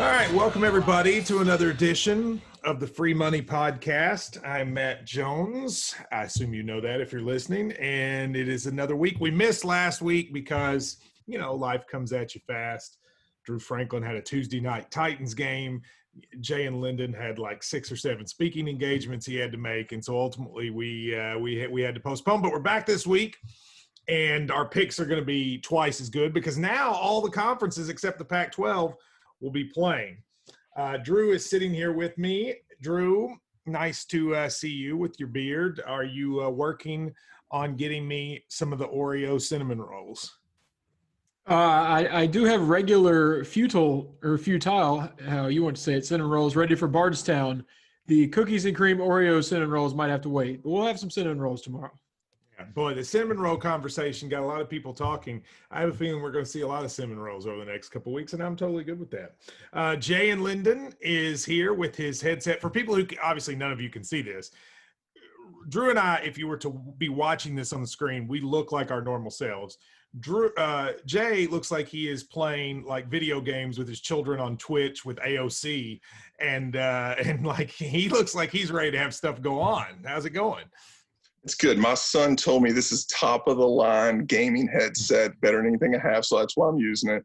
All 0.00 0.06
right, 0.06 0.32
welcome 0.32 0.64
everybody 0.64 1.22
to 1.24 1.40
another 1.40 1.70
edition 1.70 2.40
of 2.64 2.78
the 2.78 2.86
Free 2.86 3.12
Money 3.12 3.42
Podcast. 3.42 4.42
I'm 4.46 4.72
Matt 4.72 5.04
Jones. 5.04 5.94
I 6.12 6.22
assume 6.22 6.54
you 6.54 6.62
know 6.62 6.80
that 6.80 7.00
if 7.00 7.12
you're 7.12 7.20
listening. 7.20 7.72
And 7.72 8.36
it 8.36 8.48
is 8.48 8.66
another 8.66 8.96
week. 8.96 9.16
We 9.20 9.30
missed 9.30 9.64
last 9.64 10.00
week 10.00 10.32
because, 10.32 10.98
you 11.26 11.38
know, 11.38 11.54
life 11.54 11.86
comes 11.86 12.12
at 12.12 12.34
you 12.34 12.40
fast. 12.46 12.98
Drew 13.44 13.58
Franklin 13.58 14.02
had 14.02 14.16
a 14.16 14.22
Tuesday 14.22 14.60
night 14.60 14.90
Titans 14.90 15.34
game. 15.34 15.82
Jay 16.40 16.66
and 16.66 16.80
Lyndon 16.80 17.12
had 17.12 17.38
like 17.38 17.62
six 17.62 17.90
or 17.90 17.96
seven 17.96 18.26
speaking 18.26 18.68
engagements 18.68 19.26
he 19.26 19.36
had 19.36 19.52
to 19.52 19.58
make, 19.58 19.92
and 19.92 20.04
so 20.04 20.18
ultimately 20.18 20.70
we 20.70 21.16
uh, 21.18 21.38
we 21.38 21.66
we 21.68 21.82
had 21.82 21.94
to 21.94 22.00
postpone. 22.00 22.42
But 22.42 22.52
we're 22.52 22.60
back 22.60 22.86
this 22.86 23.06
week, 23.06 23.36
and 24.08 24.50
our 24.50 24.68
picks 24.68 24.98
are 24.98 25.06
going 25.06 25.20
to 25.20 25.26
be 25.26 25.58
twice 25.58 26.00
as 26.00 26.08
good 26.08 26.32
because 26.32 26.58
now 26.58 26.90
all 26.90 27.20
the 27.20 27.30
conferences 27.30 27.88
except 27.88 28.18
the 28.18 28.24
Pac-12 28.24 28.94
will 29.40 29.50
be 29.50 29.64
playing. 29.64 30.18
Uh, 30.76 30.96
Drew 30.98 31.32
is 31.32 31.48
sitting 31.48 31.72
here 31.72 31.92
with 31.92 32.16
me. 32.18 32.56
Drew, 32.82 33.36
nice 33.66 34.04
to 34.06 34.34
uh, 34.34 34.48
see 34.48 34.70
you 34.70 34.96
with 34.96 35.18
your 35.18 35.28
beard. 35.28 35.80
Are 35.86 36.04
you 36.04 36.42
uh, 36.42 36.48
working 36.48 37.12
on 37.50 37.76
getting 37.76 38.06
me 38.06 38.44
some 38.48 38.72
of 38.72 38.78
the 38.78 38.88
Oreo 38.88 39.40
cinnamon 39.40 39.80
rolls? 39.80 40.39
Uh, 41.48 41.54
I, 41.54 42.20
I 42.22 42.26
do 42.26 42.44
have 42.44 42.68
regular 42.68 43.44
futile 43.44 44.16
or 44.22 44.38
futile, 44.38 45.08
how 45.26 45.46
you 45.46 45.64
want 45.64 45.76
to 45.76 45.82
say 45.82 45.94
it, 45.94 46.06
cinnamon 46.06 46.30
rolls 46.30 46.54
ready 46.54 46.74
for 46.74 46.86
Bardstown. 46.86 47.64
The 48.06 48.28
cookies 48.28 48.66
and 48.66 48.76
cream 48.76 48.98
Oreo 48.98 49.42
cinnamon 49.42 49.70
rolls 49.70 49.94
might 49.94 50.10
have 50.10 50.20
to 50.22 50.28
wait, 50.28 50.62
but 50.62 50.70
we'll 50.70 50.86
have 50.86 50.98
some 50.98 51.10
cinnamon 51.10 51.40
rolls 51.40 51.62
tomorrow. 51.62 51.92
Boy, 52.74 52.94
the 52.94 53.02
cinnamon 53.02 53.38
roll 53.38 53.56
conversation 53.56 54.28
got 54.28 54.42
a 54.42 54.46
lot 54.46 54.60
of 54.60 54.68
people 54.68 54.92
talking. 54.92 55.42
I 55.70 55.80
have 55.80 55.88
a 55.88 55.94
feeling 55.94 56.22
we're 56.22 56.30
going 56.30 56.44
to 56.44 56.50
see 56.50 56.60
a 56.60 56.66
lot 56.66 56.84
of 56.84 56.92
cinnamon 56.92 57.18
rolls 57.18 57.46
over 57.46 57.64
the 57.64 57.70
next 57.70 57.88
couple 57.88 58.12
weeks, 58.12 58.32
and 58.32 58.42
I'm 58.42 58.54
totally 58.54 58.84
good 58.84 59.00
with 59.00 59.10
that. 59.12 59.36
Uh, 59.72 59.96
Jay 59.96 60.30
and 60.30 60.42
Lyndon 60.42 60.94
is 61.00 61.44
here 61.44 61.72
with 61.72 61.96
his 61.96 62.20
headset. 62.20 62.60
For 62.60 62.68
people 62.68 62.94
who 62.94 63.06
obviously 63.22 63.56
none 63.56 63.72
of 63.72 63.80
you 63.80 63.88
can 63.88 64.04
see 64.04 64.22
this, 64.22 64.50
Drew 65.68 65.90
and 65.90 65.98
I, 65.98 66.16
if 66.16 66.38
you 66.38 66.46
were 66.48 66.56
to 66.58 66.70
be 66.98 67.08
watching 67.08 67.54
this 67.54 67.72
on 67.72 67.80
the 67.80 67.86
screen, 67.86 68.28
we 68.28 68.40
look 68.40 68.72
like 68.72 68.90
our 68.90 69.02
normal 69.02 69.30
selves. 69.30 69.78
Drew 70.18 70.52
uh, 70.56 70.92
Jay 71.06 71.46
looks 71.46 71.70
like 71.70 71.86
he 71.86 72.08
is 72.08 72.24
playing 72.24 72.84
like 72.84 73.06
video 73.06 73.40
games 73.40 73.78
with 73.78 73.86
his 73.86 74.00
children 74.00 74.40
on 74.40 74.56
Twitch 74.56 75.04
with 75.04 75.18
AOC, 75.18 76.00
and 76.40 76.74
uh, 76.76 77.14
and 77.24 77.46
like 77.46 77.70
he 77.70 78.08
looks 78.08 78.34
like 78.34 78.50
he's 78.50 78.72
ready 78.72 78.90
to 78.90 78.98
have 78.98 79.14
stuff 79.14 79.40
go 79.40 79.60
on. 79.60 80.02
How's 80.04 80.24
it 80.24 80.30
going? 80.30 80.64
It's 81.44 81.54
good. 81.54 81.78
My 81.78 81.94
son 81.94 82.36
told 82.36 82.62
me 82.62 82.72
this 82.72 82.92
is 82.92 83.06
top 83.06 83.48
of 83.48 83.56
the 83.56 83.66
line 83.66 84.26
gaming 84.26 84.68
headset, 84.68 85.40
better 85.40 85.58
than 85.58 85.68
anything 85.68 85.94
I 85.94 85.98
have, 85.98 86.24
so 86.24 86.38
that's 86.38 86.56
why 86.56 86.68
I'm 86.68 86.76
using 86.76 87.10
it. 87.10 87.24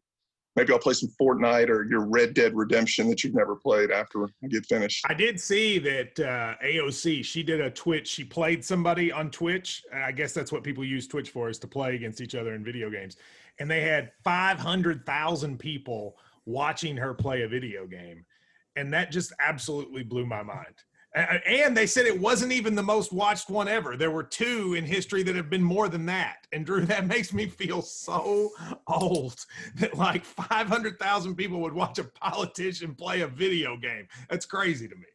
Maybe 0.56 0.72
I'll 0.72 0.80
play 0.80 0.94
some 0.94 1.10
Fortnite 1.20 1.70
or 1.70 1.84
your 1.84 2.06
Red 2.06 2.34
Dead 2.34 2.56
Redemption 2.56 3.10
that 3.10 3.24
you've 3.24 3.36
never 3.36 3.56
played 3.56 3.92
after 3.92 4.24
I 4.24 4.48
get 4.48 4.66
finished. 4.66 5.06
I 5.10 5.14
did 5.14 5.40
see 5.40 5.80
that 5.80 6.20
uh, 6.20 6.56
AOC. 6.66 7.26
She 7.26 7.44
did 7.44 7.60
a 7.60 7.70
Twitch. 7.70 8.08
She 8.08 8.24
played 8.24 8.64
somebody 8.64 9.12
on 9.12 9.32
Twitch. 9.32 9.84
I 9.94 10.14
guess 10.14 10.34
that's 10.34 10.52
what 10.52 10.64
people 10.64 10.86
use 10.86 11.08
Twitch 11.08 11.30
for 11.30 11.50
is 11.50 11.60
to 11.60 11.68
play 11.68 11.96
against 11.96 12.22
each 12.22 12.36
other 12.36 12.54
in 12.56 12.64
video 12.64 12.90
games. 12.90 13.18
And 13.60 13.70
they 13.70 13.82
had 13.82 14.12
five 14.24 14.58
hundred 14.58 15.06
thousand 15.06 15.60
people 15.60 16.18
watching 16.46 16.96
her 16.96 17.14
play 17.14 17.42
a 17.42 17.48
video 17.48 17.86
game, 17.86 18.26
and 18.76 18.94
that 18.94 19.12
just 19.12 19.34
absolutely 19.40 20.04
blew 20.04 20.26
my 20.26 20.44
mind. 20.44 20.84
And 21.16 21.78
they 21.78 21.88
said 21.88 22.06
it 22.06 22.20
wasn't 22.20 22.52
even 22.52 22.76
the 22.76 22.84
most 22.84 23.14
watched 23.14 23.50
one 23.50 23.70
ever. 23.70 23.96
There 23.96 24.12
were 24.12 24.24
two 24.24 24.74
in 24.74 24.84
history 24.84 25.24
that 25.24 25.36
have 25.36 25.50
been 25.50 25.64
more 25.64 25.88
than 25.88 26.06
that. 26.08 26.46
And 26.52 26.66
Drew, 26.66 26.86
that 26.86 27.08
makes 27.16 27.32
me 27.32 27.48
feel 27.48 27.82
so 27.82 28.52
old 28.88 29.46
that 29.76 29.96
like 29.96 30.26
500,000 30.26 31.36
people 31.36 31.62
would 31.62 31.74
watch 31.74 32.00
a 32.00 32.04
politician 32.04 32.96
play 32.96 33.22
a 33.22 33.28
video 33.28 33.78
game. 33.78 34.10
That's 34.30 34.46
crazy 34.46 34.90
to 34.90 34.96
me. 34.96 35.06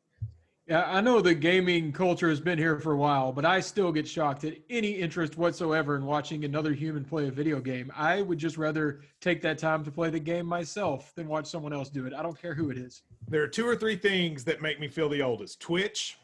Yeah, 0.66 0.84
I 0.86 1.00
know 1.00 1.20
the 1.20 1.34
gaming 1.34 1.90
culture 1.90 2.28
has 2.28 2.40
been 2.40 2.56
here 2.56 2.78
for 2.78 2.92
a 2.92 2.96
while, 2.96 3.32
but 3.32 3.44
I 3.44 3.58
still 3.58 3.90
get 3.90 4.06
shocked 4.06 4.44
at 4.44 4.54
any 4.70 4.92
interest 4.92 5.36
whatsoever 5.36 5.96
in 5.96 6.06
watching 6.06 6.44
another 6.44 6.72
human 6.72 7.04
play 7.04 7.26
a 7.26 7.30
video 7.30 7.60
game. 7.60 7.90
I 7.94 8.22
would 8.22 8.38
just 8.38 8.56
rather 8.56 9.00
take 9.20 9.42
that 9.42 9.58
time 9.58 9.84
to 9.84 9.90
play 9.90 10.10
the 10.10 10.20
game 10.20 10.46
myself 10.46 11.12
than 11.16 11.26
watch 11.26 11.46
someone 11.46 11.72
else 11.72 11.90
do 11.90 12.06
it. 12.06 12.14
I 12.14 12.22
don't 12.22 12.40
care 12.40 12.54
who 12.54 12.70
it 12.70 12.78
is. 12.78 13.02
There 13.28 13.42
are 13.42 13.48
two 13.48 13.66
or 13.66 13.76
three 13.76 13.96
things 13.96 14.44
that 14.44 14.60
make 14.60 14.80
me 14.80 14.88
feel 14.88 15.08
the 15.08 15.22
oldest 15.22 15.60
Twitch, 15.60 16.18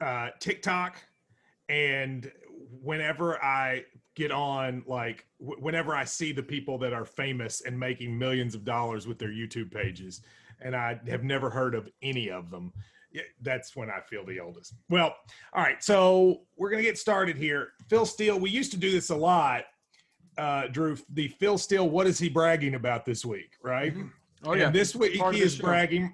uh, 0.00 0.30
TikTok, 0.38 0.96
and 1.68 2.30
whenever 2.82 3.42
I 3.42 3.84
get 4.14 4.30
on, 4.30 4.84
like, 4.86 5.26
w- 5.40 5.60
whenever 5.60 5.94
I 5.94 6.04
see 6.04 6.32
the 6.32 6.42
people 6.42 6.78
that 6.78 6.92
are 6.92 7.04
famous 7.04 7.62
and 7.62 7.78
making 7.78 8.16
millions 8.16 8.54
of 8.54 8.64
dollars 8.64 9.06
with 9.06 9.18
their 9.18 9.30
YouTube 9.30 9.72
pages, 9.72 10.20
and 10.60 10.76
I 10.76 11.00
have 11.08 11.24
never 11.24 11.50
heard 11.50 11.74
of 11.74 11.88
any 12.02 12.30
of 12.30 12.50
them 12.50 12.72
that's 13.42 13.76
when 13.76 13.90
I 13.90 14.00
feel 14.00 14.24
the 14.24 14.40
oldest. 14.40 14.74
Well, 14.88 15.14
all 15.52 15.62
right. 15.62 15.82
So 15.82 16.42
we're 16.56 16.70
going 16.70 16.82
to 16.82 16.88
get 16.88 16.98
started 16.98 17.36
here. 17.36 17.72
Phil 17.88 18.06
Steele, 18.06 18.38
we 18.38 18.50
used 18.50 18.72
to 18.72 18.76
do 18.76 18.90
this 18.90 19.10
a 19.10 19.16
lot. 19.16 19.64
Uh, 20.36 20.66
Drew, 20.66 20.96
the 21.10 21.28
Phil 21.28 21.58
Steele, 21.58 21.88
what 21.88 22.06
is 22.06 22.18
he 22.18 22.28
bragging 22.28 22.74
about 22.74 23.04
this 23.04 23.24
week? 23.24 23.52
Right. 23.62 23.94
Mm-hmm. 23.94 24.08
Oh, 24.46 24.54
yeah. 24.54 24.66
And 24.66 24.74
this 24.74 24.94
week 24.94 25.12
he 25.12 25.40
is 25.40 25.56
bragging. 25.56 26.12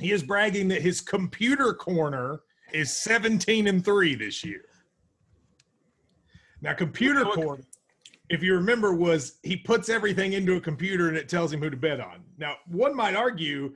He 0.00 0.12
is 0.12 0.22
bragging 0.22 0.68
that 0.68 0.82
his 0.82 1.00
computer 1.00 1.72
corner 1.72 2.40
is 2.72 2.96
17 2.96 3.66
and 3.66 3.84
three 3.84 4.14
this 4.14 4.44
year. 4.44 4.64
Now, 6.60 6.74
computer 6.74 7.24
corner, 7.24 7.62
if 8.30 8.42
you 8.42 8.54
remember, 8.54 8.94
was 8.94 9.38
he 9.42 9.56
puts 9.56 9.88
everything 9.88 10.32
into 10.32 10.56
a 10.56 10.60
computer 10.60 11.08
and 11.08 11.16
it 11.16 11.28
tells 11.28 11.52
him 11.52 11.60
who 11.60 11.70
to 11.70 11.76
bet 11.76 12.00
on. 12.00 12.22
Now, 12.38 12.56
one 12.66 12.96
might 12.96 13.14
argue 13.14 13.74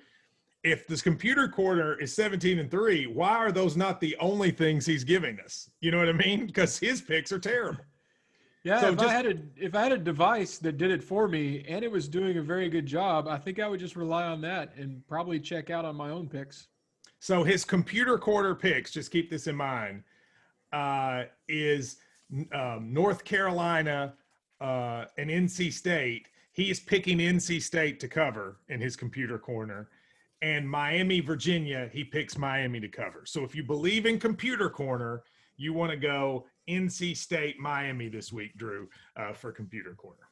if 0.65 0.87
this 0.87 1.03
computer 1.03 1.49
corner 1.49 1.99
is 2.01 2.15
17 2.15 2.59
and 2.59 2.71
3 2.71 3.07
why 3.07 3.31
are 3.31 3.53
those 3.53 3.77
not 3.77 4.01
the 4.01 4.17
only 4.19 4.51
things 4.51 4.85
he's 4.85 5.05
giving 5.05 5.39
us 5.41 5.71
you 5.81 5.91
know 5.91 5.99
what 5.99 6.09
i 6.09 6.13
mean 6.13 6.47
because 6.47 6.79
his 6.79 7.01
picks 7.01 7.31
are 7.31 7.39
terrible 7.39 7.85
yeah 8.65 8.81
so 8.81 8.89
if 8.89 8.99
just, 8.99 9.09
i 9.09 9.13
had 9.13 9.27
a 9.27 9.35
if 9.57 9.75
i 9.75 9.83
had 9.83 9.93
a 9.93 9.99
device 9.99 10.59
that 10.59 10.77
did 10.77 10.91
it 10.91 11.03
for 11.03 11.29
me 11.29 11.65
and 11.69 11.85
it 11.85 11.91
was 11.91 12.09
doing 12.09 12.39
a 12.39 12.43
very 12.43 12.69
good 12.69 12.87
job 12.87 13.29
i 13.29 13.37
think 13.37 13.59
i 13.59 13.69
would 13.69 13.81
just 13.81 13.97
rely 13.97 14.25
on 14.25 14.41
that 14.41 14.75
and 14.77 15.07
probably 15.07 15.39
check 15.39 15.71
out 15.71 15.85
on 15.85 15.97
my 15.97 16.11
own 16.11 16.29
picks. 16.29 16.69
So 17.21 17.43
his 17.43 17.65
computer 17.65 18.17
corner 18.17 18.55
picks 18.55 18.93
just 18.93 19.11
keep 19.11 19.29
this 19.29 19.49
in 19.49 19.57
mind 19.57 20.05
uh, 20.73 21.25
is 21.49 21.97
um, 22.53 22.93
north 22.93 23.25
carolina 23.25 24.15
uh, 24.61 25.05
and 25.17 25.31
nc 25.31 25.73
state. 25.73 26.29
He 26.53 26.71
is 26.71 26.81
picking 26.81 27.19
nc 27.19 27.61
state 27.63 28.01
to 28.01 28.09
cover 28.09 28.59
in 28.69 28.81
his 28.81 28.97
computer 28.97 29.39
corner. 29.39 29.89
And 30.41 30.69
Miami, 30.69 31.19
Virginia, 31.19 31.91
he 31.93 32.05
picks 32.05 32.39
Miami 32.39 32.79
to 32.79 32.89
cover. 32.89 33.25
So 33.27 33.43
if 33.43 33.57
you 33.57 33.65
believe 33.65 34.07
in 34.07 34.21
Computer 34.21 34.71
Corner, 34.71 35.25
you 35.57 35.73
want 35.73 35.91
to 35.91 35.97
go 35.97 36.47
NC 36.69 37.17
State, 37.17 37.59
Miami 37.59 38.09
this 38.09 38.33
week, 38.33 38.57
Drew, 38.57 38.89
uh, 39.17 39.33
for 39.33 39.53
Computer 39.53 39.95
Corner. 39.95 40.29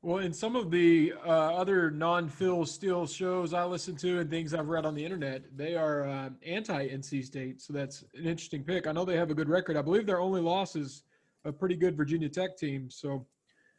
Well, 0.00 0.18
in 0.18 0.32
some 0.32 0.56
of 0.56 0.72
the 0.72 1.12
uh, 1.24 1.28
other 1.28 1.88
non-Phil 1.88 2.66
Steele 2.66 3.06
shows 3.06 3.54
I 3.54 3.64
listen 3.64 3.94
to 3.98 4.18
and 4.18 4.28
things 4.28 4.52
I've 4.52 4.66
read 4.66 4.84
on 4.84 4.96
the 4.96 5.04
internet, 5.04 5.44
they 5.56 5.76
are 5.76 6.08
uh, 6.08 6.30
anti-NC 6.44 7.24
State, 7.24 7.60
so 7.60 7.72
that's 7.72 8.02
an 8.14 8.26
interesting 8.26 8.64
pick. 8.64 8.88
I 8.88 8.92
know 8.92 9.04
they 9.04 9.16
have 9.16 9.30
a 9.30 9.34
good 9.34 9.48
record. 9.48 9.76
I 9.76 9.82
believe 9.82 10.04
their 10.04 10.20
only 10.20 10.40
loss 10.40 10.74
is 10.74 11.04
a 11.44 11.52
pretty 11.52 11.76
good 11.76 11.96
Virginia 11.96 12.28
Tech 12.28 12.56
team. 12.56 12.90
So 12.90 13.26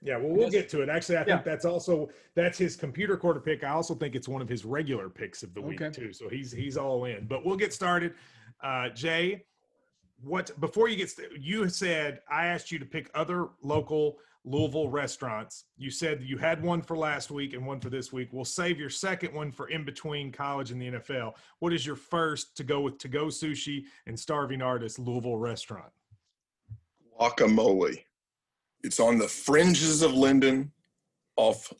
yeah, 0.02 0.18
well, 0.18 0.34
we'll 0.34 0.50
get 0.50 0.70
to 0.70 0.82
it. 0.82 0.90
Actually, 0.90 1.18
I 1.18 1.24
think 1.24 1.40
yeah. 1.40 1.44
that's 1.44 1.66
also 1.66 2.10
that's 2.36 2.58
his 2.58 2.76
computer 2.76 3.16
corner 3.16 3.40
pick. 3.40 3.64
I 3.64 3.70
also 3.70 3.96
think 3.96 4.16
it's 4.16 4.28
one 4.28 4.42
of 4.42 4.50
his 4.50 4.66
regular 4.66 5.10
picks 5.10 5.44
of 5.44 5.54
the 5.54 5.62
week 5.62 5.82
okay. 5.82 5.92
too. 5.94 6.12
So 6.12 6.28
he's 6.28 6.52
he's 6.52 6.78
all 6.78 7.06
in. 7.06 7.26
But 7.26 7.46
we'll 7.46 7.56
get 7.56 7.74
started. 7.74 8.14
Uh, 8.62 8.90
Jay, 8.90 9.46
what 10.24 10.60
before 10.60 10.88
you 10.88 10.96
get 10.96 11.10
st- 11.10 11.32
you 11.40 11.68
said 11.70 12.22
I 12.30 12.48
asked 12.48 12.72
you 12.72 12.80
to 12.80 12.86
pick 12.86 13.10
other 13.14 13.50
local 13.62 14.18
Louisville 14.46 14.90
restaurants. 14.90 15.66
You 15.78 15.90
said 15.90 16.22
you 16.22 16.38
had 16.38 16.62
one 16.62 16.82
for 16.82 16.98
last 16.98 17.32
week 17.32 17.54
and 17.54 17.66
one 17.66 17.80
for 17.80 17.90
this 17.90 18.12
week. 18.12 18.30
We'll 18.34 18.44
save 18.44 18.78
your 18.78 18.90
second 18.90 19.34
one 19.34 19.52
for 19.52 19.70
in 19.70 19.86
between 19.86 20.32
college 20.32 20.72
and 20.72 20.82
the 20.82 20.92
NFL. 20.92 21.36
What 21.60 21.72
is 21.72 21.86
your 21.86 21.96
first 21.96 22.58
to 22.58 22.64
go 22.64 22.82
with 22.82 22.98
to 23.00 23.08
go 23.08 23.28
sushi 23.28 23.86
and 24.06 24.20
starving 24.20 24.62
artist 24.62 25.00
Louisville 25.00 25.38
restaurant? 25.38 25.92
Guacamole. 27.20 28.04
It's 28.84 29.00
on 29.00 29.18
the 29.18 29.30
fringes 29.30 30.02
of 30.02 30.14
Lyndon 30.14 30.72
off 31.38 31.72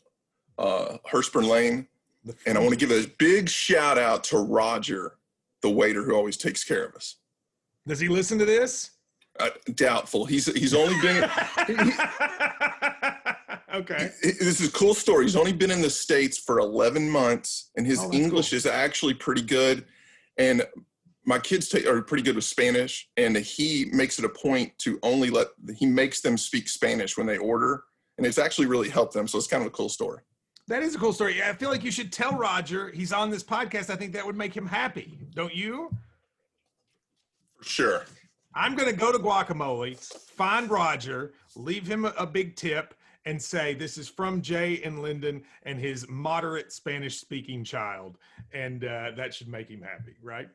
uh, 0.58 0.96
Hurstbourne 1.10 1.48
Lane. 1.48 1.86
And 2.46 2.56
I 2.56 2.60
want 2.60 2.72
to 2.72 2.78
give 2.78 2.90
a 2.90 3.06
big 3.18 3.50
shout 3.50 3.98
out 3.98 4.24
to 4.24 4.38
Roger, 4.38 5.18
the 5.60 5.68
waiter 5.68 6.02
who 6.02 6.14
always 6.14 6.38
takes 6.38 6.64
care 6.64 6.86
of 6.86 6.94
us. 6.94 7.16
Does 7.86 8.00
he 8.00 8.08
listen 8.08 8.38
to 8.38 8.44
this? 8.44 8.90
Uh, 9.38 9.50
doubtful. 9.74 10.24
He's 10.24 10.46
he's 10.54 10.74
only 10.74 10.98
been. 11.00 11.28
he, 11.66 11.74
okay. 13.74 14.10
This 14.22 14.60
is 14.60 14.68
a 14.68 14.72
cool 14.72 14.94
story. 14.94 15.24
He's 15.24 15.36
only 15.36 15.52
been 15.52 15.72
in 15.72 15.82
the 15.82 15.90
states 15.90 16.38
for 16.38 16.60
11 16.60 17.10
months, 17.10 17.70
and 17.76 17.86
his 17.86 18.00
oh, 18.00 18.12
English 18.12 18.50
cool. 18.50 18.56
is 18.56 18.66
actually 18.66 19.14
pretty 19.14 19.42
good. 19.42 19.84
And 20.38 20.64
my 21.24 21.38
kids 21.38 21.68
take, 21.68 21.86
are 21.86 22.02
pretty 22.02 22.22
good 22.22 22.36
with 22.36 22.44
Spanish, 22.44 23.08
and 23.16 23.36
he 23.36 23.86
makes 23.92 24.18
it 24.18 24.24
a 24.24 24.28
point 24.28 24.76
to 24.78 24.98
only 25.02 25.30
let 25.30 25.48
he 25.76 25.86
makes 25.86 26.20
them 26.20 26.38
speak 26.38 26.68
Spanish 26.68 27.16
when 27.16 27.26
they 27.26 27.38
order, 27.38 27.82
and 28.18 28.26
it's 28.26 28.38
actually 28.38 28.66
really 28.66 28.88
helped 28.88 29.14
them. 29.14 29.26
So 29.26 29.38
it's 29.38 29.48
kind 29.48 29.62
of 29.62 29.66
a 29.66 29.72
cool 29.72 29.88
story. 29.88 30.20
That 30.68 30.82
is 30.82 30.94
a 30.94 30.98
cool 30.98 31.12
story. 31.12 31.42
I 31.42 31.52
feel 31.52 31.70
like 31.70 31.84
you 31.84 31.90
should 31.90 32.12
tell 32.12 32.32
Roger 32.32 32.90
he's 32.90 33.12
on 33.12 33.30
this 33.30 33.42
podcast. 33.42 33.90
I 33.90 33.96
think 33.96 34.12
that 34.12 34.24
would 34.24 34.36
make 34.36 34.56
him 34.56 34.66
happy. 34.66 35.18
Don't 35.34 35.54
you? 35.54 35.90
Sure. 37.64 38.04
I'm 38.54 38.76
going 38.76 38.88
to 38.88 38.96
go 38.96 39.10
to 39.10 39.18
Guacamole, 39.18 39.98
find 40.30 40.70
Roger, 40.70 41.32
leave 41.56 41.86
him 41.86 42.04
a, 42.04 42.14
a 42.16 42.26
big 42.26 42.54
tip, 42.54 42.94
and 43.26 43.40
say 43.40 43.74
this 43.74 43.96
is 43.98 44.08
from 44.08 44.42
Jay 44.42 44.82
and 44.82 45.00
Lyndon 45.00 45.42
and 45.64 45.78
his 45.78 46.08
moderate 46.08 46.72
Spanish 46.72 47.18
speaking 47.18 47.64
child, 47.64 48.18
and 48.52 48.84
uh, 48.84 49.12
that 49.16 49.34
should 49.34 49.48
make 49.48 49.68
him 49.68 49.80
happy, 49.80 50.16
right? 50.22 50.48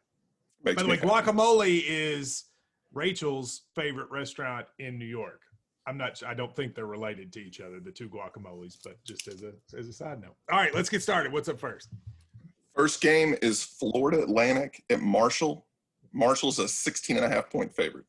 Makes 0.63 0.75
By 0.75 0.83
the 0.83 0.89
way, 0.89 0.95
happy. 0.97 1.07
Guacamole 1.07 1.83
is 1.88 2.45
Rachel's 2.94 3.63
favorite 3.75 4.09
restaurant 4.11 4.67
in 4.77 4.97
New 4.97 5.06
York. 5.06 5.41
I'm 5.88 5.97
not. 5.97 6.21
I 6.25 6.35
don't 6.35 6.56
think 6.56 6.75
they're 6.75 6.85
related 6.85 7.33
to 7.33 7.39
each 7.39 7.61
other, 7.61 7.79
the 7.79 7.91
two 7.91 8.09
guacamoles. 8.09 8.77
But 8.83 9.03
just 9.03 9.27
as 9.27 9.41
a 9.41 9.53
as 9.75 9.88
a 9.88 9.94
side 9.94 10.21
note. 10.21 10.35
All 10.51 10.59
right, 10.59 10.73
let's 10.73 10.89
get 10.89 11.01
started. 11.01 11.31
What's 11.31 11.50
up 11.50 11.59
first? 11.59 11.89
First 12.75 13.01
game 13.01 13.35
is 13.41 13.63
Florida 13.63 14.21
Atlantic 14.21 14.83
at 14.89 15.01
Marshall. 15.01 15.65
Marshall's 16.11 16.59
a 16.59 16.67
16 16.67 17.17
and 17.17 17.25
a 17.25 17.29
half 17.29 17.50
point 17.50 17.73
favorite. 17.73 18.06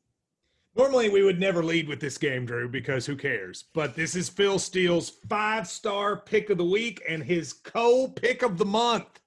Normally, 0.76 1.08
we 1.08 1.24
would 1.24 1.40
never 1.40 1.64
lead 1.64 1.88
with 1.88 2.00
this 2.00 2.16
game, 2.16 2.46
Drew, 2.46 2.68
because 2.68 3.04
who 3.04 3.16
cares? 3.16 3.64
But 3.74 3.96
this 3.96 4.14
is 4.14 4.28
Phil 4.28 4.58
Steele's 4.58 5.10
five 5.10 5.66
star 5.66 6.16
pick 6.16 6.48
of 6.48 6.58
the 6.58 6.64
week 6.64 7.02
and 7.08 7.22
his 7.22 7.52
co 7.52 8.08
pick 8.08 8.42
of 8.42 8.56
the 8.56 8.64
month. 8.64 9.20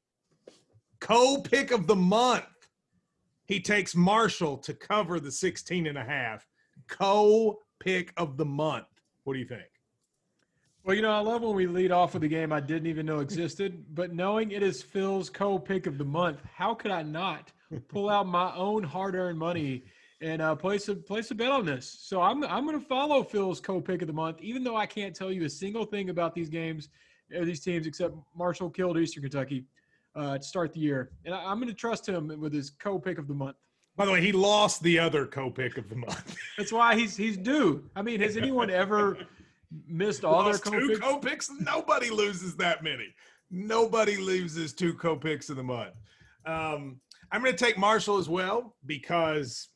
Co 1.01 1.41
pick 1.41 1.71
of 1.71 1.85
the 1.85 1.97
month. 1.97 2.45
He 3.45 3.59
takes 3.59 3.93
Marshall 3.93 4.57
to 4.59 4.73
cover 4.73 5.19
the 5.19 5.31
16 5.31 5.85
and 5.85 5.97
a 5.97 6.03
half. 6.03 6.47
Co 6.87 7.59
pick 7.79 8.13
of 8.15 8.37
the 8.37 8.45
month. 8.45 8.87
What 9.25 9.33
do 9.33 9.39
you 9.39 9.45
think? 9.45 9.63
Well, 10.85 10.95
you 10.95 11.01
know, 11.01 11.11
I 11.11 11.19
love 11.19 11.41
when 11.41 11.55
we 11.55 11.67
lead 11.67 11.91
off 11.91 12.13
with 12.13 12.23
a 12.23 12.27
game 12.27 12.51
I 12.51 12.59
didn't 12.61 12.87
even 12.87 13.05
know 13.05 13.19
existed, 13.19 13.85
but 13.93 14.13
knowing 14.13 14.51
it 14.51 14.63
is 14.63 14.81
Phil's 14.81 15.29
co 15.29 15.59
pick 15.59 15.87
of 15.87 15.97
the 15.97 16.05
month, 16.05 16.39
how 16.55 16.73
could 16.73 16.91
I 16.91 17.03
not 17.03 17.51
pull 17.79 18.09
out 18.09 18.27
my 18.27 18.53
own 18.55 18.83
hard 18.83 19.15
earned 19.15 19.37
money 19.39 19.83
and 20.21 20.41
uh, 20.41 20.55
place 20.55 20.87
a 20.87 20.95
place 20.95 21.31
a 21.31 21.35
bet 21.35 21.51
on 21.51 21.65
this? 21.65 21.97
So 22.01 22.21
I'm 22.21 22.43
I'm 22.43 22.65
going 22.65 22.79
to 22.79 22.85
follow 22.85 23.23
Phil's 23.23 23.59
co 23.59 23.81
pick 23.81 24.01
of 24.01 24.07
the 24.07 24.13
month, 24.13 24.37
even 24.41 24.63
though 24.63 24.75
I 24.75 24.85
can't 24.85 25.15
tell 25.15 25.31
you 25.31 25.45
a 25.45 25.49
single 25.49 25.85
thing 25.85 26.09
about 26.09 26.33
these 26.33 26.49
games 26.49 26.89
or 27.35 27.45
these 27.45 27.61
teams 27.61 27.87
except 27.87 28.15
Marshall 28.35 28.69
killed 28.69 28.97
Eastern 28.97 29.23
Kentucky 29.23 29.65
uh, 30.15 30.37
to 30.37 30.43
start 30.43 30.73
the 30.73 30.79
year, 30.79 31.11
and 31.25 31.33
I, 31.33 31.43
I'm 31.43 31.57
going 31.57 31.69
to 31.69 31.73
trust 31.73 32.07
him 32.07 32.31
with 32.39 32.53
his 32.53 32.69
co 32.69 32.99
pick 32.99 33.17
of 33.17 33.27
the 33.27 33.33
month. 33.33 33.57
By 33.95 34.05
the 34.05 34.11
way, 34.11 34.21
he 34.21 34.31
lost 34.31 34.81
the 34.81 34.97
other 34.97 35.25
co 35.25 35.49
pick 35.49 35.77
of 35.77 35.89
the 35.89 35.95
month. 35.95 36.35
That's 36.57 36.71
why 36.71 36.95
he's 36.95 37.15
he's 37.15 37.37
due. 37.37 37.83
I 37.95 38.01
mean, 38.01 38.19
has 38.21 38.37
anyone 38.37 38.69
ever 38.69 39.17
missed 39.87 40.23
all 40.23 40.43
their 40.43 40.53
Lost 40.53 40.63
co 40.63 40.71
two 40.71 40.87
picks? 40.87 40.99
co 40.99 41.17
picks. 41.19 41.49
Nobody 41.59 42.09
loses 42.09 42.55
that 42.57 42.83
many. 42.83 43.13
Nobody 43.51 44.17
loses 44.17 44.73
two 44.73 44.93
co 44.93 45.15
picks 45.15 45.49
in 45.49 45.57
the 45.57 45.63
month. 45.63 45.93
Um, 46.45 46.99
I'm 47.33 47.41
going 47.41 47.55
to 47.55 47.65
take 47.65 47.79
Marshall 47.79 48.19
as 48.19 48.29
well 48.29 48.75
because 48.85 49.69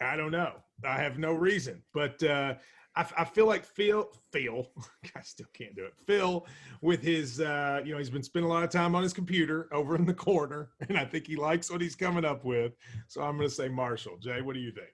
I 0.00 0.16
don't 0.16 0.30
know. 0.30 0.54
I 0.84 0.96
have 0.96 1.18
no 1.18 1.34
reason, 1.34 1.82
but 1.92 2.20
uh, 2.22 2.54
I, 2.96 3.06
I 3.18 3.24
feel 3.26 3.46
like 3.46 3.66
Phil, 3.66 4.08
Phil, 4.32 4.66
I 5.14 5.20
still 5.20 5.46
can't 5.52 5.76
do 5.76 5.84
it. 5.84 5.92
Phil, 6.06 6.46
with 6.80 7.02
his, 7.02 7.40
uh, 7.40 7.82
you 7.84 7.92
know, 7.92 7.98
he's 7.98 8.08
been 8.08 8.22
spending 8.22 8.50
a 8.50 8.52
lot 8.52 8.64
of 8.64 8.70
time 8.70 8.94
on 8.94 9.02
his 9.02 9.12
computer 9.12 9.68
over 9.70 9.96
in 9.96 10.06
the 10.06 10.14
corner, 10.14 10.70
and 10.88 10.96
I 10.96 11.04
think 11.04 11.26
he 11.26 11.36
likes 11.36 11.70
what 11.70 11.82
he's 11.82 11.94
coming 11.94 12.24
up 12.24 12.42
with. 12.42 12.72
So 13.06 13.20
I'm 13.20 13.36
going 13.36 13.50
to 13.50 13.54
say 13.54 13.68
Marshall. 13.68 14.16
Jay, 14.18 14.40
what 14.40 14.54
do 14.54 14.60
you 14.60 14.72
think? 14.72 14.88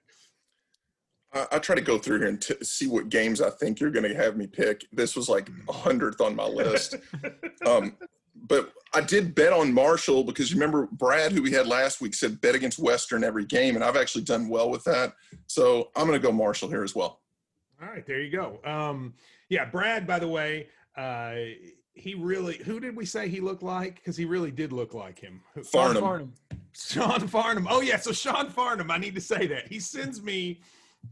I, 1.33 1.55
I 1.55 1.59
try 1.59 1.75
to 1.75 1.81
go 1.81 1.97
through 1.97 2.19
here 2.19 2.27
and 2.27 2.41
t- 2.41 2.55
see 2.61 2.87
what 2.87 3.07
games 3.07 3.39
I 3.39 3.51
think 3.51 3.79
you're 3.79 3.89
going 3.89 4.07
to 4.07 4.15
have 4.15 4.35
me 4.35 4.47
pick. 4.47 4.85
This 4.91 5.15
was 5.15 5.29
like 5.29 5.49
a 5.69 5.73
hundredth 5.73 6.19
on 6.19 6.35
my 6.35 6.45
list. 6.45 6.95
um, 7.65 7.95
but 8.35 8.71
I 8.93 9.01
did 9.01 9.35
bet 9.35 9.53
on 9.53 9.73
Marshall 9.73 10.23
because 10.23 10.51
you 10.51 10.57
remember 10.57 10.87
Brad, 10.91 11.31
who 11.31 11.41
we 11.41 11.51
had 11.51 11.67
last 11.67 12.01
week, 12.01 12.13
said 12.13 12.41
bet 12.41 12.55
against 12.55 12.79
Western 12.79 13.23
every 13.23 13.45
game, 13.45 13.75
and 13.75 13.83
I've 13.83 13.95
actually 13.95 14.23
done 14.23 14.49
well 14.49 14.69
with 14.69 14.83
that. 14.85 15.13
So 15.47 15.89
I'm 15.95 16.07
going 16.07 16.19
to 16.19 16.25
go 16.25 16.31
Marshall 16.31 16.69
here 16.69 16.83
as 16.83 16.95
well. 16.95 17.21
All 17.81 17.89
right, 17.89 18.05
there 18.05 18.21
you 18.21 18.31
go. 18.31 18.59
Um, 18.63 19.13
yeah, 19.49 19.65
Brad, 19.65 20.05
by 20.05 20.19
the 20.19 20.27
way, 20.27 20.67
uh, 20.95 21.33
he 21.93 22.13
really, 22.13 22.57
who 22.57 22.79
did 22.79 22.95
we 22.95 23.05
say 23.05 23.27
he 23.27 23.39
looked 23.39 23.63
like? 23.63 23.95
Because 23.95 24.15
he 24.15 24.25
really 24.25 24.51
did 24.51 24.71
look 24.71 24.93
like 24.93 25.19
him. 25.19 25.41
Farnham. 25.63 26.01
Farnham. 26.01 26.33
Sean 26.73 27.27
Farnham. 27.27 27.67
Oh 27.69 27.81
yeah, 27.81 27.97
so 27.97 28.11
Sean 28.11 28.49
Farnham. 28.49 28.91
I 28.91 28.97
need 28.97 29.15
to 29.15 29.21
say 29.21 29.45
that 29.47 29.67
he 29.67 29.79
sends 29.79 30.21
me, 30.21 30.61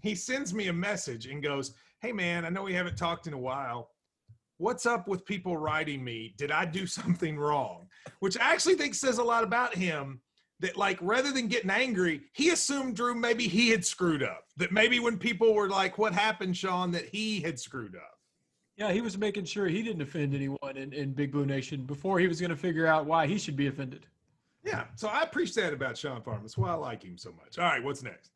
he 0.02 0.16
sends 0.16 0.54
me 0.54 0.68
a 0.68 0.74
message 0.74 1.26
and 1.26 1.44
goes, 1.44 1.74
"Hey 2.02 2.14
man, 2.14 2.46
I 2.46 2.50
know 2.50 2.64
we 2.64 2.74
haven't 2.74 2.98
talked 2.98 3.28
in 3.28 3.34
a 3.34 3.38
while. 3.38 3.90
What's 4.60 4.86
up 4.86 5.08
with 5.08 5.26
people 5.26 5.58
writing 5.58 6.04
me? 6.04 6.36
Did 6.38 6.52
I 6.52 6.66
do 6.66 6.86
something 7.00 7.38
wrong?" 7.38 7.88
Which 8.20 8.38
I 8.38 8.54
actually 8.54 8.76
think 8.76 8.94
says 8.94 9.18
a 9.18 9.24
lot 9.24 9.44
about 9.44 9.76
him. 9.76 10.22
That 10.62 10.76
like 10.76 11.00
rather 11.02 11.32
than 11.32 11.48
getting 11.48 11.70
angry, 11.70 12.22
he 12.34 12.50
assumed 12.50 12.98
Drew 12.98 13.16
maybe 13.16 13.48
he 13.48 13.70
had 13.70 13.86
screwed 13.86 14.22
up. 14.22 14.44
That 14.58 14.74
maybe 14.74 15.00
when 15.00 15.18
people 15.18 15.54
were 15.54 15.70
like, 15.70 15.98
"What 15.98 16.14
happened, 16.14 16.56
Sean?" 16.56 16.92
that 16.92 17.06
he 17.06 17.40
had 17.40 17.60
screwed 17.60 17.96
up. 17.96 18.20
Yeah, 18.76 18.94
he 18.94 19.02
was 19.02 19.18
making 19.18 19.44
sure 19.44 19.68
he 19.68 19.84
didn't 19.84 20.02
offend 20.02 20.34
anyone 20.34 20.78
in, 20.78 20.94
in 20.94 21.12
Big 21.14 21.34
Blue 21.34 21.46
Nation 21.46 21.84
before 21.84 22.18
he 22.18 22.30
was 22.30 22.40
going 22.40 22.50
to 22.50 22.56
figure 22.56 22.88
out 22.88 23.06
why 23.06 23.28
he 23.28 23.38
should 23.38 23.58
be 23.58 23.68
offended. 23.68 24.06
Yeah, 24.64 24.86
so 24.96 25.08
I 25.08 25.22
appreciate 25.22 25.64
that 25.64 25.74
about 25.74 25.98
Sean 25.98 26.22
Farnham. 26.22 26.44
That's 26.44 26.58
why 26.58 26.70
I 26.70 26.76
like 26.76 27.04
him 27.04 27.18
so 27.18 27.32
much. 27.32 27.58
All 27.58 27.66
right, 27.66 27.84
what's 27.84 28.04
next? 28.04 28.32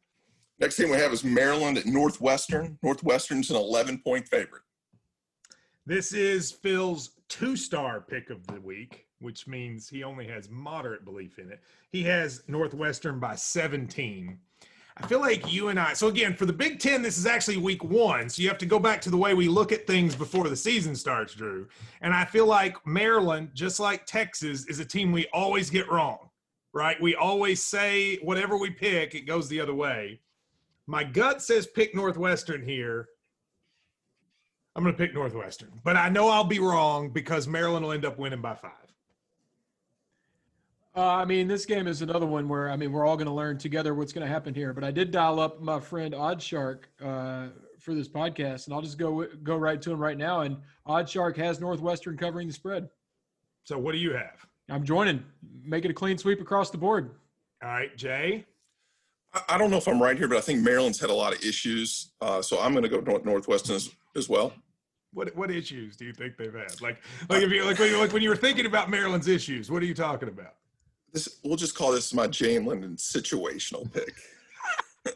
Next 0.60 0.78
game 0.78 0.90
we 0.90 0.98
have 0.98 1.14
is 1.14 1.24
Maryland 1.24 1.78
at 1.78 1.86
Northwestern. 1.86 2.78
Northwestern's 2.84 3.50
an 3.52 3.56
11 3.56 4.00
point 4.00 4.28
favorite. 4.28 4.63
This 5.86 6.14
is 6.14 6.50
Phil's 6.50 7.12
two 7.28 7.58
star 7.58 8.00
pick 8.00 8.30
of 8.30 8.48
the 8.48 8.62
week, 8.62 9.06
which 9.20 9.48
means 9.48 9.90
he 9.90 10.04
only 10.04 10.26
has 10.28 10.50
moderate 10.50 11.04
belief 11.04 11.40
in 11.40 11.52
it. 11.52 11.62
He 11.92 12.04
has 12.04 12.42
Northwestern 12.48 13.20
by 13.20 13.36
17. 13.36 14.38
I 14.96 15.08
feel 15.08 15.20
like 15.20 15.52
you 15.52 15.68
and 15.68 15.78
I, 15.78 15.92
so 15.92 16.08
again, 16.08 16.36
for 16.36 16.46
the 16.46 16.54
Big 16.54 16.80
Ten, 16.80 17.02
this 17.02 17.18
is 17.18 17.26
actually 17.26 17.58
week 17.58 17.84
one. 17.84 18.30
So 18.30 18.42
you 18.42 18.48
have 18.48 18.60
to 18.60 18.66
go 18.66 18.80
back 18.80 19.02
to 19.02 19.10
the 19.10 19.18
way 19.18 19.34
we 19.34 19.50
look 19.50 19.74
at 19.74 19.86
things 19.86 20.16
before 20.16 20.48
the 20.48 20.56
season 20.56 20.96
starts, 20.96 21.34
Drew. 21.34 21.68
And 22.00 22.14
I 22.14 22.24
feel 22.24 22.46
like 22.46 22.78
Maryland, 22.88 23.50
just 23.54 23.80
like 23.82 24.06
Texas, 24.06 24.66
is 24.68 24.80
a 24.80 24.86
team 24.86 25.12
we 25.12 25.28
always 25.34 25.70
get 25.70 25.92
wrong, 25.92 26.30
right? 26.72 27.02
We 27.02 27.16
always 27.16 27.62
say 27.62 28.20
whatever 28.22 28.56
we 28.56 28.70
pick, 28.70 29.16
it 29.16 29.28
goes 29.28 29.50
the 29.50 29.60
other 29.60 29.76
way. 29.76 30.22
My 30.88 31.04
gut 31.04 31.42
says 31.42 31.68
pick 31.68 31.94
Northwestern 31.94 32.64
here. 32.64 33.10
I'm 34.76 34.84
going 34.84 34.96
to 34.96 34.98
pick 34.98 35.14
Northwestern, 35.14 35.70
but 35.84 35.96
I 35.98 36.10
know 36.10 36.30
I'll 36.30 36.44
be 36.44 36.60
wrong 36.60 37.10
because 37.10 37.48
Maryland 37.48 37.86
will 37.86 37.92
end 37.92 38.06
up 38.06 38.18
winning 38.18 38.42
by 38.42 38.56
five. 38.56 38.72
Uh, 40.96 41.08
I 41.08 41.26
mean, 41.26 41.48
this 41.48 41.66
game 41.66 41.88
is 41.88 42.02
another 42.04 42.28
one 42.28 42.48
where 42.48 42.70
I 42.70 42.76
mean 42.76 42.92
we're 42.92 43.06
all 43.06 43.16
going 43.16 43.28
to 43.28 43.34
learn 43.34 43.58
together 43.58 43.96
what's 43.96 44.14
going 44.14 44.26
to 44.26 44.32
happen 44.32 44.54
here. 44.54 44.74
But 44.74 44.84
I 44.84 44.92
did 44.92 45.12
dial 45.12 45.40
up 45.40 45.60
my 45.60 45.80
friend 45.80 46.14
OddsShark 46.14 46.84
uh, 47.04 47.48
for 47.80 47.96
this 47.96 48.08
podcast, 48.08 48.66
and 48.66 48.76
I'll 48.76 48.82
just 48.82 49.00
go 49.00 49.26
go 49.44 49.58
right 49.58 49.82
to 49.82 49.92
him 49.92 50.00
right 50.00 50.18
now. 50.18 50.42
And 50.42 50.58
OddsShark 50.88 51.36
has 51.38 51.60
Northwestern 51.60 52.16
covering 52.16 52.48
the 52.48 52.54
spread. 52.54 52.90
So 53.64 53.80
what 53.80 53.94
do 53.94 53.98
you 53.98 54.14
have? 54.14 54.46
I'm 54.70 54.84
joining. 54.84 55.24
Make 55.64 55.84
it 55.86 55.92
a 55.92 55.96
clean 55.96 56.18
sweep 56.18 56.42
across 56.42 56.70
the 56.70 56.78
board. 56.78 57.16
All 57.64 57.70
right, 57.70 57.96
Jay. 57.98 58.46
I, 59.34 59.42
I 59.50 59.58
don't 59.58 59.72
know 59.72 59.78
if 59.78 59.88
I'm 59.88 60.02
right 60.02 60.18
here, 60.18 60.28
but 60.28 60.38
I 60.38 60.42
think 60.42 60.62
Maryland's 60.62 61.00
had 61.00 61.10
a 61.10 61.14
lot 61.14 61.34
of 61.34 61.44
issues. 61.44 62.12
Uh, 62.22 62.42
so 62.42 62.60
I'm 62.60 62.72
going 62.74 62.84
to 62.84 62.90
go 62.90 63.00
Northwestern 63.00 63.76
as, 63.76 63.90
as 64.16 64.30
well. 64.30 64.54
What 65.14 65.36
what 65.36 65.52
issues 65.52 65.96
do 65.96 66.06
you 66.06 66.14
think 66.14 66.38
they've 66.38 66.54
had? 66.54 66.82
Like 66.82 67.02
like 67.30 67.44
if 67.44 67.52
you 67.52 67.64
like 67.66 67.80
when 67.80 67.90
you 67.90 67.98
like 68.00 68.14
when 68.14 68.22
you 68.22 68.30
were 68.30 68.36
thinking 68.36 68.66
about 68.66 68.90
Maryland's 68.90 69.28
issues, 69.28 69.70
what 69.70 69.84
are 69.84 69.86
you 69.86 69.94
talking 69.94 70.30
about? 70.30 70.56
This 71.12 71.40
We'll 71.44 71.58
just 71.58 71.76
call 71.76 71.92
this 71.92 72.14
my 72.14 72.28
Jay 72.28 72.56
and 72.56 72.66
Lyndon 72.66 72.96
situational 72.96 73.92
pick. 73.92 74.14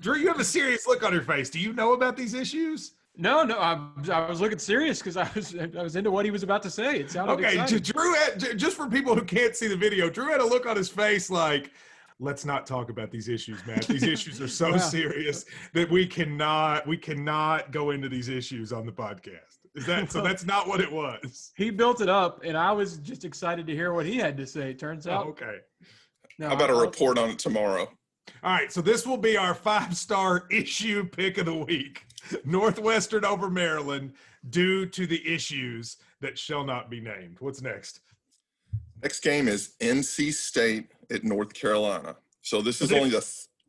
Drew, 0.00 0.16
you 0.16 0.28
have 0.28 0.40
a 0.40 0.44
serious 0.44 0.86
look 0.86 1.02
on 1.02 1.12
your 1.12 1.22
face. 1.22 1.50
Do 1.50 1.58
you 1.58 1.72
know 1.72 1.92
about 1.92 2.16
these 2.16 2.34
issues? 2.34 2.92
No, 3.20 3.42
no, 3.42 3.58
I, 3.58 3.80
I 4.12 4.28
was 4.28 4.40
looking 4.40 4.58
serious 4.58 5.00
because 5.00 5.16
I 5.16 5.28
was 5.34 5.56
I 5.56 5.82
was 5.82 5.96
into 5.96 6.10
what 6.10 6.24
he 6.24 6.30
was 6.30 6.44
about 6.44 6.62
to 6.62 6.70
say. 6.70 7.00
It 7.00 7.10
sounded 7.10 7.32
Okay, 7.32 7.54
exciting. 7.60 7.80
Drew 7.80 8.14
had 8.14 8.58
just 8.58 8.76
for 8.76 8.86
people 8.86 9.14
who 9.14 9.24
can't 9.24 9.56
see 9.56 9.66
the 9.66 9.76
video, 9.76 10.08
Drew 10.08 10.28
had 10.28 10.40
a 10.40 10.46
look 10.46 10.66
on 10.66 10.76
his 10.76 10.88
face 10.88 11.28
like, 11.28 11.72
let's 12.20 12.44
not 12.44 12.66
talk 12.66 12.90
about 12.90 13.10
these 13.10 13.28
issues, 13.28 13.64
man. 13.66 13.80
These 13.88 14.02
issues 14.02 14.40
are 14.40 14.48
so 14.48 14.70
Yeah. 14.70 14.76
serious 14.78 15.44
that 15.74 15.90
we 15.90 16.06
cannot 16.06 16.86
we 16.86 16.96
cannot 16.96 17.70
go 17.70 17.90
into 17.90 18.08
these 18.08 18.28
issues 18.28 18.72
on 18.72 18.86
the 18.86 18.92
podcast. 18.92 19.58
Is 19.74 19.86
that 19.86 20.10
so? 20.10 20.22
That's 20.22 20.44
not 20.44 20.66
what 20.66 20.80
it 20.80 20.90
was. 20.90 21.52
He 21.56 21.70
built 21.70 22.00
it 22.00 22.08
up, 22.08 22.40
and 22.44 22.56
I 22.56 22.72
was 22.72 22.96
just 22.98 23.24
excited 23.24 23.66
to 23.68 23.74
hear 23.74 23.92
what 23.92 24.06
he 24.06 24.16
had 24.16 24.36
to 24.38 24.46
say. 24.46 24.74
Turns 24.74 25.06
Oh, 25.06 25.12
out, 25.12 25.26
okay. 25.28 25.58
no, 26.38 26.48
How 26.48 26.54
about 26.56 26.70
a 26.70 26.72
I'll- 26.72 26.80
report 26.80 27.18
on 27.18 27.30
it 27.30 27.38
tomorrow? 27.38 27.88
All 28.42 28.52
right, 28.52 28.70
so 28.72 28.80
this 28.82 29.06
will 29.06 29.16
be 29.16 29.36
our 29.36 29.54
five 29.54 29.96
star 29.96 30.46
issue 30.50 31.04
pick 31.04 31.38
of 31.38 31.46
the 31.46 31.54
week 31.54 32.04
Northwestern 32.44 33.24
over 33.24 33.48
Maryland 33.48 34.12
due 34.50 34.84
to 34.86 35.06
the 35.06 35.26
issues 35.26 35.96
that 36.20 36.36
shall 36.38 36.64
not 36.64 36.90
be 36.90 37.00
named. 37.00 37.36
What's 37.40 37.62
next? 37.62 38.00
Next 39.02 39.20
game 39.20 39.46
is 39.48 39.74
NC 39.80 40.32
State 40.32 40.90
at 41.10 41.24
North 41.24 41.54
Carolina. 41.54 42.16
So 42.42 42.62
this 42.62 42.80
is 42.80 42.92
only 42.92 43.10
the 43.10 43.20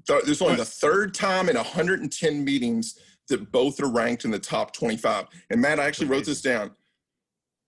th- 0.07 0.23
this 0.23 0.37
is 0.37 0.41
only 0.41 0.55
the 0.55 0.65
third 0.65 1.13
time 1.13 1.49
in 1.49 1.55
110 1.55 2.43
meetings 2.43 2.99
that 3.27 3.51
both 3.51 3.81
are 3.81 3.89
ranked 3.89 4.25
in 4.25 4.31
the 4.31 4.39
top 4.39 4.73
25. 4.73 5.27
And 5.49 5.61
Matt, 5.61 5.79
I 5.79 5.85
actually 5.85 6.07
wrote 6.07 6.25
this 6.25 6.41
down. 6.41 6.71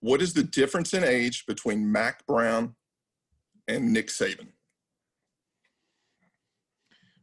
What 0.00 0.20
is 0.20 0.34
the 0.34 0.42
difference 0.42 0.94
in 0.94 1.04
age 1.04 1.46
between 1.46 1.90
Mack 1.90 2.26
Brown 2.26 2.74
and 3.68 3.92
Nick 3.92 4.08
Saban? 4.08 4.48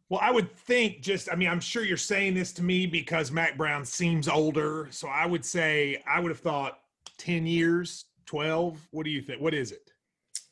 Well, 0.07 0.21
I 0.23 0.31
would 0.31 0.51
think 0.55 1.01
just, 1.01 1.31
I 1.31 1.35
mean, 1.35 1.49
I'm 1.49 1.59
sure 1.59 1.83
you're 1.83 1.97
saying 1.97 2.33
this 2.33 2.51
to 2.53 2.63
me 2.63 2.87
because 2.87 3.31
Mack 3.31 3.57
Brown 3.57 3.85
seems 3.85 4.27
older. 4.27 4.87
So 4.89 5.07
I 5.07 5.25
would 5.25 5.45
say, 5.45 6.01
I 6.07 6.19
would 6.19 6.29
have 6.29 6.39
thought 6.39 6.79
10 7.19 7.45
years, 7.45 8.05
12. 8.25 8.87
What 8.91 9.03
do 9.03 9.11
you 9.11 9.21
think? 9.21 9.41
What 9.41 9.53
is 9.53 9.71
it? 9.71 9.88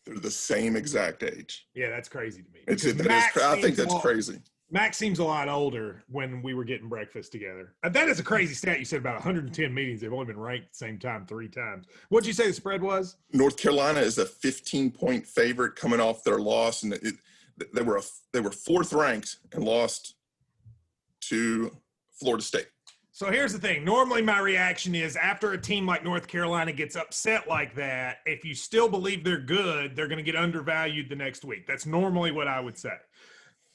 They're 0.08 0.20
the 0.20 0.32
same 0.32 0.76
exact 0.76 1.24
age. 1.24 1.68
Yeah, 1.76 1.90
that's 1.90 2.08
crazy 2.08 2.42
to 2.42 2.50
me. 2.50 2.62
It's, 2.68 2.86
it, 2.86 3.00
is, 3.00 3.38
I 3.44 3.60
think 3.62 3.76
that's 3.76 3.94
crazy. 4.00 4.40
Max 4.70 4.98
seems 4.98 5.20
a 5.20 5.24
lot 5.24 5.50
older 5.50 6.04
when 6.10 6.42
we 6.42 6.54
were 6.54 6.64
getting 6.64 6.88
breakfast 6.88 7.32
together. 7.32 7.74
Uh, 7.84 7.90
that 7.90 8.08
is 8.08 8.20
a 8.20 8.24
crazy 8.24 8.54
stat. 8.54 8.80
You 8.80 8.86
said 8.86 9.00
about 9.00 9.16
110 9.16 9.74
meetings. 9.74 10.02
They've 10.02 10.12
only 10.12 10.26
been 10.26 10.40
ranked 10.40 10.72
the 10.72 10.78
same 10.78 10.98
time 10.98 11.26
three 11.26 11.48
times. 11.50 11.88
What'd 12.10 12.28
you 12.28 12.34
say 12.34 12.48
the 12.48 12.54
spread 12.54 12.82
was? 12.82 13.18
North 13.34 13.58
Carolina 13.58 14.00
is 14.00 14.18
a 14.18 14.26
15 14.26 14.92
point 14.92 15.26
favorite 15.26 15.76
coming 15.76 16.00
off 16.00 16.24
their 16.24 16.40
loss, 16.40 16.84
and 16.84 16.94
it, 16.94 17.16
they 17.74 17.82
were 17.82 17.98
a, 17.98 18.02
they 18.34 18.42
were 18.42 18.52
fourth 18.52 18.94
ranked 18.94 19.38
and 19.54 19.64
lost 19.64 20.16
to 21.22 21.76
Florida 22.12 22.44
State. 22.44 22.68
So 23.18 23.32
here's 23.32 23.52
the 23.52 23.58
thing. 23.58 23.84
Normally, 23.84 24.22
my 24.22 24.38
reaction 24.38 24.94
is 24.94 25.16
after 25.16 25.54
a 25.54 25.58
team 25.60 25.88
like 25.88 26.04
North 26.04 26.28
Carolina 26.28 26.72
gets 26.72 26.96
upset 26.96 27.48
like 27.48 27.74
that, 27.74 28.18
if 28.28 28.46
you 28.46 28.54
still 28.54 28.88
believe 28.88 29.24
they're 29.24 29.40
good, 29.40 29.96
they're 29.96 30.08
going 30.08 30.24
to 30.24 30.32
get 30.32 30.36
undervalued 30.36 31.10
the 31.10 31.16
next 31.16 31.44
week. 31.44 31.66
That's 31.66 31.88
normally 31.88 32.30
what 32.30 32.48
I 32.48 32.60
would 32.60 32.78
say. 32.78 32.94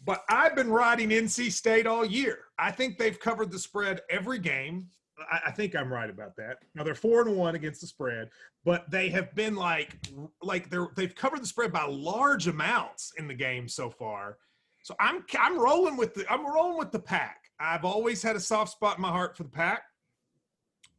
But 0.05 0.23
I've 0.29 0.55
been 0.55 0.71
riding 0.71 1.09
NC 1.09 1.51
State 1.51 1.89
all 1.89 2.05
year. 2.05 2.39
I 2.57 2.71
think 2.71 2.99
they've 2.99 3.19
covered 3.19 3.51
the 3.51 3.59
spread 3.59 4.03
every 4.09 4.39
game. 4.39 4.87
I, 5.29 5.51
think 5.51 5.75
I'm 5.75 5.93
right 5.93 6.09
about 6.09 6.37
that. 6.37 6.59
Now 6.77 6.85
they're 6.85 6.95
four 6.95 7.23
and 7.23 7.37
one 7.37 7.57
against 7.57 7.81
the 7.81 7.89
spread, 7.89 8.29
but 8.65 8.89
they 8.93 9.09
have 9.09 9.35
been 9.35 9.57
like 9.57 9.99
like 10.41 10.71
they're 10.71 10.89
they've 10.95 11.17
covered 11.17 11.43
the 11.43 11.47
spread 11.49 11.73
by 11.73 11.85
large 11.85 12.47
amounts 12.47 13.13
in 13.19 13.27
the 13.27 13.35
game 13.35 13.67
so 13.67 13.91
far. 13.91 14.39
So 14.85 14.95
I'm 15.01 15.25
I'm 15.37 15.59
rolling 15.59 15.97
with 15.97 16.15
the 16.15 16.33
I'm 16.33 16.47
rolling 16.47 16.79
with 16.79 16.93
the 16.93 17.01
pack. 17.01 17.42
I've 17.63 17.85
always 17.85 18.23
had 18.23 18.35
a 18.35 18.41
soft 18.41 18.73
spot 18.73 18.97
in 18.97 19.03
my 19.03 19.09
heart 19.09 19.37
for 19.37 19.45
the 19.45 19.49
pack. 19.49 19.85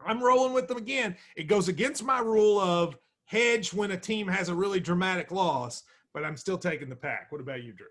I'm 0.05 0.23
rolling 0.23 0.53
with 0.53 0.67
them 0.67 0.77
again. 0.77 1.15
It 1.35 1.43
goes 1.43 1.67
against 1.67 2.03
my 2.03 2.19
rule 2.19 2.59
of 2.59 2.97
hedge 3.25 3.73
when 3.73 3.91
a 3.91 3.97
team 3.97 4.27
has 4.27 4.49
a 4.49 4.55
really 4.55 4.79
dramatic 4.79 5.31
loss, 5.31 5.83
but 6.13 6.23
I'm 6.23 6.37
still 6.37 6.57
taking 6.57 6.89
the 6.89 6.95
pack. 6.95 7.31
What 7.31 7.41
about 7.41 7.63
you, 7.63 7.73
Drew? 7.73 7.87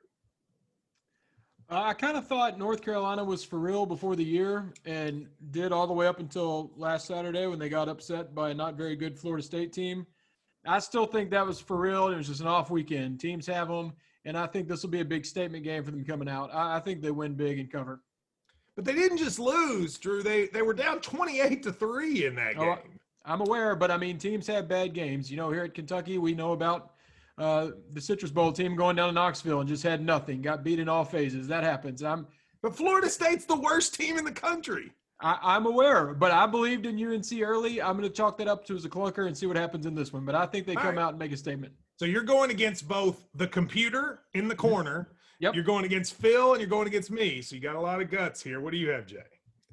Uh, 1.70 1.82
I 1.82 1.94
kind 1.94 2.16
of 2.16 2.26
thought 2.26 2.58
North 2.58 2.82
Carolina 2.82 3.24
was 3.24 3.44
for 3.44 3.58
real 3.58 3.86
before 3.86 4.16
the 4.16 4.24
year 4.24 4.72
and 4.84 5.26
did 5.50 5.72
all 5.72 5.86
the 5.86 5.92
way 5.92 6.06
up 6.06 6.18
until 6.18 6.70
last 6.76 7.06
Saturday 7.06 7.46
when 7.46 7.58
they 7.58 7.68
got 7.68 7.88
upset 7.88 8.34
by 8.34 8.50
a 8.50 8.54
not 8.54 8.74
very 8.74 8.96
good 8.96 9.18
Florida 9.18 9.42
State 9.42 9.72
team. 9.72 10.06
I 10.66 10.78
still 10.78 11.06
think 11.06 11.30
that 11.30 11.46
was 11.46 11.60
for 11.60 11.76
real. 11.76 12.08
It 12.08 12.16
was 12.16 12.28
just 12.28 12.40
an 12.40 12.46
off 12.46 12.70
weekend. 12.70 13.20
Teams 13.20 13.46
have 13.46 13.68
them, 13.68 13.92
and 14.24 14.36
I 14.36 14.46
think 14.46 14.68
this 14.68 14.82
will 14.82 14.90
be 14.90 15.00
a 15.00 15.04
big 15.04 15.24
statement 15.24 15.64
game 15.64 15.82
for 15.82 15.90
them 15.90 16.04
coming 16.04 16.28
out. 16.28 16.54
I, 16.54 16.76
I 16.76 16.80
think 16.80 17.00
they 17.00 17.10
win 17.10 17.34
big 17.34 17.58
and 17.58 17.70
cover. 17.70 18.00
But 18.74 18.84
they 18.84 18.94
didn't 18.94 19.18
just 19.18 19.38
lose, 19.38 19.98
Drew. 19.98 20.22
They 20.22 20.46
they 20.46 20.62
were 20.62 20.74
down 20.74 21.00
twenty 21.00 21.40
eight 21.40 21.62
to 21.64 21.72
three 21.72 22.26
in 22.26 22.34
that 22.36 22.54
oh, 22.56 22.64
game. 22.64 22.98
I'm 23.24 23.40
aware, 23.40 23.76
but 23.76 23.90
I 23.90 23.96
mean, 23.96 24.18
teams 24.18 24.46
have 24.46 24.68
bad 24.68 24.94
games. 24.94 25.30
You 25.30 25.36
know, 25.36 25.50
here 25.50 25.64
at 25.64 25.74
Kentucky, 25.74 26.18
we 26.18 26.34
know 26.34 26.52
about 26.52 26.92
uh, 27.38 27.70
the 27.90 28.00
Citrus 28.00 28.30
Bowl 28.30 28.52
team 28.52 28.76
going 28.76 28.96
down 28.96 29.08
to 29.08 29.12
Knoxville 29.12 29.60
and 29.60 29.68
just 29.68 29.82
had 29.82 30.04
nothing, 30.04 30.42
got 30.42 30.64
beat 30.64 30.78
in 30.78 30.88
all 30.88 31.04
phases. 31.04 31.48
That 31.48 31.64
happens. 31.64 32.02
I'm, 32.02 32.26
but 32.62 32.76
Florida 32.76 33.08
State's 33.08 33.44
the 33.44 33.56
worst 33.56 33.94
team 33.94 34.18
in 34.18 34.24
the 34.24 34.32
country. 34.32 34.92
I, 35.24 35.56
am 35.56 35.66
aware, 35.66 36.14
but 36.14 36.32
I 36.32 36.46
believed 36.46 36.84
in 36.84 37.00
UNC 37.00 37.40
early. 37.40 37.80
I'm 37.80 37.96
going 37.96 38.08
to 38.08 38.14
chalk 38.14 38.38
that 38.38 38.48
up 38.48 38.66
to 38.66 38.74
as 38.74 38.84
a 38.84 38.88
clunker 38.88 39.28
and 39.28 39.36
see 39.36 39.46
what 39.46 39.56
happens 39.56 39.86
in 39.86 39.94
this 39.94 40.12
one. 40.12 40.24
But 40.24 40.34
I 40.34 40.46
think 40.46 40.66
they 40.66 40.74
all 40.74 40.82
come 40.82 40.96
right. 40.96 41.02
out 41.02 41.10
and 41.10 41.18
make 41.18 41.30
a 41.30 41.36
statement. 41.36 41.72
So 41.96 42.06
you're 42.06 42.24
going 42.24 42.50
against 42.50 42.88
both 42.88 43.24
the 43.36 43.46
computer 43.46 44.20
in 44.34 44.48
the 44.48 44.56
corner. 44.56 45.10
Yep. 45.42 45.56
You're 45.56 45.64
going 45.64 45.84
against 45.84 46.14
Phil 46.14 46.52
and 46.52 46.60
you're 46.60 46.70
going 46.70 46.86
against 46.86 47.10
me. 47.10 47.42
So 47.42 47.56
you 47.56 47.60
got 47.60 47.74
a 47.74 47.80
lot 47.80 48.00
of 48.00 48.08
guts 48.08 48.40
here. 48.40 48.60
What 48.60 48.70
do 48.70 48.76
you 48.76 48.90
have, 48.90 49.06
Jay? 49.06 49.24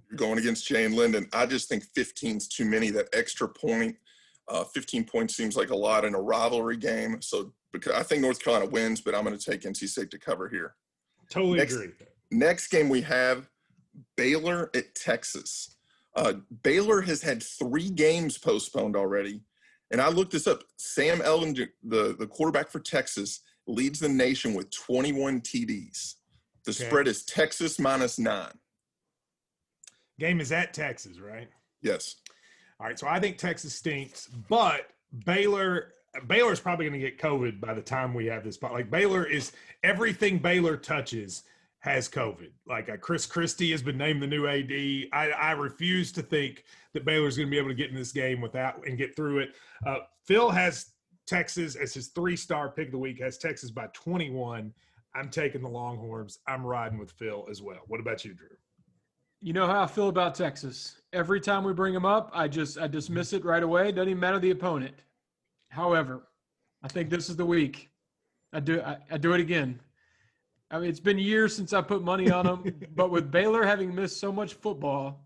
You're 0.10 0.18
going 0.18 0.40
against 0.40 0.68
Jay 0.68 0.84
and 0.84 0.96
Lyndon. 0.96 1.30
I 1.32 1.46
just 1.46 1.70
think 1.70 1.86
15's 1.96 2.48
too 2.48 2.66
many. 2.66 2.90
That 2.90 3.08
extra 3.14 3.48
point, 3.48 3.96
uh, 4.48 4.64
15 4.64 5.04
points 5.04 5.36
seems 5.36 5.56
like 5.56 5.70
a 5.70 5.76
lot 5.76 6.06
in 6.06 6.16
a 6.16 6.20
rivalry 6.20 6.76
game. 6.76 7.22
So 7.22 7.54
because 7.72 7.94
I 7.94 8.02
think 8.02 8.24
North 8.24 8.44
Carolina 8.44 8.66
wins, 8.72 9.00
but 9.02 9.14
I'm 9.14 9.24
going 9.24 9.38
to 9.38 9.52
take 9.52 9.62
NC 9.62 9.88
State 9.90 10.10
to 10.10 10.18
cover 10.18 10.50
here. 10.50 10.74
Totally 11.30 11.60
next, 11.60 11.76
agree. 11.76 11.92
Next 12.32 12.70
game 12.70 12.90
we 12.90 13.02
have 13.02 13.48
Baylor 14.18 14.72
at 14.76 14.96
Texas. 14.96 15.76
Uh, 16.16 16.34
Baylor 16.64 17.02
has 17.02 17.22
had 17.22 17.44
three 17.44 17.92
games 17.92 18.40
postponed 18.40 18.96
already. 18.96 19.42
And 19.92 20.02
I 20.02 20.10
looked 20.10 20.32
this 20.32 20.48
up. 20.48 20.64
Sam 20.78 21.20
Ehlinger, 21.20 21.68
the, 21.84 22.16
the 22.18 22.26
quarterback 22.26 22.72
for 22.72 22.80
Texas, 22.80 23.42
leads 23.70 24.00
the 24.00 24.10
nation 24.10 24.54
with 24.54 24.70
21 24.72 25.42
TDs. 25.42 26.16
The 26.66 26.72
okay. 26.72 26.86
spread 26.86 27.08
is 27.08 27.24
Texas 27.24 27.80
minus 27.80 28.20
nine. 28.20 28.52
Game 30.20 30.42
is 30.42 30.52
at 30.52 30.74
Texas, 30.74 31.20
right? 31.20 31.48
Yes. 31.82 32.16
All 32.80 32.88
right. 32.88 33.00
So 33.00 33.08
I 33.08 33.20
think 33.20 33.38
Texas 33.38 33.74
stinks, 33.74 34.28
but 34.50 34.88
Baylor 35.26 35.94
Baylor 36.28 36.52
is 36.52 36.60
probably 36.60 36.90
going 36.90 37.00
to 37.00 37.06
get 37.06 37.20
COVID 37.20 37.62
by 37.62 37.74
the 37.74 37.82
time 37.82 38.14
we 38.14 38.26
have 38.26 38.44
this. 38.44 38.58
But 38.58 38.74
Like 38.74 38.90
Baylor 38.90 39.26
is 39.26 39.52
everything 39.84 40.40
Baylor 40.40 40.76
touches 40.76 41.44
has 41.80 42.10
COVID. 42.10 42.50
Like 42.68 42.90
uh, 42.90 42.98
Chris 42.98 43.26
Christie 43.26 43.72
has 43.72 43.82
been 43.82 43.98
named 43.98 44.22
the 44.22 44.28
new 44.28 44.48
AD. 44.48 44.72
I, 45.14 45.32
I 45.32 45.52
refuse 45.52 46.12
to 46.14 46.22
think 46.22 46.66
that 46.94 47.06
Baylor's 47.06 47.38
going 47.38 47.48
to 47.48 47.52
be 47.52 47.58
able 47.58 47.70
to 47.70 47.76
get 47.76 47.90
in 47.90 47.96
this 47.96 48.12
game 48.12 48.42
without 48.42 48.86
and 48.86 48.98
get 48.98 49.16
through 49.16 49.40
it. 49.40 49.50
Uh, 49.86 50.00
Phil 50.26 50.50
has 50.50 50.92
Texas 51.30 51.76
as 51.76 51.94
his 51.94 52.08
three-star 52.08 52.70
pick 52.70 52.88
of 52.88 52.92
the 52.92 52.98
week. 52.98 53.20
Has 53.22 53.38
Texas 53.38 53.70
by 53.70 53.88
21. 53.94 54.74
I'm 55.16 55.30
taking 55.30 55.62
the 55.62 55.70
Longhorns. 55.70 56.40
I'm 56.48 56.66
riding 56.66 56.98
with 56.98 57.12
Phil 57.12 57.46
as 57.50 57.62
well. 57.62 57.82
What 57.88 58.00
about 58.00 58.26
you, 58.26 58.34
Drew? 58.34 58.48
You 59.42 59.54
know 59.54 59.68
how 59.68 59.84
I 59.84 59.88
feel 59.88 60.10
about 60.10 60.36
Texas. 60.36 61.02
Every 61.14 61.40
time 61.40 61.64
we 61.64 61.74
bring 61.74 61.94
them 61.94 62.06
up, 62.06 62.32
I 62.34 62.48
just 62.48 62.78
I 62.78 62.88
dismiss 62.88 63.32
it 63.34 63.46
right 63.46 63.64
away. 63.64 63.92
Doesn't 63.92 64.10
even 64.10 64.20
matter 64.20 64.40
the 64.40 64.52
opponent. 64.52 64.96
However, 65.70 66.24
I 66.84 66.88
think 66.88 67.10
this 67.10 67.30
is 67.30 67.36
the 67.36 67.46
week. 67.46 67.90
I 68.52 68.60
do 68.60 68.82
I, 68.82 68.98
I 69.12 69.18
do 69.18 69.34
it 69.34 69.40
again. 69.40 69.80
I 70.72 70.80
mean, 70.80 70.90
it's 70.90 71.00
been 71.00 71.18
years 71.18 71.56
since 71.56 71.74
I 71.74 71.82
put 71.82 72.04
money 72.04 72.30
on 72.30 72.46
them, 72.46 72.76
but 72.96 73.12
with 73.12 73.32
Baylor 73.32 73.66
having 73.66 73.96
missed 73.96 74.20
so 74.20 74.32
much 74.32 74.56
football, 74.56 75.26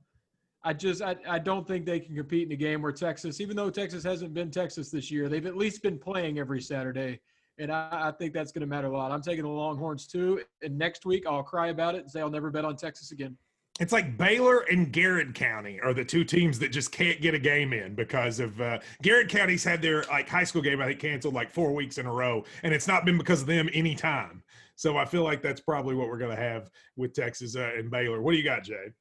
I 0.64 0.74
just 0.74 1.02
I, 1.02 1.16
I 1.28 1.40
don't 1.40 1.68
think 1.68 1.86
they 1.86 2.00
can 2.00 2.16
compete 2.16 2.48
in 2.48 2.54
a 2.54 2.58
game 2.58 2.82
where 2.82 2.92
Texas, 2.92 3.42
even 3.42 3.56
though 3.56 3.70
Texas 3.70 4.04
hasn't 4.04 4.34
been 4.34 4.50
Texas 4.50 4.90
this 4.90 5.12
year, 5.12 5.28
they've 5.30 5.46
at 5.46 5.58
least 5.58 5.84
been 5.84 6.00
playing 6.00 6.40
every 6.40 6.62
Saturday. 6.62 7.20
And 7.60 7.72
I, 7.72 7.90
I 7.92 8.12
think 8.12 8.34
that's 8.34 8.52
going 8.52 8.62
to 8.62 8.68
matter 8.68 8.88
a 8.88 8.98
lot. 8.98 9.12
I'm 9.12 9.22
taking 9.22 9.44
the 9.44 9.50
Longhorns 9.50 10.08
too. 10.08 10.42
And 10.64 10.78
next 10.78 11.06
week 11.06 11.26
I'll 11.28 11.44
cry 11.44 11.68
about 11.68 11.96
it 11.96 12.02
and 12.02 12.10
say 12.10 12.22
I'll 12.22 12.30
never 12.30 12.50
bet 12.50 12.66
on 12.66 12.76
Texas 12.76 13.12
again 13.12 13.38
it's 13.80 13.92
like 13.92 14.18
Baylor 14.18 14.60
and 14.72 14.92
Garrard 14.92 15.34
County 15.34 15.80
are 15.82 15.94
the 15.94 16.06
two 16.06 16.24
teams 16.24 16.60
that 16.60 16.72
just 16.72 16.92
can't 16.92 17.20
get 17.22 17.34
a 17.34 17.40
game 17.40 17.74
in 17.74 17.96
because 17.96 18.40
of 18.40 18.62
uh, 18.62 18.80
Garrard 19.02 19.30
County's 19.30 19.64
had 19.64 19.82
their 19.82 20.04
like 20.04 20.30
high 20.30 20.44
school 20.44 20.62
game 20.62 20.80
I 20.80 20.86
think 20.88 21.00
canceled 21.00 21.34
like 21.34 21.50
four 21.50 21.74
weeks 21.74 21.98
in 21.98 22.06
a 22.06 22.12
row, 22.12 22.44
and 22.62 22.74
it's 22.74 22.88
not 22.88 23.04
been 23.04 23.18
because 23.18 23.42
of 23.42 23.48
them 23.48 23.70
any 23.74 23.96
time. 23.96 24.44
So 24.76 24.98
I 24.98 25.06
feel 25.06 25.24
like 25.24 25.42
that's 25.42 25.62
probably 25.62 25.96
what 25.96 26.08
we're 26.08 26.18
going 26.20 26.36
to 26.36 26.42
have 26.42 26.70
with 26.96 27.14
Texas 27.14 27.56
uh, 27.56 27.72
and 27.76 27.90
Baylor. 27.90 28.22
What 28.22 28.32
do 28.32 28.38
you 28.38 28.44
got, 28.44 28.64
Jay? 28.64 28.92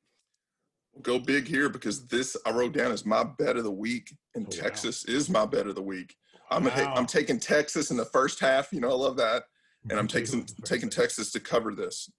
Go 1.01 1.19
big 1.19 1.49
here 1.49 1.69
because 1.69 2.07
this 2.07 2.37
I 2.45 2.51
wrote 2.51 2.75
down 2.75 2.93
as 2.93 3.07
my 3.07 3.25
bet 3.25 3.57
of 3.57 3.65
the 3.65 3.71
week, 3.71 4.15
and 4.35 4.47
oh, 4.47 4.51
Texas 4.51 5.05
wow. 5.09 5.15
is 5.15 5.31
my 5.31 5.47
bet 5.47 5.67
of 5.67 5.75
the 5.75 5.83
week. 5.83 6.15
I'm 6.51 6.65
wow. 6.65 6.95
I'm 6.95 7.07
taking 7.07 7.41
Texas 7.41 7.91
in 7.91 7.97
the 7.97 8.05
first 8.05 8.41
half. 8.41 8.73
You 8.73 8.81
know 8.81 8.91
I 8.91 8.95
love 8.95 9.17
that, 9.17 9.45
and 9.89 9.99
I'm 9.99 10.07
taking 10.07 10.47
taking 10.65 10.91
Texas 10.91 11.33
to 11.33 11.41
cover 11.41 11.75
this. 11.75 12.11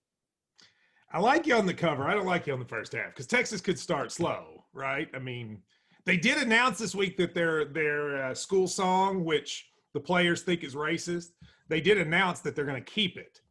I 1.11 1.19
like 1.19 1.45
you 1.45 1.55
on 1.55 1.67
the 1.67 1.73
cover. 1.73 2.05
I 2.05 2.15
don't 2.15 2.25
like 2.25 2.47
you 2.47 2.53
on 2.53 2.59
the 2.59 2.65
first 2.65 2.93
half 2.93 3.11
because 3.11 3.27
Texas 3.27 3.61
could 3.61 3.77
start 3.77 4.11
slow, 4.11 4.63
right? 4.73 5.07
I 5.13 5.19
mean, 5.19 5.61
they 6.05 6.17
did 6.17 6.41
announce 6.41 6.79
this 6.79 6.95
week 6.95 7.17
that 7.17 7.35
their 7.35 7.65
their 7.65 8.25
uh, 8.25 8.33
school 8.33 8.67
song, 8.67 9.23
which 9.23 9.69
the 9.93 9.99
players 9.99 10.41
think 10.41 10.63
is 10.63 10.73
racist, 10.73 11.33
they 11.69 11.79
did 11.79 11.99
announce 11.99 12.39
that 12.39 12.55
they're 12.55 12.65
going 12.65 12.83
to 12.83 12.91
keep 12.91 13.17
it, 13.17 13.41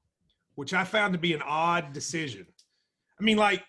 which 0.57 0.75
I 0.75 0.85
found 0.85 1.13
to 1.13 1.19
be 1.19 1.35
an 1.35 1.43
odd 1.43 1.93
decision. 1.93 2.47
I 3.21 3.25
mean, 3.25 3.37
like, 3.37 3.63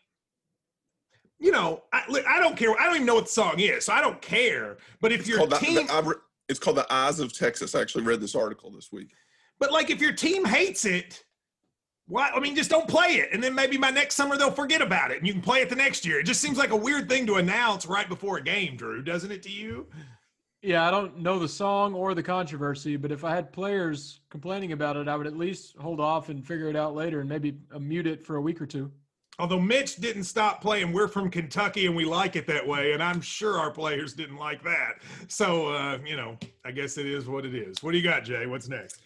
you 1.43 1.51
know, 1.51 1.83
I, 1.91 2.03
I 2.27 2.39
don't 2.39 2.57
care. 2.57 2.71
I 2.79 2.85
don't 2.85 2.95
even 2.95 3.05
know 3.05 3.15
what 3.15 3.25
the 3.25 3.31
song 3.31 3.59
is, 3.59 3.85
so 3.85 3.93
I 3.93 4.01
don't 4.01 4.21
care. 4.21 4.77
But 5.01 5.12
if 5.12 5.21
it's 5.21 5.29
your 5.29 5.45
team, 5.47 5.88
the, 5.88 6.01
the, 6.01 6.15
it's 6.50 6.59
called 6.59 6.77
the 6.77 6.91
Eyes 6.91 7.19
of 7.19 7.33
Texas. 7.33 7.75
I 7.75 7.81
actually 7.81 8.03
read 8.03 8.21
this 8.21 8.33
article 8.33 8.71
this 8.71 8.91
week. 8.91 9.09
But 9.59 9.71
like, 9.71 9.89
if 9.89 10.01
your 10.01 10.13
team 10.13 10.45
hates 10.45 10.85
it 10.85 11.23
why? 12.07 12.29
I 12.35 12.39
mean, 12.39 12.55
just 12.55 12.69
don't 12.69 12.88
play 12.88 13.15
it, 13.15 13.29
and 13.31 13.41
then 13.41 13.55
maybe 13.55 13.77
by 13.77 13.89
next 13.89 14.15
summer 14.15 14.38
they'll 14.38 14.51
forget 14.51 14.81
about 14.81 15.12
it, 15.12 15.19
and 15.19 15.27
you 15.27 15.33
can 15.33 15.41
play 15.41 15.62
it 15.62 15.69
the 15.69 15.75
next 15.75 16.05
year. 16.05 16.19
It 16.19 16.25
just 16.25 16.41
seems 16.41 16.57
like 16.57 16.71
a 16.71 16.75
weird 16.75 17.07
thing 17.07 17.25
to 17.27 17.35
announce 17.35 17.85
right 17.85 18.07
before 18.07 18.38
a 18.38 18.43
game, 18.43 18.75
Drew, 18.75 19.01
doesn't 19.01 19.31
it 19.31 19.41
to 19.43 19.50
you? 19.50 19.88
Yeah, 20.62 20.88
I 20.88 20.91
don't 20.91 21.19
know 21.19 21.39
the 21.39 21.47
song 21.47 21.93
or 21.93 22.13
the 22.13 22.23
controversy, 22.23 22.95
but 22.97 23.12
if 23.12 23.23
I 23.23 23.35
had 23.35 23.51
players 23.51 24.21
complaining 24.29 24.71
about 24.71 24.95
it, 24.95 25.07
I 25.07 25.15
would 25.15 25.27
at 25.27 25.38
least 25.38 25.77
hold 25.77 26.00
off 26.00 26.29
and 26.29 26.45
figure 26.45 26.69
it 26.69 26.75
out 26.75 26.93
later 26.95 27.19
and 27.19 27.27
maybe 27.27 27.57
uh, 27.73 27.79
mute 27.79 28.07
it 28.07 28.25
for 28.25 28.38
a 28.38 28.41
week 28.41 28.62
or 28.62 28.65
two. 28.65 28.91
Although 29.39 29.59
Mitch 29.59 29.95
didn't 29.95 30.25
stop 30.25 30.61
playing, 30.61 30.93
we're 30.93 31.07
from 31.07 31.29
Kentucky 31.29 31.87
and 31.87 31.95
we 31.95 32.05
like 32.05 32.35
it 32.35 32.45
that 32.47 32.65
way, 32.67 32.91
and 32.93 33.01
I'm 33.01 33.19
sure 33.19 33.57
our 33.57 33.71
players 33.71 34.13
didn't 34.13 34.37
like 34.37 34.63
that. 34.63 34.99
So, 35.27 35.73
uh, 35.73 35.97
you 36.05 36.15
know, 36.15 36.37
I 36.63 36.71
guess 36.71 36.97
it 36.99 37.07
is 37.07 37.25
what 37.27 37.45
it 37.45 37.55
is. 37.55 37.81
What 37.81 37.91
do 37.93 37.97
you 37.97 38.03
got, 38.03 38.23
Jay? 38.23 38.45
What's 38.45 38.67
next? 38.69 38.99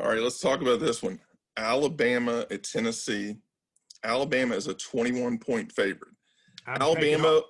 All 0.00 0.08
right, 0.08 0.20
let's 0.20 0.40
talk 0.40 0.62
about 0.62 0.80
this 0.80 1.02
one. 1.02 1.20
Alabama 1.56 2.46
at 2.50 2.62
Tennessee. 2.62 3.36
Alabama 4.04 4.54
is 4.54 4.68
a 4.68 4.74
21 4.74 5.38
point 5.38 5.70
favorite. 5.72 6.14
I'm 6.66 6.80
Alabama 6.80 7.42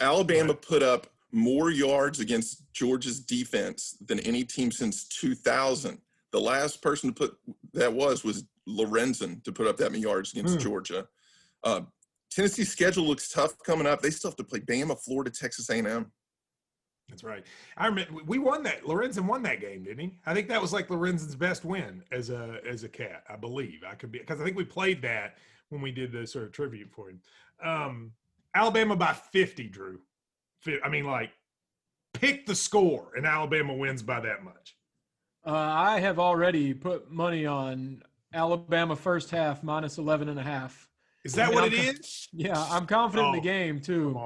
Alabama 0.00 0.48
Right. 0.52 0.62
put 0.62 0.82
up 0.82 1.06
more 1.30 1.70
yards 1.70 2.18
against 2.20 2.64
Georgia's 2.72 3.20
defense 3.20 3.96
than 4.04 4.18
any 4.20 4.42
team 4.44 4.72
since 4.72 5.04
2000. 5.04 5.98
The 6.32 6.40
last 6.40 6.82
person 6.82 7.10
to 7.10 7.14
put 7.14 7.38
that 7.74 7.92
was 7.92 8.24
was 8.24 8.44
Lorenzen 8.68 9.42
to 9.44 9.52
put 9.52 9.68
up 9.68 9.76
that 9.76 9.92
many 9.92 10.02
yards 10.02 10.32
against 10.32 10.54
Hmm. 10.54 10.60
Georgia. 10.60 11.08
Uh, 11.64 11.80
Tennessee's 12.30 12.70
schedule 12.70 13.04
looks 13.04 13.28
tough 13.28 13.54
coming 13.64 13.86
up. 13.86 14.02
They 14.02 14.10
still 14.10 14.30
have 14.30 14.36
to 14.36 14.44
play 14.44 14.60
Bama, 14.60 14.98
Florida, 15.02 15.30
Texas 15.30 15.70
A&M. 15.70 16.12
That's 17.08 17.22
right. 17.22 17.44
I 17.76 17.86
remember 17.86 18.22
we 18.26 18.38
won 18.38 18.62
that. 18.62 18.82
Lorenzen 18.84 19.26
won 19.26 19.42
that 19.42 19.60
game, 19.60 19.84
didn't 19.84 19.98
he? 19.98 20.18
I 20.24 20.32
think 20.32 20.48
that 20.48 20.60
was 20.60 20.72
like 20.72 20.88
Lorenzen's 20.88 21.36
best 21.36 21.64
win 21.64 22.02
as 22.10 22.30
a 22.30 22.60
as 22.68 22.82
a 22.82 22.88
cat. 22.88 23.24
I 23.28 23.36
believe 23.36 23.82
I 23.86 23.94
could 23.94 24.10
be 24.10 24.20
because 24.20 24.40
I 24.40 24.44
think 24.44 24.56
we 24.56 24.64
played 24.64 25.02
that 25.02 25.36
when 25.68 25.82
we 25.82 25.92
did 25.92 26.12
the 26.12 26.26
sort 26.26 26.46
of 26.46 26.52
tribute 26.52 26.90
for 26.90 27.10
him. 27.10 27.20
Um, 27.62 28.12
Alabama 28.54 28.96
by 28.96 29.12
fifty, 29.12 29.68
Drew. 29.68 30.00
I 30.82 30.88
mean, 30.88 31.04
like, 31.04 31.30
pick 32.14 32.46
the 32.46 32.54
score, 32.54 33.10
and 33.16 33.26
Alabama 33.26 33.74
wins 33.74 34.02
by 34.02 34.20
that 34.20 34.42
much. 34.42 34.74
Uh, 35.46 35.52
I 35.52 36.00
have 36.00 36.18
already 36.18 36.72
put 36.72 37.10
money 37.10 37.44
on 37.44 38.02
Alabama 38.32 38.96
first 38.96 39.30
half 39.30 39.62
minus 39.62 39.98
11 39.98 40.30
and 40.30 40.40
a 40.40 40.42
half. 40.42 40.83
Is 41.24 41.32
that 41.34 41.48
Yeah, 41.48 41.54
what 41.54 41.64
I'm 41.64 41.72
it 41.72 41.98
is? 42.00 42.28
Yeah, 42.32 42.66
I'm 42.70 42.86
confident 42.86 43.28
in 43.28 43.34
Oh, 43.34 43.36
the 43.36 43.40
game 43.40 43.80
too. 43.80 44.18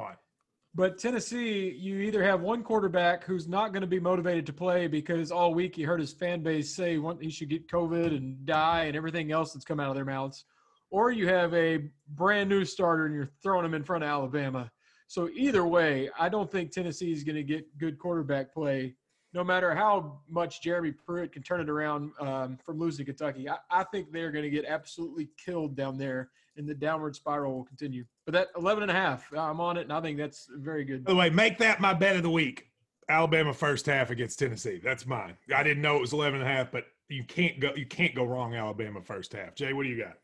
But 0.74 0.98
Tennessee, 0.98 1.70
you 1.70 2.00
either 2.00 2.22
have 2.22 2.40
one 2.40 2.62
quarterback 2.62 3.24
who's 3.24 3.48
not 3.48 3.72
going 3.72 3.80
to 3.80 3.86
be 3.88 3.98
motivated 3.98 4.46
to 4.46 4.52
play 4.52 4.86
because 4.86 5.32
all 5.32 5.54
week 5.54 5.74
he 5.74 5.82
heard 5.82 5.98
his 5.98 6.12
fan 6.12 6.42
base 6.42 6.74
say 6.74 7.00
he 7.20 7.30
should 7.30 7.48
get 7.48 7.68
COVID 7.68 8.16
and 8.16 8.44
die 8.46 8.84
and 8.84 8.96
everything 8.96 9.32
else 9.32 9.52
that's 9.52 9.64
come 9.64 9.80
out 9.80 9.88
of 9.88 9.96
their 9.96 10.04
mouths, 10.04 10.44
or 10.90 11.10
you 11.10 11.26
have 11.26 11.52
a 11.54 11.88
brand 12.10 12.48
new 12.48 12.64
starter 12.64 13.06
and 13.06 13.14
you're 13.14 13.30
throwing 13.42 13.64
him 13.64 13.74
in 13.74 13.82
front 13.82 14.04
of 14.04 14.10
Alabama. 14.10 14.70
So 15.08 15.30
either 15.34 15.66
way, 15.66 16.10
I 16.18 16.28
don't 16.28 16.50
think 16.52 16.70
Tennessee 16.70 17.12
is 17.12 17.24
going 17.24 17.36
to 17.36 17.42
get 17.42 17.78
good 17.78 17.98
quarterback 17.98 18.52
play, 18.52 18.94
no 19.32 19.42
matter 19.42 19.74
how 19.74 20.20
much 20.28 20.62
Jeremy 20.62 20.92
Pruitt 20.92 21.32
can 21.32 21.42
turn 21.42 21.60
it 21.60 21.70
around 21.70 22.12
um, 22.20 22.58
from 22.64 22.78
losing 22.78 23.06
Kentucky. 23.06 23.48
I, 23.48 23.56
I 23.70 23.84
think 23.84 24.12
they're 24.12 24.30
going 24.30 24.44
to 24.44 24.50
get 24.50 24.66
absolutely 24.66 25.30
killed 25.42 25.74
down 25.76 25.96
there, 25.96 26.30
and 26.58 26.68
the 26.68 26.74
downward 26.74 27.16
spiral 27.16 27.54
will 27.54 27.64
continue. 27.64 28.04
But 28.26 28.32
that 28.32 28.48
11 28.56 28.82
and 28.82 28.90
a 28.90 28.94
half, 28.94 29.32
I'm 29.32 29.60
on 29.60 29.76
it, 29.76 29.82
and 29.82 29.92
I 29.92 30.00
think 30.00 30.18
that's 30.18 30.48
very 30.52 30.84
good. 30.84 31.04
By 31.04 31.12
the 31.12 31.16
way, 31.16 31.30
make 31.30 31.58
that 31.58 31.80
my 31.80 31.94
bet 31.94 32.16
of 32.16 32.22
the 32.22 32.30
week. 32.30 32.66
Alabama 33.10 33.54
first 33.54 33.86
half 33.86 34.10
against 34.10 34.38
Tennessee. 34.38 34.80
That's 34.84 35.06
mine. 35.06 35.34
I 35.54 35.62
didn't 35.62 35.80
know 35.80 35.96
it 35.96 36.00
was 36.02 36.12
11 36.12 36.40
and 36.40 36.48
a 36.48 36.52
half, 36.52 36.70
but 36.70 36.84
you 37.08 37.24
can't 37.24 37.58
go 37.58 37.72
you 37.74 37.86
can't 37.86 38.14
go 38.14 38.24
wrong 38.24 38.54
Alabama 38.54 39.00
first 39.00 39.32
half. 39.32 39.54
Jay, 39.54 39.72
what 39.72 39.84
do 39.84 39.88
you 39.88 39.96
got? 40.02 40.18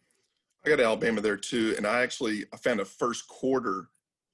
I 0.67 0.69
got 0.69 0.81
Alabama 0.81 1.23
there 1.23 1.39
too, 1.39 1.73
and 1.79 1.87
I 1.87 2.03
actually 2.03 2.45
I 2.53 2.59
found 2.59 2.81
a 2.81 2.85
first 2.85 3.27
quarter 3.27 3.89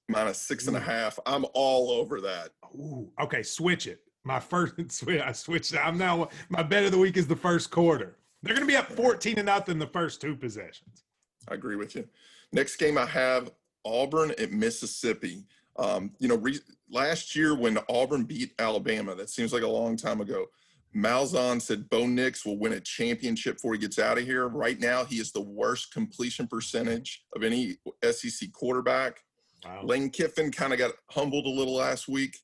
minus 0.08 0.38
six 0.38 0.66
and 0.66 0.76
a 0.76 0.80
Ooh. 0.80 0.82
half. 0.82 1.18
I'm 1.26 1.44
all 1.54 1.92
over 1.92 2.20
that. 2.22 2.50
Ooh, 2.74 3.08
okay, 3.20 3.44
switch 3.44 3.86
it. 3.86 4.00
My 4.24 4.40
first 4.40 4.74
switch 4.90 5.22
I 5.22 5.30
switched. 5.30 5.76
I'm 5.76 5.96
now 5.96 6.28
my 6.48 6.64
bet 6.64 6.82
of 6.82 6.90
the 6.90 6.98
week 6.98 7.16
is 7.16 7.28
the 7.28 7.36
first 7.36 7.70
quarter. 7.70 8.16
They're 8.42 8.54
going 8.54 8.66
to 8.66 8.72
be 8.72 8.76
up 8.76 8.90
14 8.90 9.36
to 9.36 9.42
nothing 9.42 9.78
the 9.78 9.86
first 9.86 10.20
two 10.20 10.34
possessions. 10.34 11.04
I 11.48 11.54
agree 11.54 11.76
with 11.76 11.94
you. 11.94 12.06
Next 12.52 12.76
game 12.76 12.98
I 12.98 13.06
have 13.06 13.50
Auburn 13.84 14.32
at 14.38 14.52
Mississippi. 14.52 15.44
Um, 15.78 16.12
you 16.18 16.28
know, 16.28 16.36
re- 16.36 16.58
last 16.90 17.34
year 17.34 17.54
when 17.54 17.78
Auburn 17.88 18.24
beat 18.24 18.52
Alabama, 18.58 19.14
that 19.14 19.30
seems 19.30 19.52
like 19.52 19.62
a 19.62 19.68
long 19.68 19.96
time 19.96 20.20
ago. 20.20 20.46
Malzahn 20.94 21.62
said 21.62 21.88
Bo 21.88 22.06
Nix 22.06 22.44
will 22.44 22.58
win 22.58 22.72
a 22.72 22.80
championship 22.80 23.56
before 23.56 23.74
he 23.74 23.78
gets 23.78 23.98
out 23.98 24.18
of 24.18 24.24
here. 24.24 24.48
Right 24.48 24.78
now, 24.80 25.04
he 25.04 25.16
is 25.16 25.30
the 25.30 25.40
worst 25.40 25.92
completion 25.92 26.48
percentage 26.48 27.22
of 27.36 27.44
any 27.44 27.76
SEC 28.10 28.52
quarterback. 28.52 29.20
Wow. 29.64 29.82
Lane 29.84 30.10
Kiffin 30.10 30.50
kind 30.50 30.72
of 30.72 30.78
got 30.78 30.92
humbled 31.10 31.46
a 31.46 31.50
little 31.50 31.76
last 31.76 32.08
week. 32.08 32.36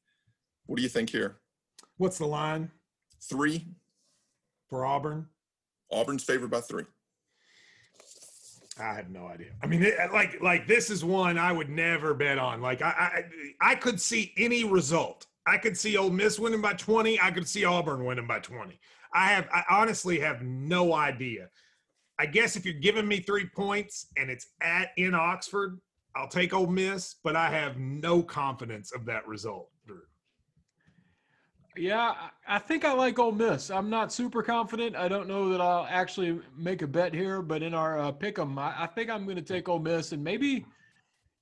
What 0.67 0.77
do 0.77 0.83
you 0.83 0.89
think 0.89 1.11
here? 1.11 1.39
What's 1.97 2.19
the 2.19 2.27
line 2.27 2.71
Three. 3.23 3.67
for 4.69 4.87
Auburn? 4.87 5.27
Auburn's 5.91 6.23
favored 6.23 6.51
by 6.51 6.61
three. 6.61 6.85
I 8.79 8.95
have 8.95 9.11
no 9.11 9.27
idea. 9.27 9.53
I 9.63 9.67
mean, 9.67 9.91
like 10.13 10.41
like 10.43 10.67
this 10.67 10.91
is 10.91 11.05
one 11.05 11.39
I 11.39 11.51
would 11.53 11.71
never 11.71 12.13
bet 12.15 12.39
on. 12.39 12.61
Like 12.61 12.83
I, 12.83 13.25
I 13.61 13.73
I 13.73 13.75
could 13.75 14.01
see 14.01 14.33
any 14.37 14.65
result. 14.65 15.27
I 15.47 15.59
could 15.59 15.77
see 15.77 15.97
Ole 15.97 16.11
Miss 16.11 16.39
winning 16.39 16.61
by 16.61 16.75
20. 16.75 17.21
I 17.21 17.31
could 17.31 17.49
see 17.49 17.65
Auburn 17.65 18.05
winning 18.05 18.27
by 18.27 18.41
20. 18.41 18.79
I 19.15 19.29
have 19.29 19.49
I 19.53 19.63
honestly 19.71 20.21
have 20.21 20.43
no 20.43 20.93
idea. 20.93 21.49
I 22.19 22.27
guess 22.27 22.57
if 22.57 22.65
you're 22.65 22.75
giving 22.75 23.07
me 23.07 23.21
three 23.21 23.47
points 23.47 24.07
and 24.17 24.31
it's 24.31 24.49
at 24.61 24.91
in 24.97 25.15
Oxford, 25.15 25.79
I'll 26.15 26.29
take 26.29 26.53
Ole 26.55 26.67
Miss, 26.67 27.17
but 27.23 27.37
I 27.37 27.51
have 27.51 27.79
no 27.79 28.23
confidence 28.23 28.93
of 28.93 29.05
that 29.07 29.27
result, 29.27 29.71
Drew. 29.87 30.03
Yeah, 31.77 32.15
I 32.49 32.59
think 32.59 32.85
I 32.85 32.93
like 32.93 33.19
Ole 33.19 33.33
Miss. 33.33 33.71
I'm 33.71 33.91
not 33.91 34.13
super 34.13 34.43
confident. 34.43 34.97
I 34.97 35.09
don't 35.09 35.29
know 35.29 35.51
that 35.51 35.61
I'll 35.61 35.87
actually 35.91 36.41
make 36.57 36.81
a 36.81 36.87
bet 36.87 37.13
here, 37.13 37.43
but 37.43 37.63
in 37.63 37.75
our 37.75 37.99
uh, 37.99 38.13
pick 38.13 38.39
'em, 38.39 38.59
I, 38.59 38.85
I 38.85 38.87
think 38.87 39.11
I'm 39.11 39.25
going 39.25 39.37
to 39.37 39.43
take 39.43 39.69
Ole 39.69 39.79
Miss 39.79 40.13
and 40.13 40.25
maybe, 40.25 40.65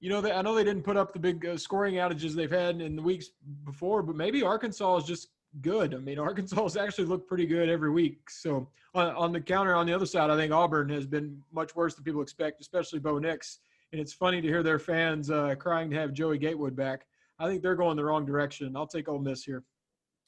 you 0.01 0.11
know, 0.11 0.21
they, 0.21 0.33
I 0.33 0.43
know 0.43 0.55
they 0.55 0.65
didn't 0.65 0.83
put 0.83 0.97
up 0.97 1.13
the 1.13 1.21
big 1.21 1.47
uh, 1.47 1.57
scoring 1.57 1.95
outages 1.95 2.33
they've 2.33 2.51
had 2.51 2.81
in 2.81 2.97
the 2.97 3.03
weeks 3.03 3.29
before, 3.65 4.03
but 4.03 4.17
maybe 4.17 4.43
Arkansas 4.43 4.97
is 4.99 5.05
just 5.05 5.29
good. 5.61 5.95
I 5.95 5.99
mean, 5.99 6.19
Arkansas 6.29 6.63
has 6.63 6.77
actually 6.77 7.07
looked 7.07 7.29
pretty 7.29 7.47
good 7.47 7.69
every 7.69 7.91
week. 7.91 8.29
So 8.29 8.69
on, 8.95 9.15
on 9.15 9.33
the 9.33 9.41
counter, 9.41 9.75
on 9.77 9.87
the 9.87 9.93
other 9.93 10.07
side, 10.07 10.31
I 10.31 10.37
think 10.37 10.53
Auburn 10.53 10.89
has 10.89 11.07
been 11.07 11.41
much 11.53 11.77
worse 11.77 11.95
than 11.95 12.03
people 12.03 12.23
expect, 12.23 12.61
especially 12.61 12.99
Bo 12.99 13.19
Nix. 13.19 13.61
And 13.93 14.01
it's 14.01 14.13
funny 14.13 14.41
to 14.41 14.49
hear 14.49 14.65
their 14.65 14.81
fans 14.81 15.31
uh, 15.31 15.55
crying 15.55 15.91
to 15.91 15.97
have 15.97 16.13
Joey 16.13 16.39
Gatewood 16.39 16.75
back. 16.75 17.07
I 17.39 17.47
think 17.49 17.63
they're 17.63 17.77
going 17.77 17.97
the 17.97 18.05
wrong 18.05 18.27
direction. 18.27 18.77
I'll 18.77 18.87
take 18.87 19.09
Ole 19.09 19.21
Miss 19.21 19.45
here. 19.45 19.63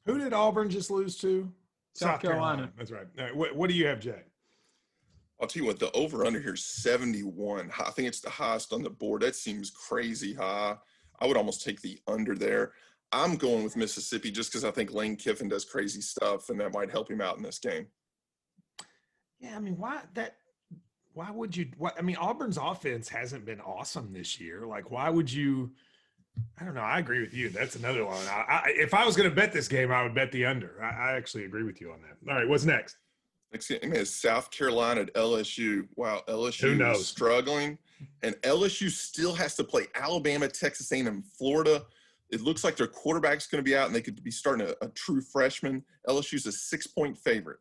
Who 0.06 0.18
did 0.18 0.32
Auburn 0.32 0.70
just 0.70 0.90
lose 0.90 1.16
to? 1.18 1.52
South 1.94 2.20
Carolina. 2.20 2.70
That's 2.76 2.90
right. 2.90 3.06
All 3.18 3.24
right, 3.24 3.36
What, 3.36 3.56
what 3.56 3.68
do 3.68 3.76
you 3.76 3.86
have, 3.86 4.00
Jay? 4.00 4.22
I'll 5.40 5.48
tell 5.48 5.62
you 5.62 5.66
what, 5.66 5.78
the 5.78 5.92
over 5.92 6.24
under 6.24 6.40
here 6.40 6.54
is 6.54 6.64
71. 6.64 7.70
I 7.78 7.90
think 7.90 8.08
it's 8.08 8.20
the 8.20 8.30
highest 8.30 8.72
on 8.72 8.82
the 8.82 8.90
board. 8.90 9.22
That 9.22 9.36
seems 9.36 9.70
crazy 9.70 10.32
high. 10.32 10.76
I 11.20 11.26
would 11.26 11.36
almost 11.36 11.64
take 11.64 11.80
the 11.82 11.98
under 12.06 12.34
there. 12.34 12.72
I'm 13.12 13.36
going 13.36 13.64
with 13.64 13.76
Mississippi 13.76 14.30
just 14.30 14.50
because 14.50 14.64
I 14.64 14.70
think 14.70 14.92
Lane 14.92 15.16
Kiffin 15.16 15.48
does 15.48 15.64
crazy 15.64 16.00
stuff 16.00 16.48
and 16.48 16.58
that 16.60 16.72
might 16.72 16.90
help 16.90 17.10
him 17.10 17.20
out 17.20 17.36
in 17.36 17.42
this 17.42 17.58
game. 17.58 17.86
Yeah, 19.38 19.56
I 19.56 19.60
mean, 19.60 19.76
why 19.76 20.00
that? 20.14 20.36
Why 21.12 21.30
would 21.30 21.56
you? 21.56 21.68
What 21.76 21.94
I 21.98 22.02
mean, 22.02 22.16
Auburn's 22.16 22.56
offense 22.56 23.08
hasn't 23.08 23.44
been 23.44 23.60
awesome 23.60 24.12
this 24.12 24.40
year. 24.40 24.66
Like, 24.66 24.90
why 24.90 25.08
would 25.10 25.30
you? 25.32 25.72
I 26.58 26.64
don't 26.64 26.74
know. 26.74 26.80
I 26.80 26.98
agree 26.98 27.20
with 27.20 27.34
you. 27.34 27.48
That's 27.50 27.76
another 27.76 28.04
one. 28.06 28.26
I, 28.28 28.44
I, 28.48 28.62
if 28.68 28.94
I 28.94 29.04
was 29.04 29.16
going 29.16 29.28
to 29.28 29.34
bet 29.34 29.52
this 29.52 29.68
game, 29.68 29.92
I 29.92 30.02
would 30.02 30.14
bet 30.14 30.32
the 30.32 30.46
under. 30.46 30.82
I, 30.82 31.10
I 31.10 31.16
actually 31.16 31.44
agree 31.44 31.64
with 31.64 31.80
you 31.80 31.92
on 31.92 32.00
that. 32.02 32.30
All 32.30 32.38
right, 32.38 32.48
what's 32.48 32.64
next? 32.64 32.96
Next 33.52 33.68
game 33.68 33.92
is 33.92 34.14
South 34.14 34.50
Carolina 34.50 35.02
at 35.02 35.14
LSU. 35.14 35.86
Wow, 35.96 36.22
LSU 36.28 36.94
is 36.94 37.06
struggling, 37.06 37.78
and 38.22 38.34
LSU 38.36 38.90
still 38.90 39.34
has 39.34 39.54
to 39.56 39.64
play 39.64 39.86
Alabama, 39.94 40.48
Texas 40.48 40.90
A&M, 40.92 41.22
Florida. 41.38 41.84
It 42.30 42.40
looks 42.40 42.64
like 42.64 42.76
their 42.76 42.88
quarterback's 42.88 43.46
going 43.46 43.62
to 43.62 43.68
be 43.68 43.76
out, 43.76 43.86
and 43.86 43.94
they 43.94 44.02
could 44.02 44.22
be 44.24 44.32
starting 44.32 44.66
a, 44.66 44.84
a 44.84 44.88
true 44.88 45.20
freshman. 45.20 45.84
LSU's 46.08 46.46
a 46.46 46.52
six-point 46.52 47.16
favorite. 47.16 47.58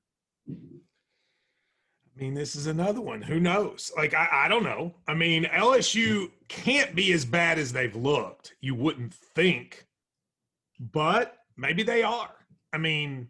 I 2.16 2.22
mean, 2.22 2.34
this 2.34 2.56
is 2.56 2.68
another 2.68 3.02
one. 3.02 3.22
Who 3.22 3.40
knows? 3.40 3.92
Like, 3.98 4.14
I, 4.14 4.46
I 4.46 4.48
don't 4.48 4.64
know. 4.64 4.96
I 5.08 5.14
mean, 5.14 5.46
LSU 5.46 6.32
can't 6.48 6.96
be 6.96 7.12
as 7.12 7.26
bad 7.26 7.60
as 7.60 7.74
they've 7.74 7.96
looked. 7.96 8.54
You 8.62 8.74
wouldn't 8.74 9.14
think, 9.14 9.86
but 10.80 11.38
maybe 11.58 11.84
they 11.84 12.04
are. 12.04 12.32
I 12.72 12.78
mean, 12.78 13.28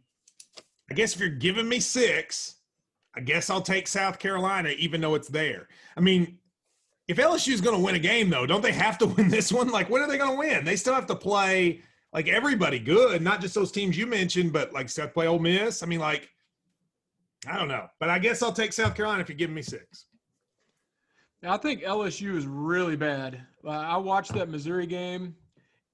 I 0.89 0.93
guess 0.93 1.15
if 1.15 1.19
you're 1.19 1.29
giving 1.29 1.67
me 1.67 1.79
six, 1.79 2.57
I 3.15 3.21
guess 3.21 3.49
I'll 3.49 3.61
take 3.61 3.87
South 3.87 4.19
Carolina, 4.19 4.69
even 4.77 5.01
though 5.01 5.15
it's 5.15 5.29
there. 5.29 5.67
I 5.97 6.01
mean, 6.01 6.37
if 7.07 7.17
LSU 7.17 7.53
is 7.53 7.61
going 7.61 7.75
to 7.75 7.83
win 7.83 7.95
a 7.95 7.99
game, 7.99 8.29
though, 8.29 8.45
don't 8.45 8.61
they 8.61 8.71
have 8.71 8.99
to 8.99 9.05
win 9.17 9.29
this 9.29 9.51
one? 9.51 9.69
Like, 9.69 9.89
when 9.89 10.03
are 10.03 10.07
they 10.07 10.19
going 10.19 10.31
to 10.31 10.37
win? 10.37 10.63
They 10.63 10.75
still 10.75 10.93
have 10.93 11.07
to 11.07 11.15
play 11.15 11.81
like 12.13 12.27
everybody 12.27 12.79
good, 12.79 13.21
not 13.23 13.41
just 13.41 13.55
those 13.55 13.71
teams 13.71 13.97
you 13.97 14.05
mentioned, 14.05 14.53
but 14.53 14.73
like 14.73 14.89
South 14.89 15.13
play 15.13 15.27
Ole 15.27 15.39
Miss. 15.39 15.81
I 15.81 15.87
mean, 15.87 15.99
like, 15.99 16.29
I 17.47 17.57
don't 17.57 17.67
know, 17.67 17.87
but 17.99 18.09
I 18.09 18.19
guess 18.19 18.41
I'll 18.41 18.51
take 18.51 18.73
South 18.73 18.95
Carolina 18.95 19.21
if 19.21 19.29
you're 19.29 19.37
giving 19.37 19.55
me 19.55 19.61
six. 19.61 20.05
I 21.43 21.57
think 21.57 21.83
LSU 21.83 22.35
is 22.35 22.47
really 22.47 22.95
bad. 22.95 23.41
Uh, 23.63 23.69
I 23.69 23.97
watched 23.97 24.33
that 24.33 24.49
Missouri 24.49 24.87
game, 24.87 25.35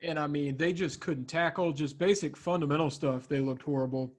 And 0.02 0.18
I 0.18 0.28
mean, 0.28 0.56
they 0.58 0.72
just 0.72 1.02
couldn't 1.02 1.26
tackle 1.26 1.74
just 1.74 1.98
basic 1.98 2.38
fundamental 2.38 2.90
stuff. 2.90 3.28
They 3.28 3.40
looked 3.40 3.62
horrible. 3.62 4.14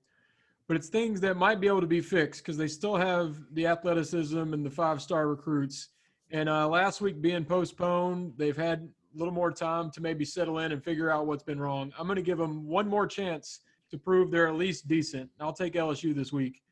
But 0.69 0.77
it's 0.77 0.89
things 0.89 1.21
that 1.23 1.37
might 1.37 1.61
be 1.61 1.67
able 1.67 1.81
to 1.81 1.87
be 1.87 2.01
fixed 2.01 2.43
because 2.43 2.57
they 2.57 2.69
still 2.69 2.97
have 2.97 3.37
the 3.53 3.67
athleticism 3.67 4.53
and 4.53 4.65
the 4.65 4.71
five 4.71 5.03
star 5.03 5.27
recruits. 5.27 5.89
And 6.31 6.49
uh, 6.49 6.69
last 6.69 7.01
week 7.01 7.21
being 7.21 7.45
postponed, 7.45 8.35
they've 8.37 8.57
had 8.57 8.89
a 9.15 9.19
little 9.19 9.35
more 9.35 9.51
time 9.51 9.91
to 9.93 10.01
maybe 10.01 10.25
settle 10.25 10.59
in 10.59 10.73
and 10.73 10.83
figure 10.83 11.11
out 11.11 11.27
what's 11.27 11.43
been 11.43 11.61
wrong. 11.61 11.93
I'm 11.99 12.07
going 12.07 12.17
to 12.17 12.23
give 12.23 12.39
them 12.39 12.67
one 12.67 12.89
more 12.89 13.07
chance 13.07 13.61
to 13.91 13.99
prove 13.99 14.31
they're 14.31 14.49
at 14.49 14.55
least 14.55 14.89
decent. 14.89 15.29
I'll 15.41 15.53
take 15.53 15.75
LSU 15.75 16.15
this 16.15 16.33
week. 16.33 16.63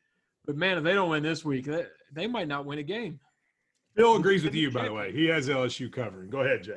But 0.50 0.56
man, 0.56 0.78
if 0.78 0.82
they 0.82 0.94
don't 0.94 1.10
win 1.10 1.22
this 1.22 1.44
week, 1.44 1.66
they, 1.66 1.86
they 2.12 2.26
might 2.26 2.48
not 2.48 2.66
win 2.66 2.80
a 2.80 2.82
game. 2.82 3.20
Phil 3.96 4.16
agrees 4.16 4.42
with 4.42 4.52
you, 4.52 4.72
by 4.72 4.86
the 4.86 4.92
way. 4.92 5.12
He 5.12 5.26
has 5.26 5.48
LSU 5.48 5.92
covering. 5.92 6.28
Go 6.28 6.40
ahead, 6.40 6.64
Jay. 6.64 6.74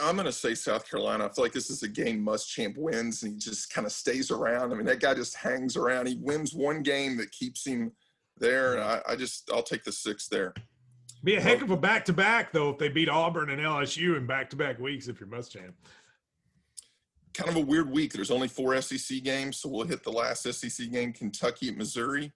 I'm 0.00 0.14
going 0.14 0.26
to 0.26 0.32
say 0.32 0.54
South 0.54 0.88
Carolina. 0.88 1.24
I 1.24 1.28
feel 1.28 1.42
like 1.44 1.52
this 1.52 1.70
is 1.70 1.82
a 1.82 1.88
game 1.88 2.24
Muschamp 2.24 2.78
wins, 2.78 3.24
and 3.24 3.32
he 3.32 3.38
just 3.40 3.74
kind 3.74 3.84
of 3.84 3.92
stays 3.92 4.30
around. 4.30 4.70
I 4.70 4.76
mean, 4.76 4.86
that 4.86 5.00
guy 5.00 5.14
just 5.14 5.34
hangs 5.34 5.76
around. 5.76 6.06
He 6.06 6.20
wins 6.20 6.54
one 6.54 6.84
game 6.84 7.16
that 7.16 7.32
keeps 7.32 7.66
him 7.66 7.90
there. 8.38 8.74
And 8.74 8.84
I, 8.84 9.00
I 9.08 9.16
just, 9.16 9.50
I'll 9.52 9.64
take 9.64 9.82
the 9.82 9.90
six 9.90 10.28
there. 10.28 10.54
Be 11.24 11.34
a 11.34 11.40
heck 11.40 11.62
of 11.62 11.72
a 11.72 11.76
back 11.76 12.04
to 12.04 12.12
back, 12.12 12.52
though, 12.52 12.70
if 12.70 12.78
they 12.78 12.90
beat 12.90 13.08
Auburn 13.08 13.50
and 13.50 13.60
LSU 13.60 14.16
in 14.16 14.24
back 14.24 14.50
to 14.50 14.56
back 14.56 14.78
weeks 14.78 15.08
if 15.08 15.18
you're 15.18 15.28
Muschamp. 15.28 15.72
Kind 17.36 17.50
of 17.50 17.56
a 17.56 17.60
weird 17.60 17.90
week. 17.90 18.14
There's 18.14 18.30
only 18.30 18.48
four 18.48 18.80
SEC 18.80 19.22
games, 19.22 19.58
so 19.58 19.68
we'll 19.68 19.86
hit 19.86 20.02
the 20.02 20.10
last 20.10 20.50
SEC 20.50 20.90
game 20.90 21.12
Kentucky 21.12 21.68
at 21.68 21.76
Missouri. 21.76 22.32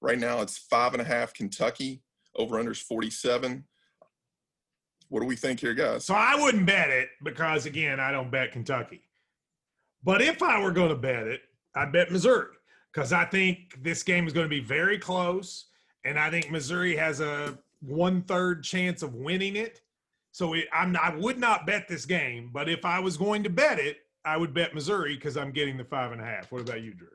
Right 0.00 0.18
now, 0.18 0.42
it's 0.42 0.58
five 0.58 0.92
and 0.92 1.02
a 1.02 1.04
half 1.04 1.34
Kentucky. 1.34 2.02
Over 2.36 2.62
unders 2.62 2.80
47. 2.80 3.64
What 5.08 5.20
do 5.20 5.26
we 5.26 5.34
think 5.34 5.58
here, 5.58 5.74
guys? 5.74 6.04
So 6.04 6.14
I 6.14 6.36
wouldn't 6.40 6.66
bet 6.66 6.90
it 6.90 7.08
because, 7.22 7.66
again, 7.66 7.98
I 7.98 8.12
don't 8.12 8.30
bet 8.30 8.52
Kentucky. 8.52 9.02
But 10.04 10.22
if 10.22 10.40
I 10.40 10.62
were 10.62 10.70
going 10.70 10.90
to 10.90 10.96
bet 10.96 11.26
it, 11.26 11.40
I'd 11.74 11.92
bet 11.92 12.12
Missouri 12.12 12.54
because 12.92 13.12
I 13.12 13.24
think 13.24 13.82
this 13.82 14.04
game 14.04 14.26
is 14.26 14.32
going 14.32 14.44
to 14.44 14.50
be 14.50 14.60
very 14.60 14.98
close. 14.98 15.66
And 16.04 16.16
I 16.16 16.30
think 16.30 16.50
Missouri 16.50 16.94
has 16.96 17.20
a 17.20 17.58
one 17.80 18.22
third 18.22 18.62
chance 18.62 19.02
of 19.02 19.14
winning 19.14 19.56
it. 19.56 19.80
So 20.30 20.54
it, 20.54 20.66
I'm, 20.72 20.96
I 20.96 21.14
would 21.16 21.38
not 21.38 21.66
bet 21.66 21.88
this 21.88 22.06
game. 22.06 22.50
But 22.52 22.68
if 22.68 22.84
I 22.84 23.00
was 23.00 23.16
going 23.16 23.42
to 23.44 23.50
bet 23.50 23.80
it, 23.80 23.98
I 24.24 24.36
would 24.36 24.54
bet 24.54 24.74
Missouri 24.74 25.14
because 25.14 25.36
I'm 25.36 25.50
getting 25.50 25.76
the 25.76 25.84
five 25.84 26.12
and 26.12 26.20
a 26.20 26.24
half. 26.24 26.50
What 26.50 26.62
about 26.62 26.82
you, 26.82 26.94
Drew? 26.94 27.08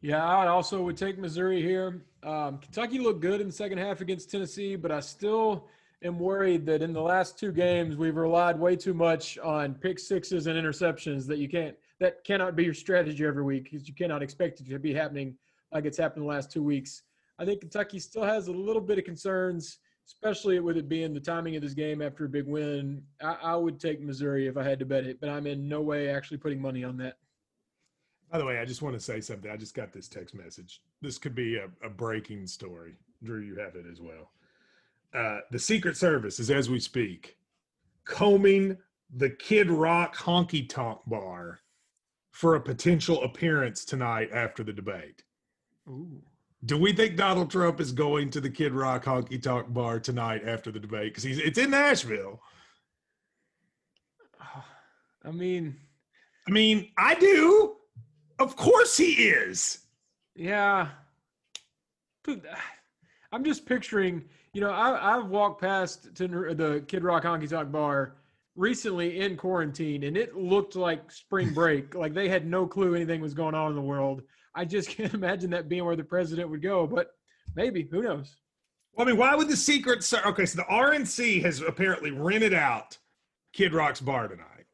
Yeah, 0.00 0.24
I 0.24 0.46
also 0.46 0.82
would 0.82 0.96
take 0.96 1.18
Missouri 1.18 1.62
here. 1.62 2.02
Um, 2.22 2.58
Kentucky 2.58 2.98
looked 2.98 3.20
good 3.20 3.40
in 3.40 3.46
the 3.48 3.52
second 3.52 3.78
half 3.78 4.00
against 4.00 4.30
Tennessee, 4.30 4.76
but 4.76 4.92
I 4.92 5.00
still 5.00 5.68
am 6.04 6.18
worried 6.18 6.66
that 6.66 6.82
in 6.82 6.92
the 6.92 7.00
last 7.00 7.38
two 7.38 7.50
games 7.50 7.96
we've 7.96 8.16
relied 8.16 8.58
way 8.58 8.76
too 8.76 8.94
much 8.94 9.38
on 9.38 9.74
pick 9.74 9.98
sixes 9.98 10.46
and 10.46 10.58
interceptions 10.58 11.26
that 11.26 11.38
you 11.38 11.48
can't 11.48 11.74
that 12.00 12.22
cannot 12.24 12.54
be 12.54 12.64
your 12.64 12.74
strategy 12.74 13.24
every 13.24 13.42
week 13.42 13.64
because 13.64 13.88
you 13.88 13.94
cannot 13.94 14.22
expect 14.22 14.60
it 14.60 14.68
to 14.68 14.78
be 14.78 14.92
happening 14.92 15.34
like 15.72 15.86
it's 15.86 15.96
happened 15.96 16.22
the 16.24 16.28
last 16.28 16.52
two 16.52 16.62
weeks. 16.62 17.02
I 17.38 17.44
think 17.44 17.60
Kentucky 17.60 17.98
still 17.98 18.24
has 18.24 18.48
a 18.48 18.52
little 18.52 18.82
bit 18.82 18.98
of 18.98 19.04
concerns, 19.04 19.78
especially 20.06 20.60
with 20.60 20.76
it 20.76 20.88
being 20.88 21.14
the 21.14 21.20
timing 21.20 21.56
of 21.56 21.62
this 21.62 21.74
game 21.74 22.02
after 22.02 22.24
a 22.24 22.28
big 22.28 22.46
win. 22.46 23.02
I, 23.22 23.36
I 23.42 23.56
would 23.56 23.80
take 23.80 24.00
Missouri 24.00 24.46
if 24.46 24.56
I 24.56 24.62
had 24.62 24.78
to 24.80 24.86
bet 24.86 25.04
it, 25.04 25.20
but 25.20 25.30
I'm 25.30 25.46
in 25.46 25.68
no 25.68 25.80
way 25.80 26.08
actually 26.08 26.38
putting 26.38 26.60
money 26.60 26.84
on 26.84 26.96
that. 26.98 27.18
By 28.30 28.38
the 28.38 28.44
way, 28.44 28.58
I 28.58 28.64
just 28.64 28.82
want 28.82 28.94
to 28.94 29.00
say 29.00 29.20
something. 29.20 29.50
I 29.50 29.56
just 29.56 29.74
got 29.74 29.92
this 29.92 30.08
text 30.08 30.34
message. 30.34 30.82
This 31.00 31.18
could 31.18 31.34
be 31.34 31.56
a, 31.56 31.68
a 31.84 31.88
breaking 31.88 32.46
story. 32.46 32.96
Drew, 33.22 33.40
you 33.40 33.56
have 33.56 33.76
it 33.76 33.86
as 33.90 34.00
well. 34.00 34.30
Uh, 35.14 35.40
the 35.50 35.58
Secret 35.58 35.96
Service 35.96 36.40
is, 36.40 36.50
as 36.50 36.68
we 36.68 36.80
speak, 36.80 37.38
combing 38.04 38.76
the 39.14 39.30
Kid 39.30 39.70
Rock 39.70 40.16
honky 40.16 40.68
tonk 40.68 40.98
bar 41.06 41.60
for 42.32 42.56
a 42.56 42.60
potential 42.60 43.22
appearance 43.22 43.84
tonight 43.84 44.30
after 44.32 44.64
the 44.64 44.72
debate. 44.72 45.22
Ooh. 45.88 46.20
Do 46.64 46.78
we 46.78 46.92
think 46.92 47.16
Donald 47.16 47.50
Trump 47.50 47.80
is 47.80 47.92
going 47.92 48.30
to 48.30 48.40
the 48.40 48.48
Kid 48.48 48.72
Rock 48.72 49.04
honky 49.04 49.42
tonk 49.42 49.72
bar 49.72 50.00
tonight 50.00 50.42
after 50.46 50.72
the 50.72 50.80
debate? 50.80 51.12
Because 51.12 51.24
he's 51.24 51.38
it's 51.38 51.58
in 51.58 51.70
Nashville. 51.70 52.40
I 55.26 55.30
mean, 55.30 55.76
I 56.46 56.50
mean, 56.50 56.90
I 56.96 57.14
do. 57.14 57.76
Of 58.38 58.56
course 58.56 58.96
he 58.96 59.12
is. 59.12 59.78
Yeah. 60.34 60.88
I'm 63.32 63.44
just 63.44 63.66
picturing, 63.66 64.24
you 64.52 64.60
know, 64.60 64.70
I, 64.70 65.16
I've 65.16 65.26
walked 65.26 65.60
past 65.60 66.14
to 66.14 66.28
the 66.28 66.84
Kid 66.86 67.02
Rock 67.02 67.24
Honky 67.24 67.48
Tonk 67.48 67.72
Bar 67.72 68.16
recently 68.54 69.20
in 69.20 69.36
quarantine, 69.36 70.04
and 70.04 70.16
it 70.16 70.36
looked 70.36 70.76
like 70.76 71.10
spring 71.10 71.52
break. 71.52 71.94
like 71.94 72.14
they 72.14 72.28
had 72.28 72.46
no 72.46 72.66
clue 72.66 72.94
anything 72.94 73.20
was 73.20 73.34
going 73.34 73.54
on 73.54 73.70
in 73.70 73.76
the 73.76 73.82
world. 73.82 74.22
I 74.54 74.64
just 74.64 74.88
can't 74.96 75.14
imagine 75.14 75.50
that 75.50 75.68
being 75.68 75.84
where 75.84 75.96
the 75.96 76.04
president 76.04 76.50
would 76.50 76.62
go, 76.62 76.86
but 76.86 77.12
maybe. 77.54 77.88
Who 77.90 78.02
knows? 78.02 78.36
Well, 78.94 79.06
I 79.06 79.10
mean, 79.10 79.18
why 79.18 79.34
would 79.34 79.48
the 79.48 79.56
Secret 79.56 80.04
Service? 80.04 80.26
Okay, 80.26 80.46
so 80.46 80.56
the 80.56 80.72
RNC 80.72 81.42
has 81.42 81.60
apparently 81.60 82.10
rented 82.10 82.54
out 82.54 82.96
Kid 83.52 83.72
Rock's 83.74 84.00
bar 84.00 84.28
tonight. 84.28 84.66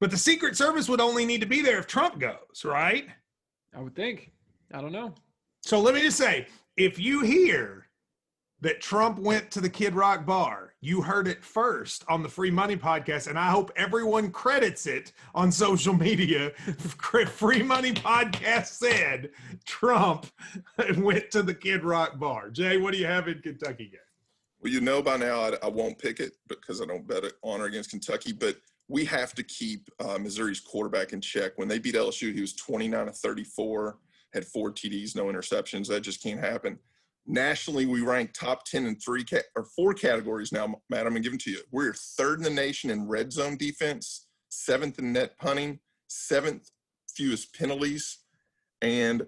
But 0.00 0.10
the 0.10 0.16
Secret 0.16 0.56
Service 0.56 0.88
would 0.88 1.00
only 1.00 1.24
need 1.24 1.40
to 1.40 1.46
be 1.46 1.62
there 1.62 1.78
if 1.78 1.86
Trump 1.86 2.18
goes, 2.18 2.64
right? 2.64 3.06
I 3.74 3.80
would 3.80 3.94
think. 3.94 4.32
I 4.72 4.80
don't 4.80 4.92
know. 4.92 5.14
So 5.62 5.80
let 5.80 5.94
me 5.94 6.00
just 6.00 6.18
say 6.18 6.46
if 6.76 6.98
you 6.98 7.22
hear 7.22 7.86
that 8.60 8.80
Trump 8.80 9.18
went 9.18 9.50
to 9.52 9.60
the 9.60 9.68
Kid 9.70 9.94
Rock 9.94 10.26
bar, 10.26 10.65
you 10.86 11.02
heard 11.02 11.26
it 11.26 11.44
first 11.44 12.04
on 12.08 12.22
the 12.22 12.28
Free 12.28 12.50
Money 12.50 12.76
podcast, 12.76 13.26
and 13.26 13.36
I 13.36 13.46
hope 13.46 13.72
everyone 13.74 14.30
credits 14.30 14.86
it 14.86 15.10
on 15.34 15.50
social 15.50 15.92
media. 15.92 16.50
Free 17.26 17.62
Money 17.62 17.92
podcast 17.92 18.66
said 18.66 19.30
Trump 19.64 20.26
went 20.98 21.32
to 21.32 21.42
the 21.42 21.54
Kid 21.54 21.82
Rock 21.82 22.20
bar. 22.20 22.50
Jay, 22.50 22.76
what 22.76 22.92
do 22.92 22.98
you 22.98 23.06
have 23.06 23.26
in 23.26 23.40
Kentucky 23.40 23.86
game? 23.86 24.00
Well, 24.60 24.72
you 24.72 24.80
know 24.80 25.02
by 25.02 25.16
now 25.16 25.40
I, 25.40 25.52
I 25.60 25.68
won't 25.68 25.98
pick 25.98 26.20
it 26.20 26.34
because 26.46 26.80
I 26.80 26.86
don't 26.86 27.06
bet 27.06 27.24
it 27.24 27.32
on 27.42 27.60
or 27.60 27.64
against 27.64 27.90
Kentucky, 27.90 28.32
but 28.32 28.56
we 28.86 29.04
have 29.06 29.34
to 29.34 29.42
keep 29.42 29.90
uh, 29.98 30.18
Missouri's 30.18 30.60
quarterback 30.60 31.12
in 31.12 31.20
check. 31.20 31.54
When 31.56 31.66
they 31.66 31.80
beat 31.80 31.96
LSU, 31.96 32.32
he 32.32 32.40
was 32.40 32.52
29 32.54 33.08
of 33.08 33.16
34, 33.16 33.98
had 34.32 34.44
four 34.44 34.70
TDs, 34.70 35.16
no 35.16 35.24
interceptions. 35.24 35.88
That 35.88 36.02
just 36.02 36.22
can't 36.22 36.38
happen. 36.38 36.78
Nationally, 37.26 37.86
we 37.86 38.02
rank 38.02 38.32
top 38.32 38.64
10 38.64 38.86
in 38.86 38.96
three 38.96 39.24
ca- 39.24 39.42
or 39.56 39.64
four 39.64 39.92
categories 39.94 40.52
now, 40.52 40.80
Matt. 40.88 41.06
I'm 41.06 41.12
going 41.12 41.22
to 41.22 41.28
give 41.28 41.32
them 41.32 41.38
to 41.40 41.50
you. 41.50 41.60
We're 41.72 41.92
third 41.92 42.38
in 42.38 42.44
the 42.44 42.50
nation 42.50 42.90
in 42.90 43.08
red 43.08 43.32
zone 43.32 43.56
defense, 43.56 44.26
seventh 44.48 44.98
in 44.98 45.12
net 45.12 45.36
punting, 45.38 45.80
seventh 46.08 46.70
fewest 47.08 47.52
penalties, 47.54 48.18
and 48.80 49.26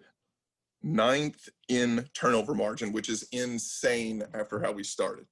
ninth 0.82 1.48
in 1.68 2.08
turnover 2.14 2.54
margin, 2.54 2.92
which 2.92 3.08
is 3.08 3.26
insane 3.32 4.22
after 4.34 4.60
how 4.60 4.72
we 4.72 4.84
started. 4.84 5.26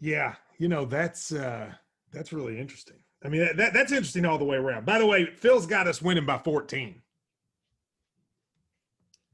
Yeah, 0.00 0.34
you 0.58 0.66
know 0.66 0.84
that's 0.84 1.32
uh, 1.32 1.72
that's 2.12 2.32
really 2.32 2.58
interesting. 2.58 2.96
I 3.24 3.28
mean, 3.28 3.48
that, 3.56 3.72
that's 3.72 3.92
interesting 3.92 4.24
all 4.24 4.38
the 4.38 4.44
way 4.44 4.56
around. 4.56 4.84
By 4.84 4.98
the 4.98 5.06
way, 5.06 5.26
Phil's 5.36 5.66
got 5.66 5.86
us 5.86 6.02
winning 6.02 6.26
by 6.26 6.38
14. 6.38 7.00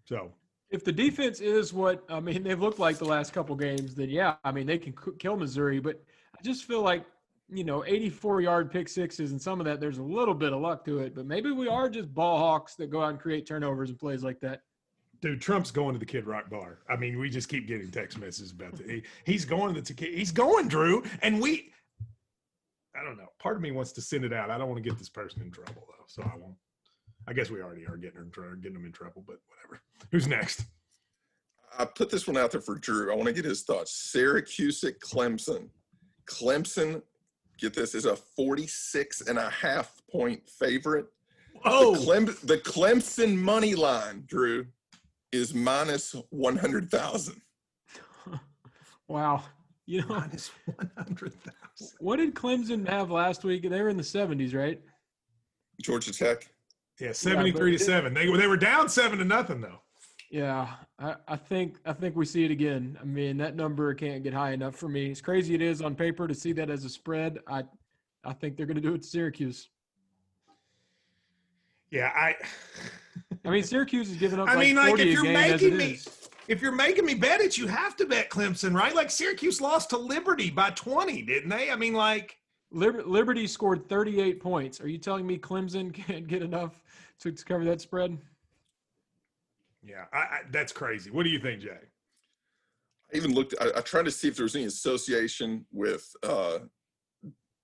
So, 0.05 0.33
if 0.70 0.85
the 0.85 0.92
defense 0.92 1.40
is 1.40 1.72
what 1.72 2.04
I 2.09 2.20
mean, 2.20 2.42
they've 2.44 2.61
looked 2.61 2.78
like 2.78 2.98
the 2.98 3.04
last 3.04 3.33
couple 3.33 3.57
games, 3.57 3.94
then 3.94 4.11
yeah, 4.11 4.37
I 4.44 4.52
mean, 4.52 4.66
they 4.66 4.78
can 4.78 4.94
kill 5.18 5.37
Missouri. 5.37 5.81
But 5.81 6.02
I 6.37 6.42
just 6.42 6.64
feel 6.64 6.83
like, 6.83 7.04
you 7.50 7.64
know, 7.64 7.85
84 7.85 8.42
yard 8.42 8.70
pick 8.70 8.88
sixes 8.88 9.33
and 9.33 9.40
some 9.40 9.61
of 9.61 9.66
that, 9.66 9.81
there's 9.81 9.98
a 9.98 10.02
little 10.02 10.35
bit 10.35 10.52
of 10.52 10.61
luck 10.61 10.85
to 10.85 10.98
it. 11.00 11.14
But 11.14 11.26
maybe 11.26 11.50
we 11.50 11.68
are 11.68 11.88
just 11.88 12.12
ball 12.12 12.38
hawks 12.38 12.74
that 12.76 12.90
go 12.90 13.02
out 13.02 13.11
and 13.11 13.20
create 13.20 13.46
turnovers 13.46 13.90
and 13.90 13.98
plays 13.98 14.22
like 14.22 14.40
that. 14.40 14.62
Dude, 15.20 15.40
Trump's 15.40 15.72
going 15.72 15.94
to 15.94 15.98
the 15.98 16.07
Kid 16.07 16.26
Rock 16.28 16.48
bar. 16.48 16.78
I 16.88 16.94
mean, 16.94 17.18
we 17.18 17.28
just 17.28 17.48
keep 17.48 17.66
getting 17.66 17.90
text 17.90 18.18
messages 18.18 18.52
about 18.52 18.76
that. 18.76 18.88
He, 18.88 19.02
he's 19.24 19.44
going 19.44 19.74
to 19.74 19.81
the 19.81 20.07
he's 20.07 20.31
going, 20.31 20.68
Drew, 20.68 21.02
and 21.22 21.40
we 21.40 21.72
I 22.94 23.04
don't 23.04 23.16
know. 23.16 23.28
Part 23.38 23.57
of 23.57 23.62
me 23.62 23.70
wants 23.70 23.92
to 23.92 24.00
send 24.00 24.24
it 24.24 24.33
out. 24.33 24.50
I 24.50 24.59
don't 24.59 24.68
want 24.68 24.83
to 24.83 24.88
get 24.88 24.98
this 24.98 25.09
person 25.09 25.42
in 25.42 25.50
trouble 25.50 25.87
though, 25.88 26.04
so 26.07 26.22
I 26.22 26.37
won't. 26.37 26.54
I 27.29 27.35
guess 27.35 27.51
we 27.51 27.61
already 27.61 27.87
are 27.87 27.99
getting 27.99 28.21
in 28.21 28.61
getting 28.61 28.73
them 28.73 28.87
in 28.87 28.93
trouble, 28.93 29.23
but 29.27 29.37
whatever. 29.49 29.83
Who's 30.11 30.27
next? 30.27 30.64
I 31.79 31.85
put 31.85 32.09
this 32.09 32.27
one 32.27 32.38
out 32.38 32.51
there 32.51 32.62
for 32.62 32.77
Drew. 32.77 33.12
I 33.12 33.14
want 33.14 33.27
to 33.27 33.35
get 33.35 33.45
his 33.45 33.64
thoughts. 33.64 33.93
Syracuse 33.93 34.83
at 34.85 34.99
Clemson. 35.01 35.69
Clemson, 36.27 37.03
get 37.59 37.75
this, 37.75 37.95
is 37.95 38.07
a 38.07 38.17
46 38.17 39.29
and 39.29 39.38
a 39.38 39.51
half 39.51 40.01
point 40.11 40.49
favorite. 40.49 41.07
Oh, 41.67 41.95
the, 41.95 42.01
Clem, 42.01 42.25
the 42.45 42.59
Clemson 42.59 43.37
money 43.37 43.75
line, 43.75 44.25
Drew, 44.27 44.67
is 45.31 45.53
minus 45.53 46.14
100,000. 46.31 47.43
wow. 49.09 49.45
You 49.85 50.01
know, 50.01 50.09
minus 50.09 50.51
100,000. 50.64 51.97
What 52.01 52.17
did 52.17 52.35
Clemson 52.35 52.88
have 52.88 53.11
last 53.11 53.45
week? 53.45 53.69
They 53.69 53.83
were 53.83 53.91
in 53.91 53.99
the 53.99 54.03
70s, 54.03 54.55
right? 54.55 54.81
Georgia 55.83 56.12
Tech. 56.12 56.49
Yeah, 57.01 57.13
73 57.13 57.73
yeah, 57.73 57.79
to 57.79 57.85
7. 57.85 58.15
They, 58.15 58.37
they 58.37 58.47
were 58.47 58.57
down 58.57 58.89
7 58.89 59.19
to 59.19 59.25
nothing, 59.25 59.61
though. 59.61 59.81
Yeah, 60.31 60.69
I, 60.99 61.17
I 61.27 61.37
think 61.37 61.77
I 61.87 61.95
think 61.95 62.15
we 62.15 62.27
see 62.27 62.45
it 62.45 62.51
again. 62.51 62.99
I 63.01 63.05
mean, 63.05 63.39
that 63.39 63.57
number 63.57 63.95
can't 63.95 64.23
get 64.23 64.35
high 64.35 64.53
enough 64.53 64.77
for 64.77 64.89
me. 64.89 65.11
As 65.11 65.23
crazy 65.23 65.55
it 65.55 65.63
is 65.63 65.81
on 65.81 65.95
paper 65.95 66.29
to 66.29 66.35
see 66.35 66.53
that 66.53 66.69
as 66.69 66.85
a 66.85 66.89
spread, 66.91 67.39
I 67.49 67.65
I 68.25 68.35
think 68.35 68.57
they're 68.57 68.67
going 68.67 68.77
to 68.77 68.83
do 68.83 68.95
it 68.95 69.03
to 69.03 69.09
Syracuse. 69.09 69.71
Yeah, 71.91 72.13
I. 72.15 72.35
I 73.45 73.51
mean, 73.51 73.63
Syracuse 73.63 74.11
is 74.11 74.17
giving 74.17 74.39
up. 74.39 74.49
I 74.49 74.55
like 74.55 74.67
mean, 74.67 74.77
like 74.77 74.89
40 74.89 75.03
if 75.03 75.13
you're 75.15 75.33
making 75.33 75.77
me, 75.77 75.93
is. 75.93 76.29
if 76.47 76.61
you're 76.61 76.73
making 76.73 77.07
me 77.07 77.15
bet 77.15 77.41
it, 77.41 77.57
you 77.57 77.67
have 77.67 77.97
to 77.97 78.05
bet 78.05 78.29
Clemson, 78.29 78.75
right? 78.75 78.95
Like 78.95 79.11
Syracuse 79.11 79.61
lost 79.63 79.91
to 79.91 79.97
Liberty 79.97 80.51
by 80.51 80.71
20, 80.71 81.23
didn't 81.23 81.49
they? 81.49 81.71
I 81.71 81.77
mean, 81.77 81.95
like. 81.95 82.37
Liber- 82.70 83.04
Liberty 83.04 83.46
scored 83.46 83.88
38 83.88 84.40
points. 84.40 84.81
Are 84.81 84.88
you 84.88 84.98
telling 84.98 85.26
me 85.26 85.38
Clemson 85.38 85.92
can't 86.07 86.26
get 86.26 86.42
enough 86.42 86.83
to, 87.20 87.33
to 87.33 87.44
cover 87.44 87.64
that 87.64 87.81
spread? 87.81 88.18
Yeah, 89.83 90.04
I, 90.12 90.18
I, 90.18 90.40
that's 90.50 90.72
crazy. 90.72 91.11
What 91.11 91.22
do 91.22 91.31
you 91.31 91.38
think, 91.38 91.62
Jay? 91.62 91.78
I 93.12 93.16
even 93.16 93.33
looked. 93.33 93.54
I, 93.61 93.70
I 93.76 93.81
tried 93.81 94.04
to 94.04 94.11
see 94.11 94.28
if 94.28 94.37
there 94.37 94.44
was 94.44 94.54
any 94.54 94.64
association 94.64 95.64
with 95.72 96.07
uh, 96.22 96.59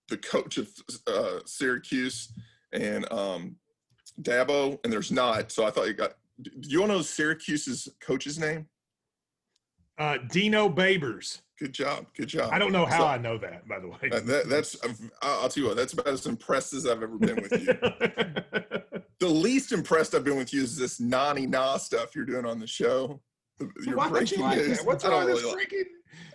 the 0.09 0.17
coach 0.17 0.57
of 0.59 0.69
uh, 1.07 1.41
Syracuse 1.45 2.33
and 2.73 3.11
um, 3.13 3.57
Dabo, 4.23 4.79
and 4.85 4.93
there's 4.93 5.13
not. 5.13 5.53
So 5.53 5.67
I 5.67 5.71
thought 5.71 5.87
you 5.87 5.93
got. 5.93 6.15
Do 6.41 6.51
you 6.63 6.81
want 6.81 6.93
to 6.93 6.97
know 6.97 7.03
Syracuse's 7.03 7.89
coach's 8.01 8.39
name? 8.39 8.67
Uh, 9.99 10.19
Dino 10.31 10.69
Babers. 10.69 11.41
Good 11.59 11.73
job. 11.73 12.07
Good 12.17 12.29
job. 12.29 12.51
I 12.53 12.59
don't 12.59 12.73
know 12.73 12.85
how 12.85 12.99
So- 12.99 13.07
I 13.07 13.19
know 13.19 13.39
that, 13.39 13.67
by 13.69 13.79
the 13.79 13.89
way. 13.89 14.09
That, 14.11 14.49
that's. 14.49 14.83
Um, 14.85 15.11
I'll 15.23 15.43
I'll 15.43 15.49
tell 15.49 15.63
you 15.63 15.69
what. 15.69 15.77
That's 15.77 15.93
about 15.93 16.09
as 16.09 16.27
impressed 16.27 16.73
as 16.75 16.85
I've 16.87 17.03
ever 17.03 17.17
been 17.17 17.37
with 17.37 17.53
you. 17.53 17.67
the 19.21 19.29
least 19.29 19.71
impressed 19.73 20.15
I've 20.15 20.25
been 20.25 20.37
with 20.37 20.53
you 20.53 20.63
is 20.63 20.77
this 20.77 20.99
nani 20.99 21.47
na 21.47 21.77
stuff 21.77 22.15
you're 22.17 22.25
doing 22.25 22.45
on 22.45 22.59
the 22.59 22.67
show. 22.67 23.21
The- 23.59 23.71
Your 23.87 23.97
Why 23.97 24.09
don't 24.09 24.31
you 24.31 24.39
breaking 24.39 24.41
like 24.41 24.59
news. 24.59 24.83
What's 24.83 25.05
I 25.05 25.11
don't 25.11 25.27
this 25.27 25.43
really 25.43 25.55
like- 25.55 25.73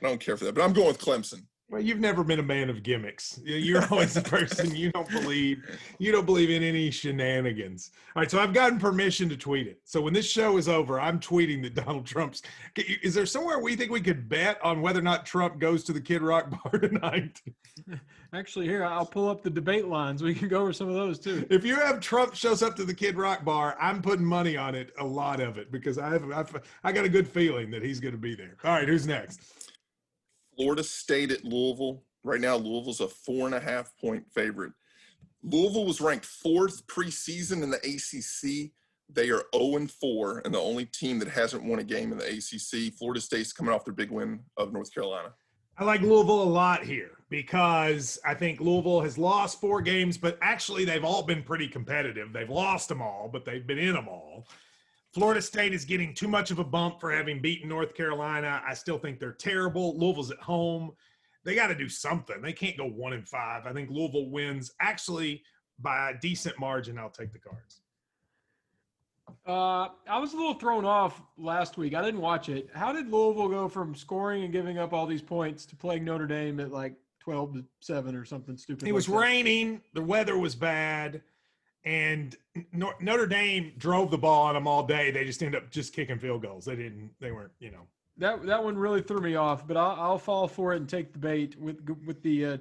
I 0.02 0.08
don't 0.08 0.20
care 0.22 0.38
for 0.38 0.46
that, 0.46 0.56
but 0.56 0.64
I'm 0.64 0.72
going 0.74 0.88
with 0.88 1.00
Clemson. 1.00 1.44
Well, 1.72 1.82
you've 1.82 2.00
never 2.00 2.24
been 2.24 2.40
a 2.40 2.44
man 2.44 2.72
of 2.72 2.82
gimmicks. 2.82 3.40
You- 3.44 3.58
You're 3.58 3.86
always 3.92 4.16
the 4.16 4.22
person 4.22 4.76
you 4.76 4.92
don't 4.92 5.08
believe. 5.10 5.64
You 6.00 6.12
don't 6.12 6.26
believe 6.26 6.50
in 6.50 6.64
any 6.64 6.90
shenanigans. 6.90 7.92
All 8.16 8.22
right, 8.24 8.32
so 8.32 8.40
I've 8.40 8.54
gotten 8.54 8.80
permission 8.80 9.30
to 9.30 9.38
tweet 9.38 9.68
it. 9.68 9.80
So 9.84 10.02
when 10.02 10.12
this 10.14 10.28
show 10.30 10.58
is 10.58 10.68
over, 10.68 11.00
I'm 11.00 11.20
tweeting 11.20 11.62
that 11.64 11.76
Donald 11.76 12.08
Trump's. 12.08 12.42
Is 13.04 13.14
there 13.14 13.28
somewhere 13.28 13.60
we 13.60 13.76
think 13.76 13.92
we 13.92 14.02
could 14.02 14.28
bet 14.28 14.60
on 14.64 14.82
whether 14.82 15.00
or 15.00 15.04
not 15.04 15.28
Trump 15.28 15.60
goes 15.60 15.84
to 15.84 15.94
the 15.94 16.02
Kid 16.02 16.24
Rock 16.24 16.50
bar 16.64 16.80
tonight? 16.80 17.40
Actually, 18.34 18.66
here 18.66 18.84
I'll 18.84 19.06
pull 19.06 19.30
up 19.30 19.44
the 19.44 19.50
debate 19.52 19.88
lines. 19.88 20.24
We 20.24 20.34
can 20.34 20.48
go 20.48 20.62
over 20.62 20.74
some 20.74 20.88
of 20.90 20.96
those 20.96 21.20
too. 21.20 21.46
If 21.52 21.64
you 21.66 21.76
have 21.76 22.00
Trump 22.00 22.34
shows 22.34 22.64
up 22.64 22.76
to 22.78 22.84
the 22.86 22.94
Kid 22.96 23.16
Rock 23.16 23.46
bar, 23.46 23.78
I'm 23.80 24.02
putting 24.02 24.26
money 24.26 24.58
on 24.58 24.74
it, 24.74 24.92
a 25.00 25.06
lot 25.06 25.40
of 25.40 25.58
it, 25.60 25.72
because 25.72 26.00
I 26.00 26.10
have 26.10 26.32
I've, 26.32 26.56
I 26.84 26.92
got 26.92 27.06
a 27.06 27.10
good 27.10 27.28
feeling 27.28 27.70
that 27.72 27.84
he's 27.84 28.00
going 28.00 28.14
to 28.14 28.20
be 28.20 28.34
there. 28.34 28.56
All 28.64 28.72
right, 28.74 28.88
who's 28.88 29.06
next? 29.08 29.59
Florida 30.60 30.84
State 30.84 31.32
at 31.32 31.46
Louisville. 31.46 32.04
Right 32.22 32.42
now, 32.42 32.58
Louisville's 32.58 33.00
a 33.00 33.08
four 33.08 33.46
and 33.46 33.56
a 33.56 33.62
half 33.62 33.94
point 33.98 34.26
favorite. 34.30 34.74
Louisville 35.42 35.86
was 35.86 36.02
ranked 36.02 36.26
fourth 36.26 36.86
preseason 36.86 37.64
in 37.64 37.70
the 37.70 37.78
ACC. 37.78 38.72
They 39.12 39.30
are 39.30 39.46
0 39.56 39.78
and 39.78 39.90
4, 39.90 40.42
and 40.44 40.54
the 40.54 40.60
only 40.60 40.86
team 40.86 41.18
that 41.20 41.30
hasn't 41.30 41.64
won 41.64 41.80
a 41.80 41.84
game 41.84 42.12
in 42.12 42.18
the 42.18 42.26
ACC. 42.26 42.94
Florida 42.94 43.22
State's 43.22 43.54
coming 43.54 43.74
off 43.74 43.86
their 43.86 43.94
big 43.94 44.12
win 44.12 44.42
of 44.58 44.74
North 44.74 44.94
Carolina. 44.94 45.30
I 45.78 45.86
like 45.86 46.02
Louisville 46.02 46.44
a 46.44 46.44
lot 46.44 46.84
here 46.84 47.12
because 47.30 48.20
I 48.26 48.34
think 48.34 48.60
Louisville 48.60 49.00
has 49.00 49.18
lost 49.18 49.62
four 49.62 49.82
games, 49.82 50.18
but 50.18 50.38
actually 50.42 50.84
they've 50.84 51.06
all 51.06 51.24
been 51.24 51.42
pretty 51.42 51.70
competitive. 51.70 52.34
They've 52.34 52.50
lost 52.50 52.90
them 52.90 53.02
all, 53.02 53.30
but 53.32 53.46
they've 53.46 53.66
been 53.66 53.80
in 53.80 53.94
them 53.94 54.10
all. 54.10 54.46
Florida 55.14 55.42
State 55.42 55.74
is 55.74 55.86
getting 55.86 56.14
too 56.14 56.28
much 56.28 56.52
of 56.52 56.60
a 56.60 56.64
bump 56.64 57.00
for 57.00 57.12
having 57.12 57.42
beaten 57.42 57.68
North 57.68 57.96
Carolina. 57.96 58.62
I 58.66 58.74
still 58.74 59.00
think 59.00 59.20
they're 59.20 59.32
terrible. 59.32 59.98
Louisville's 59.98 60.32
at 60.32 60.38
home. 60.40 60.92
They 61.44 61.56
got 61.56 61.68
to 61.68 61.76
do 61.76 61.90
something. 61.90 62.42
They 62.42 62.54
can't 62.54 62.78
go 62.78 62.86
one 62.86 63.14
and 63.14 63.28
five. 63.28 63.66
I 63.66 63.74
think 63.74 63.90
Louisville 63.90 64.30
wins 64.30 64.72
actually 64.80 65.44
by 65.80 66.12
a 66.12 66.20
decent 66.20 66.60
margin. 66.60 66.98
I'll 67.00 67.10
take 67.10 67.32
the 67.32 67.40
cards. 67.40 67.82
Uh, 69.48 69.90
I 70.08 70.20
was 70.20 70.34
a 70.34 70.38
little 70.38 70.56
thrown 70.56 70.86
off 70.86 71.22
last 71.38 71.78
week. 71.78 71.96
I 71.96 72.04
didn't 72.04 72.22
watch 72.22 72.50
it. 72.50 72.70
How 72.74 72.92
did 72.92 73.12
Louisville 73.12 73.50
go 73.50 73.68
from 73.68 73.96
scoring 73.96 74.44
and 74.44 74.52
giving 74.52 74.78
up 74.78 74.94
all 74.94 75.06
these 75.08 75.22
points 75.22 75.66
to 75.68 75.76
playing 75.76 76.04
Notre 76.04 76.28
Dame 76.28 76.60
at 76.60 76.72
like 76.72 76.96
12 77.20 77.54
to 77.54 77.66
7 77.80 78.16
or 78.16 78.26
something 78.26 78.58
stupid? 78.58 78.84
It 78.84 78.88
like 78.88 78.96
was 78.96 79.08
that? 79.08 79.16
raining. 79.16 79.82
The 79.94 80.02
weather 80.02 80.38
was 80.38 80.56
bad, 80.56 81.22
and 81.86 82.36
Notre 82.74 83.28
Dame 83.28 83.74
drove 83.78 84.12
the 84.12 84.18
ball 84.18 84.48
on 84.48 84.56
them 84.56 84.68
all 84.68 84.86
day. 84.86 85.12
They 85.12 85.24
just 85.24 85.42
end 85.42 85.56
up 85.56 85.70
just 85.72 85.94
kicking 85.94 86.20
field 86.20 86.42
goals. 86.42 86.66
They 86.66 86.76
didn't. 86.76 87.12
They 87.20 87.32
weren't. 87.32 87.52
You 87.60 87.72
know. 87.72 87.88
That 88.18 88.46
that 88.46 88.64
one 88.64 88.78
really 88.78 89.02
threw 89.02 89.22
me 89.22 89.36
off, 89.36 89.66
but 89.68 89.78
I'll, 89.78 89.96
I'll 90.00 90.18
fall 90.18 90.48
for 90.48 90.74
it 90.74 90.78
and 90.78 90.90
take 90.90 91.14
the 91.14 91.20
bait 91.20 91.58
with 91.60 91.78
with 92.06 92.22
the 92.22 92.46
uh, 92.46 92.58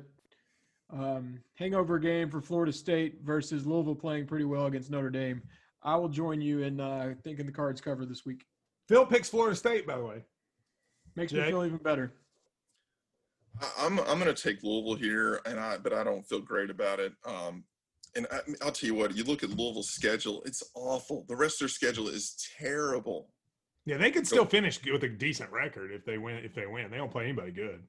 um, 0.92 1.40
hangover 1.54 1.98
game 1.98 2.30
for 2.30 2.40
Florida 2.40 2.72
State 2.72 3.18
versus 3.24 3.66
Louisville 3.66 3.94
playing 3.96 4.26
pretty 4.26 4.44
well 4.44 4.66
against 4.66 4.90
Notre 4.90 5.10
Dame. 5.10 5.42
I 5.82 5.96
will 5.96 6.08
join 6.08 6.40
you 6.40 6.62
in 6.62 6.80
uh, 6.80 7.14
thinking 7.24 7.46
the 7.46 7.52
cards 7.52 7.80
cover 7.80 8.04
this 8.06 8.24
week. 8.24 8.44
Phil 8.88 9.04
picks 9.04 9.28
Florida 9.28 9.56
State, 9.56 9.86
by 9.86 9.96
the 9.96 10.04
way. 10.04 10.24
Makes 11.16 11.32
Jay? 11.32 11.42
me 11.42 11.48
feel 11.48 11.64
even 11.64 11.78
better. 11.78 12.12
I- 13.60 13.72
I'm 13.86 13.98
I'm 14.00 14.20
going 14.20 14.32
to 14.32 14.40
take 14.42 14.62
Louisville 14.62 14.94
here, 14.94 15.40
and 15.44 15.58
I 15.58 15.76
but 15.78 15.92
I 15.92 16.04
don't 16.04 16.26
feel 16.26 16.40
great 16.40 16.70
about 16.70 17.00
it. 17.00 17.12
Um, 17.24 17.64
and 18.18 18.26
I, 18.30 18.40
I'll 18.64 18.72
tell 18.72 18.88
you 18.88 18.94
what, 18.94 19.16
you 19.16 19.24
look 19.24 19.42
at 19.42 19.50
Louisville's 19.50 19.88
schedule; 19.88 20.42
it's 20.44 20.62
awful. 20.74 21.24
The 21.28 21.36
rest 21.36 21.56
of 21.56 21.60
their 21.60 21.68
schedule 21.68 22.08
is 22.08 22.36
terrible. 22.58 23.30
Yeah, 23.86 23.96
they 23.96 24.10
could 24.10 24.26
still 24.26 24.44
finish 24.44 24.80
with 24.84 25.04
a 25.04 25.08
decent 25.08 25.50
record 25.50 25.92
if 25.92 26.04
they 26.04 26.18
win. 26.18 26.36
If 26.44 26.54
they 26.54 26.66
win, 26.66 26.90
they 26.90 26.98
don't 26.98 27.10
play 27.10 27.24
anybody 27.24 27.52
good. 27.52 27.82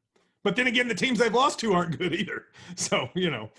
But 0.44 0.56
then 0.56 0.68
again, 0.68 0.88
the 0.88 0.96
teams 0.96 1.20
they've 1.20 1.34
lost 1.34 1.60
to 1.60 1.74
aren't 1.74 1.98
good 1.98 2.14
either. 2.14 2.46
So 2.76 3.10
you 3.16 3.32
know, 3.32 3.50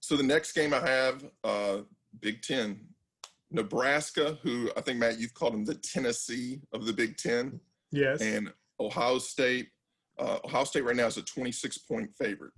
So 0.00 0.16
the 0.16 0.22
next 0.22 0.52
game 0.52 0.72
I 0.72 0.80
have, 0.80 1.24
uh, 1.42 1.78
Big 2.20 2.42
Ten, 2.42 2.80
Nebraska, 3.50 4.38
who 4.42 4.70
I 4.76 4.82
think 4.82 4.98
Matt 4.98 5.18
you've 5.18 5.34
called 5.34 5.54
them 5.54 5.64
the 5.64 5.74
Tennessee 5.74 6.60
of 6.72 6.86
the 6.86 6.92
Big 6.92 7.16
Ten, 7.16 7.58
yes. 7.90 8.20
and 8.20 8.52
Ohio 8.78 9.18
State. 9.18 9.68
Uh, 10.18 10.38
Ohio 10.44 10.64
State 10.64 10.84
right 10.84 10.96
now 10.96 11.06
is 11.06 11.16
a 11.16 11.22
26 11.22 11.78
point 11.78 12.10
favorite. 12.16 12.52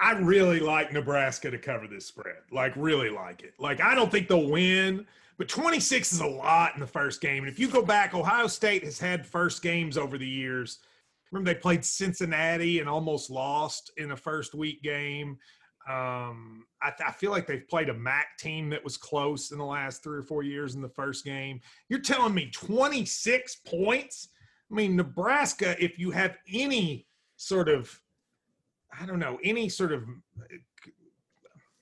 I 0.00 0.12
really 0.12 0.60
like 0.60 0.92
Nebraska 0.92 1.50
to 1.50 1.58
cover 1.58 1.86
this 1.86 2.06
spread. 2.06 2.36
Like, 2.50 2.72
really 2.76 3.10
like 3.10 3.42
it. 3.42 3.54
Like, 3.58 3.80
I 3.80 3.94
don't 3.94 4.10
think 4.10 4.28
they'll 4.28 4.48
win, 4.48 5.06
but 5.38 5.48
26 5.48 6.12
is 6.12 6.20
a 6.20 6.26
lot 6.26 6.74
in 6.74 6.80
the 6.80 6.86
first 6.86 7.20
game. 7.20 7.44
And 7.44 7.52
if 7.52 7.58
you 7.58 7.68
go 7.68 7.82
back, 7.82 8.14
Ohio 8.14 8.46
State 8.46 8.84
has 8.84 8.98
had 8.98 9.26
first 9.26 9.62
games 9.62 9.96
over 9.96 10.18
the 10.18 10.28
years. 10.28 10.78
Remember, 11.30 11.52
they 11.52 11.58
played 11.58 11.84
Cincinnati 11.84 12.80
and 12.80 12.88
almost 12.88 13.30
lost 13.30 13.90
in 13.96 14.12
a 14.12 14.16
first 14.16 14.54
week 14.54 14.82
game. 14.82 15.38
Um, 15.88 16.66
I, 16.80 16.92
I 17.04 17.10
feel 17.12 17.30
like 17.30 17.46
they've 17.46 17.66
played 17.68 17.88
a 17.88 17.94
MAC 17.94 18.38
team 18.38 18.70
that 18.70 18.84
was 18.84 18.96
close 18.96 19.50
in 19.50 19.58
the 19.58 19.64
last 19.64 20.02
three 20.02 20.18
or 20.18 20.22
four 20.22 20.42
years 20.42 20.74
in 20.74 20.82
the 20.82 20.88
first 20.88 21.24
game. 21.24 21.60
You're 21.88 22.00
telling 22.00 22.34
me 22.34 22.50
26 22.52 23.56
points? 23.66 24.28
I 24.70 24.74
mean, 24.74 24.96
Nebraska, 24.96 25.82
if 25.82 25.98
you 25.98 26.10
have 26.12 26.38
any 26.52 27.06
sort 27.36 27.68
of 27.68 28.00
I 29.00 29.06
don't 29.06 29.18
know, 29.18 29.38
any 29.42 29.68
sort 29.68 29.92
of 29.92 30.02
uh, 30.02 30.44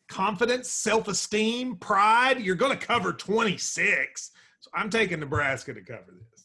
confidence, 0.08 0.70
self 0.70 1.08
esteem, 1.08 1.76
pride, 1.76 2.40
you're 2.40 2.56
going 2.56 2.76
to 2.76 2.86
cover 2.86 3.12
26. 3.12 4.30
So 4.60 4.70
I'm 4.74 4.90
taking 4.90 5.20
Nebraska 5.20 5.74
to 5.74 5.80
cover 5.80 6.04
this. 6.08 6.44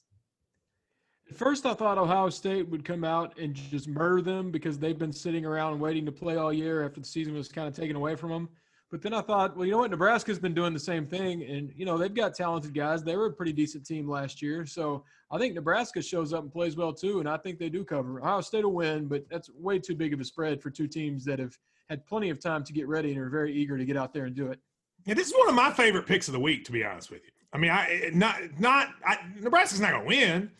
At 1.29 1.35
first, 1.35 1.65
I 1.65 1.73
thought 1.73 1.97
Ohio 1.97 2.29
State 2.29 2.69
would 2.69 2.85
come 2.85 3.03
out 3.03 3.37
and 3.39 3.53
just 3.53 3.87
murder 3.87 4.21
them 4.21 4.51
because 4.51 4.77
they've 4.77 4.97
been 4.97 5.11
sitting 5.11 5.45
around 5.45 5.79
waiting 5.79 6.05
to 6.05 6.11
play 6.11 6.37
all 6.37 6.53
year 6.53 6.85
after 6.85 6.99
the 6.99 7.05
season 7.05 7.33
was 7.33 7.47
kind 7.47 7.67
of 7.67 7.75
taken 7.75 7.95
away 7.95 8.15
from 8.15 8.29
them. 8.29 8.49
But 8.95 9.01
then 9.01 9.13
I 9.13 9.19
thought, 9.19 9.57
well, 9.57 9.65
you 9.65 9.73
know 9.73 9.79
what? 9.79 9.91
Nebraska's 9.91 10.39
been 10.39 10.53
doing 10.53 10.73
the 10.73 10.79
same 10.79 11.05
thing, 11.05 11.43
and 11.43 11.69
you 11.75 11.85
know 11.85 11.97
they've 11.97 12.13
got 12.13 12.33
talented 12.33 12.73
guys. 12.73 13.03
They 13.03 13.17
were 13.17 13.25
a 13.25 13.33
pretty 13.33 13.51
decent 13.51 13.85
team 13.85 14.09
last 14.09 14.41
year, 14.41 14.65
so 14.65 15.03
I 15.29 15.37
think 15.37 15.53
Nebraska 15.53 16.01
shows 16.01 16.31
up 16.31 16.43
and 16.43 16.49
plays 16.49 16.77
well 16.77 16.93
too, 16.93 17.19
and 17.19 17.27
I 17.27 17.35
think 17.35 17.59
they 17.59 17.67
do 17.67 17.83
cover. 17.83 18.21
Ohio 18.21 18.39
State 18.39 18.63
will 18.63 18.71
win, 18.71 19.09
but 19.09 19.25
that's 19.29 19.49
way 19.49 19.79
too 19.79 19.95
big 19.95 20.13
of 20.13 20.21
a 20.21 20.23
spread 20.23 20.61
for 20.61 20.69
two 20.69 20.87
teams 20.87 21.25
that 21.25 21.39
have 21.39 21.57
had 21.89 22.05
plenty 22.05 22.29
of 22.29 22.39
time 22.39 22.63
to 22.63 22.71
get 22.71 22.87
ready 22.87 23.11
and 23.11 23.19
are 23.19 23.27
very 23.27 23.53
eager 23.53 23.77
to 23.77 23.83
get 23.83 23.97
out 23.97 24.13
there 24.13 24.27
and 24.27 24.33
do 24.33 24.47
it. 24.47 24.61
Yeah, 25.03 25.15
this 25.15 25.27
is 25.27 25.33
one 25.37 25.49
of 25.49 25.55
my 25.55 25.73
favorite 25.73 26.05
picks 26.05 26.29
of 26.29 26.31
the 26.31 26.39
week, 26.39 26.63
to 26.63 26.71
be 26.71 26.85
honest 26.85 27.11
with 27.11 27.21
you. 27.25 27.31
I 27.51 27.57
mean, 27.57 27.71
I 27.71 28.01
eh, 28.01 28.11
not 28.13 28.37
not 28.57 28.93
I, 29.05 29.17
Nebraska's 29.41 29.81
not 29.81 29.91
going 29.91 30.03
to 30.03 30.07
win, 30.07 30.51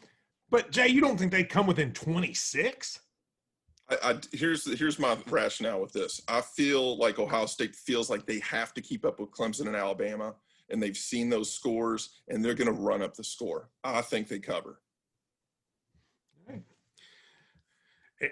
but 0.50 0.72
Jay, 0.72 0.90
you 0.90 1.00
don't 1.00 1.18
think 1.18 1.32
they 1.32 1.46
come 1.46 1.68
within 1.68 1.94
26? 1.94 3.00
I, 3.90 3.98
I 4.04 4.20
here's 4.32 4.78
here's 4.78 5.00
my 5.00 5.18
rationale 5.30 5.82
with 5.82 5.94
this. 5.94 6.22
I 6.28 6.42
feel 6.42 6.98
like 6.98 7.20
Ohio 7.20 7.46
State 7.46 7.76
feels 7.76 8.10
like 8.10 8.26
they 8.26 8.40
have 8.40 8.74
to 8.74 8.82
keep 8.82 9.06
up 9.06 9.20
with 9.20 9.32
Clemson 9.32 9.68
and 9.68 9.76
Alabama, 9.76 10.36
and 10.70 10.82
they've 10.82 10.98
seen 10.98 11.30
those 11.30 11.54
scores, 11.54 12.22
and 12.28 12.44
they're 12.44 12.56
going 12.56 12.74
to 12.74 12.82
run 12.82 13.02
up 13.02 13.16
the 13.16 13.24
score. 13.24 13.70
I 13.84 14.02
think 14.02 14.28
they 14.28 14.40
cover. 14.40 14.80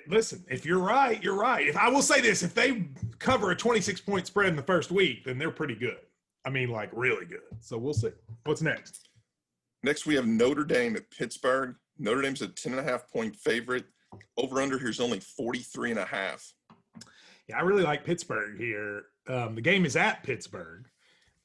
Listen, 0.07 0.43
if 0.49 0.65
you're 0.65 0.79
right, 0.79 1.21
you're 1.21 1.35
right. 1.35 1.67
If 1.67 1.75
I 1.75 1.89
will 1.89 2.01
say 2.01 2.21
this, 2.21 2.41
if 2.41 2.53
they 2.53 2.87
cover 3.19 3.51
a 3.51 3.55
26 3.55 4.01
point 4.01 4.25
spread 4.25 4.49
in 4.49 4.55
the 4.55 4.63
first 4.63 4.91
week, 4.91 5.25
then 5.25 5.37
they're 5.37 5.51
pretty 5.51 5.75
good. 5.75 5.97
I 6.45 6.49
mean, 6.49 6.69
like 6.69 6.89
really 6.93 7.25
good. 7.25 7.41
So 7.59 7.77
we'll 7.77 7.93
see. 7.93 8.09
What's 8.45 8.61
next? 8.61 9.09
Next, 9.83 10.05
we 10.05 10.15
have 10.15 10.25
Notre 10.25 10.63
Dame 10.63 10.95
at 10.95 11.09
Pittsburgh. 11.11 11.75
Notre 11.99 12.21
Dame's 12.21 12.41
a 12.41 12.47
10 12.47 12.73
and 12.73 12.79
a 12.79 12.83
half 12.83 13.09
point 13.11 13.35
favorite. 13.35 13.85
Over 14.37 14.61
under 14.61 14.77
here's 14.77 14.99
only 14.99 15.19
43 15.19 15.91
and 15.91 15.99
a 15.99 16.05
half. 16.05 16.53
Yeah, 17.47 17.57
I 17.57 17.61
really 17.61 17.83
like 17.83 18.05
Pittsburgh 18.05 18.57
here. 18.57 19.03
Um, 19.27 19.55
the 19.55 19.61
game 19.61 19.85
is 19.85 19.95
at 19.95 20.23
Pittsburgh. 20.23 20.87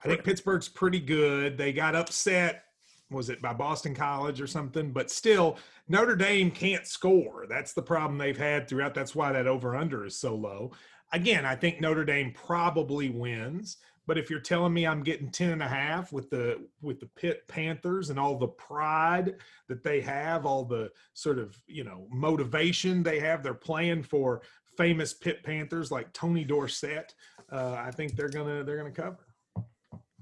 I 0.05 0.09
think 0.09 0.25
Pittsburgh's 0.25 0.69
pretty 0.69 1.01
good. 1.01 1.59
They 1.59 1.73
got 1.73 1.97
upset, 1.97 2.65
was 3.11 3.31
it 3.31 3.43
by 3.43 3.53
Boston 3.53 3.95
College 3.95 4.41
or 4.41 4.47
something? 4.47 4.93
But 4.93 5.11
still, 5.11 5.59
Notre 5.89 6.15
Dame 6.15 6.51
can't 6.51 6.87
score. 6.87 7.47
That's 7.49 7.73
the 7.73 7.83
problem 7.83 8.17
they've 8.17 8.39
had 8.39 8.69
throughout. 8.69 8.95
That's 8.95 9.15
why 9.15 9.33
that 9.33 9.49
over 9.49 9.75
under 9.75 10.05
is 10.05 10.17
so 10.17 10.37
low. 10.37 10.73
Again, 11.13 11.45
I 11.45 11.57
think 11.57 11.81
Notre 11.81 12.05
Dame 12.05 12.33
probably 12.33 13.09
wins. 13.09 13.79
But 14.09 14.17
if 14.17 14.31
you're 14.31 14.41
telling 14.41 14.73
me 14.73 14.87
I'm 14.87 15.03
getting 15.03 15.29
10 15.29 15.51
and 15.51 15.63
a 15.63 15.69
half 15.69 16.15
with 16.15 16.31
the 16.31 16.67
with 16.81 16.99
the 16.99 17.11
Pitt 17.15 17.47
Panthers 17.47 18.09
and 18.09 18.19
all 18.19 18.39
the 18.39 18.49
pride 18.49 19.35
that 19.69 19.83
they 19.83 20.01
have, 20.01 20.47
all 20.47 20.65
the 20.65 20.91
sort 21.13 21.39
of, 21.39 21.61
you 21.67 21.85
know, 21.85 22.07
motivation 22.11 23.03
they 23.03 23.21
have, 23.21 23.43
they're 23.43 23.53
playing 23.53 24.03
for 24.03 24.41
famous 24.79 25.13
Pitt 25.13 25.45
Panthers 25.45 25.91
like 25.91 26.11
Tony 26.15 26.43
Dorsett. 26.43 27.15
Uh, 27.53 27.77
I 27.79 27.91
think 27.91 28.17
they're 28.17 28.31
gonna 28.31 28.65
they're 28.65 28.79
gonna 28.79 28.91
cover. 28.91 29.19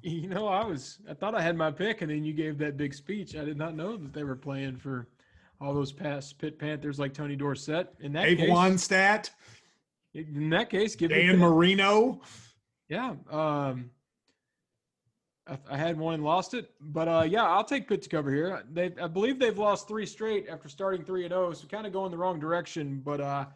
You 0.03 0.31
know, 0.31 0.49
I 0.49 0.65
was 0.65 0.99
I 1.09 1.15
thought 1.15 1.37
I 1.37 1.41
had 1.41 1.57
my 1.57 1.71
pick, 1.71 2.03
and 2.03 2.11
then 2.11 2.25
you 2.25 2.33
gave 2.33 2.59
that 2.59 2.77
big 2.77 2.93
speech. 2.93 3.37
I 3.37 3.45
did 3.45 3.57
not 3.57 3.77
know 3.77 3.97
that 3.97 4.13
they 4.13 4.25
were 4.25 4.35
playing 4.35 4.79
for 4.79 5.07
all 5.61 5.73
those 5.73 5.93
past 5.93 6.39
Pitt 6.39 6.59
Panthers 6.59 6.99
like 6.99 7.15
Tony 7.15 7.37
Dorsett. 7.37 7.95
In 8.01 8.13
that 8.15 8.25
Dave 8.25 8.39
case, 8.39 8.51
Wannstedt, 8.51 9.31
in 10.13 10.51
that 10.51 10.71
case, 10.71 10.97
give 10.97 11.11
Dan. 11.11 11.39
Marino. 11.39 12.21
Yeah. 12.89 13.15
Um, 13.31 13.91
I, 15.47 15.59
I 15.71 15.77
had 15.77 15.99
one 15.99 16.15
and 16.15 16.25
lost 16.25 16.55
it, 16.55 16.71
but 16.81 17.09
uh, 17.09 17.25
yeah, 17.27 17.45
I'll 17.45 17.65
take 17.65 17.89
Pitt 17.89 18.03
to 18.03 18.09
cover 18.09 18.33
here. 18.33 18.63
They, 18.73 18.93
I 19.01 19.07
believe 19.07 19.39
they've 19.39 19.59
lost 19.59 19.89
three 19.89 20.07
straight 20.07 20.49
after 20.49 20.69
starting 20.69 21.05
three 21.05 21.25
and 21.25 21.33
zero, 21.33 21.53
so 21.53 21.67
kind 21.67 21.87
of 21.87 21.93
going 21.93 22.11
the 22.11 22.19
wrong 22.19 22.41
direction. 22.41 23.01
But 23.05 23.21
uh, 23.21 23.47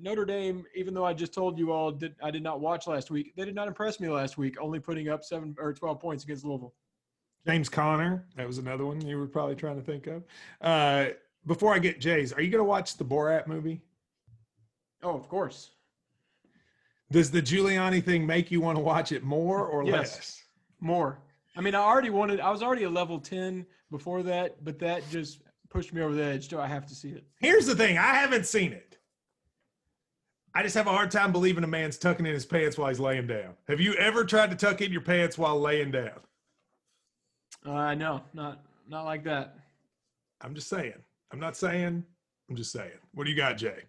Notre 0.00 0.24
Dame, 0.24 0.64
even 0.74 0.94
though 0.94 1.04
I 1.04 1.14
just 1.14 1.34
told 1.34 1.58
you 1.58 1.72
all 1.72 1.90
did 1.90 2.14
I 2.22 2.30
did 2.30 2.42
not 2.42 2.60
watch 2.60 2.86
last 2.86 3.10
week, 3.10 3.32
they 3.36 3.44
did 3.44 3.54
not 3.54 3.68
impress 3.68 4.00
me 4.00 4.08
last 4.08 4.38
week, 4.38 4.56
only 4.60 4.78
putting 4.80 5.08
up 5.08 5.24
seven 5.24 5.56
or 5.58 5.72
twelve 5.72 6.00
points 6.00 6.24
against 6.24 6.44
Louisville. 6.44 6.74
James 7.46 7.68
Conner, 7.68 8.26
That 8.36 8.46
was 8.46 8.58
another 8.58 8.84
one 8.84 9.00
you 9.00 9.16
were 9.16 9.26
probably 9.26 9.54
trying 9.54 9.76
to 9.76 9.82
think 9.82 10.06
of. 10.06 10.22
Uh, 10.60 11.06
before 11.46 11.72
I 11.74 11.78
get 11.78 11.98
Jay's, 11.98 12.32
are 12.32 12.42
you 12.42 12.50
going 12.50 12.60
to 12.60 12.64
watch 12.64 12.96
the 12.96 13.04
Borat 13.04 13.46
movie? 13.46 13.80
Oh, 15.02 15.16
of 15.16 15.28
course. 15.28 15.70
Does 17.10 17.30
the 17.30 17.40
Giuliani 17.40 18.04
thing 18.04 18.26
make 18.26 18.50
you 18.50 18.60
want 18.60 18.76
to 18.76 18.82
watch 18.82 19.12
it 19.12 19.22
more 19.22 19.66
or 19.66 19.84
Yes. 19.84 19.92
less? 19.92 20.42
More. 20.80 21.20
I 21.56 21.60
mean, 21.60 21.74
I 21.74 21.78
already 21.80 22.10
wanted. 22.10 22.40
I 22.40 22.50
was 22.50 22.62
already 22.62 22.84
a 22.84 22.90
level 22.90 23.18
ten 23.18 23.66
before 23.90 24.22
that, 24.24 24.62
but 24.64 24.78
that 24.80 25.02
just 25.10 25.40
pushed 25.70 25.92
me 25.92 26.02
over 26.02 26.14
the 26.14 26.22
edge. 26.22 26.48
So 26.48 26.60
I 26.60 26.66
have 26.66 26.86
to 26.86 26.94
see 26.94 27.10
it. 27.10 27.24
Here's 27.40 27.66
the 27.66 27.74
thing 27.74 27.98
I 27.98 28.14
haven't 28.14 28.46
seen 28.46 28.72
it. 28.72 28.98
I 30.54 30.62
just 30.62 30.74
have 30.76 30.86
a 30.86 30.92
hard 30.92 31.10
time 31.10 31.30
believing 31.32 31.64
a 31.64 31.68
man's 31.68 31.98
tucking 31.98 32.26
in 32.26 32.32
his 32.32 32.46
pants 32.46 32.76
while 32.78 32.88
he's 32.88 32.98
laying 33.00 33.26
down. 33.26 33.54
Have 33.68 33.80
you 33.80 33.94
ever 33.94 34.24
tried 34.24 34.50
to 34.50 34.56
tuck 34.56 34.80
in 34.80 34.90
your 34.92 35.00
pants 35.02 35.36
while 35.38 35.60
laying 35.60 35.90
down? 35.90 36.20
Uh, 37.64 37.94
no, 37.94 38.22
not 38.34 38.60
not 38.88 39.04
like 39.04 39.24
that. 39.24 39.56
I'm 40.40 40.54
just 40.54 40.68
saying. 40.68 40.94
I'm 41.32 41.40
not 41.40 41.56
saying. 41.56 42.04
I'm 42.48 42.56
just 42.56 42.72
saying. 42.72 42.92
What 43.12 43.24
do 43.24 43.30
you 43.30 43.36
got, 43.36 43.56
Jay? 43.58 43.82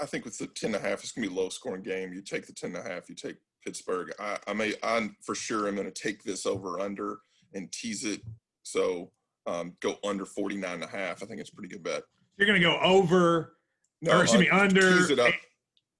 I 0.00 0.06
think 0.06 0.24
with 0.24 0.38
the 0.38 0.46
10 0.46 0.74
and 0.74 0.84
a 0.84 0.88
half, 0.88 1.02
it's 1.02 1.12
going 1.12 1.24
to 1.24 1.30
be 1.30 1.36
a 1.36 1.40
low 1.40 1.48
scoring 1.48 1.82
game. 1.82 2.12
You 2.12 2.22
take 2.22 2.46
the 2.46 2.52
10 2.52 2.74
and 2.74 2.86
a 2.86 2.88
half, 2.88 3.08
you 3.08 3.14
take 3.14 3.36
Pittsburgh. 3.64 4.12
I, 4.18 4.38
I 4.46 4.52
may, 4.52 4.74
I'm 4.82 5.16
for 5.22 5.34
sure, 5.34 5.68
I'm 5.68 5.74
going 5.74 5.90
to 5.90 6.02
take 6.02 6.22
this 6.22 6.46
over 6.46 6.80
under 6.80 7.18
and 7.54 7.70
tease 7.72 8.04
it. 8.04 8.20
So 8.62 9.12
um, 9.46 9.74
go 9.80 9.96
under 10.04 10.24
49 10.24 10.72
and 10.74 10.84
a 10.84 10.86
half. 10.86 11.22
I 11.22 11.26
think 11.26 11.40
it's 11.40 11.50
a 11.50 11.54
pretty 11.54 11.68
good 11.68 11.82
bet. 11.82 12.02
You're 12.36 12.46
going 12.46 12.60
to 12.60 12.66
go 12.66 12.78
over, 12.80 13.56
No, 14.02 14.18
or 14.18 14.22
excuse 14.22 14.40
me, 14.40 14.48
uh, 14.48 14.58
under, 14.60 14.80
tease 14.98 15.10
it 15.10 15.18
up. 15.18 15.34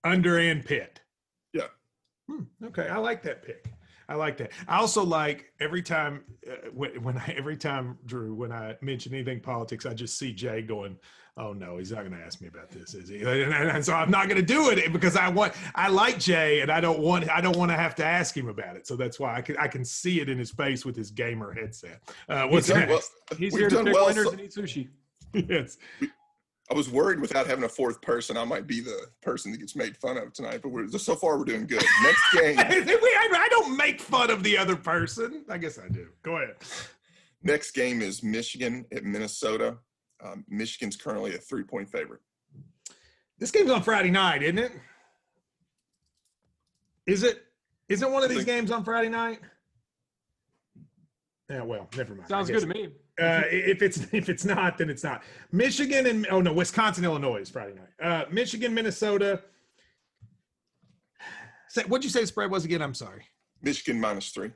under 0.05 0.39
and 0.39 0.65
Pitt. 0.65 1.01
Yeah. 1.53 1.67
Hmm, 2.29 2.45
okay, 2.67 2.89
I 2.89 2.99
like 2.99 3.23
that 3.25 3.45
pick. 3.45 3.67
I 4.11 4.15
like 4.17 4.37
that. 4.39 4.51
I 4.69 4.79
also 4.79 5.05
like 5.05 5.53
every 5.61 5.83
time 5.83 6.25
uh, 6.47 6.69
when, 6.75 7.03
when 7.03 7.17
I, 7.17 7.35
every 7.39 7.57
time 7.57 7.97
Drew 8.07 8.35
when 8.35 8.51
I 8.53 8.77
mention 8.83 9.15
anything 9.15 9.41
politics, 9.41 9.87
I 9.87 9.95
just 9.95 10.19
see 10.19 10.33
Jay 10.33 10.63
going, 10.63 10.99
"Oh 11.37 11.53
no, 11.53 11.79
he's 11.79 11.93
not 11.93 12.01
going 12.01 12.19
to 12.19 12.25
ask 12.27 12.41
me 12.41 12.49
about 12.49 12.71
this, 12.71 12.93
is 12.95 13.09
he?" 13.09 13.19
And, 13.23 13.55
and- 13.55 13.71
and 13.71 13.85
so 13.85 13.95
I'm 13.95 14.11
not 14.11 14.29
going 14.29 14.41
to 14.41 14.47
do 14.47 14.71
it 14.71 14.93
because 14.93 15.17
I 15.17 15.29
want 15.29 15.53
I 15.77 15.89
like 15.89 16.19
Jay 16.19 16.61
and 16.61 16.71
I 16.73 16.81
don't 16.81 16.99
want 16.99 17.31
I 17.31 17.41
don't 17.41 17.57
want 17.57 17.71
to 17.71 17.77
have 17.77 17.95
to 17.97 18.05
ask 18.05 18.37
him 18.37 18.49
about 18.49 18.75
it. 18.77 18.87
So 18.87 18.97
that's 18.97 19.21
why 19.21 19.37
I 19.37 19.43
can 19.43 19.57
I 19.59 19.69
can 19.69 19.85
see 19.85 20.21
it 20.21 20.29
in 20.29 20.39
his 20.39 20.51
face 20.51 20.85
with 20.85 20.97
his 20.97 21.11
gamer 21.13 21.53
headset. 21.53 22.01
Uh, 22.29 22.47
what's 22.49 22.69
We've 22.69 22.79
next? 22.79 22.91
well- 22.91 23.39
He's 23.39 23.53
we've 23.53 23.61
here 23.61 23.71
to 23.71 23.85
pick 23.85 23.95
well 23.95 24.07
winners 24.07 24.25
so- 24.27 24.33
and 24.33 24.41
eat 24.41 24.51
sushi. 24.53 24.89
yes. 25.49 25.79
I 26.71 26.75
was 26.75 26.89
worried 26.89 27.21
without 27.21 27.49
having 27.49 27.65
a 27.65 27.69
fourth 27.69 28.01
person, 28.01 28.37
I 28.37 28.45
might 28.45 28.69
be 28.69 28.81
the 28.81 29.07
person 29.23 29.51
that 29.51 29.59
gets 29.59 29.75
made 29.75 29.97
fun 29.97 30.17
of 30.17 30.33
tonight. 30.33 30.61
But 30.63 30.69
we're 30.69 30.89
so 30.89 31.17
far 31.17 31.37
we're 31.37 31.45
doing 31.45 31.67
good. 31.67 31.83
Next 32.03 32.23
game, 32.33 32.59
I, 32.59 32.65
I 32.65 33.49
don't 33.51 33.77
make 33.77 34.01
fun 34.01 34.31
of 34.31 34.45
the 34.45 34.57
other 34.57 34.77
person. 34.77 35.45
I 35.49 35.59
guess 35.59 35.79
I 35.79 35.89
do. 35.89 36.09
Go 36.23 36.37
ahead. 36.37 36.55
next 37.43 37.73
game 37.73 38.01
is 38.01 38.23
Michigan 38.23 38.87
at 38.93 39.03
Minnesota. 39.03 39.79
Um, 40.25 40.45
Michigan's 40.49 40.97
currently 40.97 41.35
a 41.35 41.39
three 41.39 41.65
point 41.65 41.91
favorite. 41.91 42.21
This 43.39 43.51
game's 43.51 43.71
on 43.71 43.83
Friday 43.83 44.11
night, 44.11 44.43
isn't 44.43 44.59
it? 44.59 44.73
Is 47.07 47.25
it? 47.25 47.43
Isn't 47.89 48.13
one 48.13 48.23
of 48.23 48.29
these 48.29 48.39
think- 48.39 48.47
games 48.49 48.71
on 48.71 48.85
Friday 48.85 49.09
night? 49.09 49.41
Yeah, 51.49 51.63
well, 51.63 51.89
never 51.97 52.15
mind. 52.15 52.29
Sounds 52.29 52.49
good 52.49 52.61
to 52.61 52.67
me. 52.69 52.91
Uh, 53.21 53.43
if 53.51 53.83
it's 53.83 54.07
if 54.13 54.29
it's 54.29 54.45
not, 54.45 54.79
then 54.79 54.91
it's 54.91 55.05
not. 55.05 55.23
Michigan 55.53 56.07
and 56.07 56.27
oh 56.31 56.41
no, 56.41 56.53
Wisconsin, 56.53 57.05
Illinois 57.05 57.39
is 57.39 57.51
Friday 57.51 57.75
night. 57.75 58.07
Uh, 58.07 58.25
Michigan, 58.31 58.73
Minnesota. 58.75 59.43
Say, 61.69 61.83
what'd 61.83 62.03
you 62.03 62.11
say 62.11 62.23
the 62.23 62.27
spread 62.27 62.51
was 62.51 62.65
again? 62.65 62.83
I'm 62.83 62.95
sorry. 62.95 63.25
Michigan 63.63 64.01
minus 64.01 64.31
three. 64.31 64.51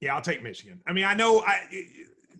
Yeah, 0.00 0.14
I'll 0.14 0.22
take 0.22 0.42
Michigan. 0.42 0.80
I 0.86 0.92
mean, 0.92 1.04
I 1.04 1.14
know 1.14 1.40
I 1.40 1.62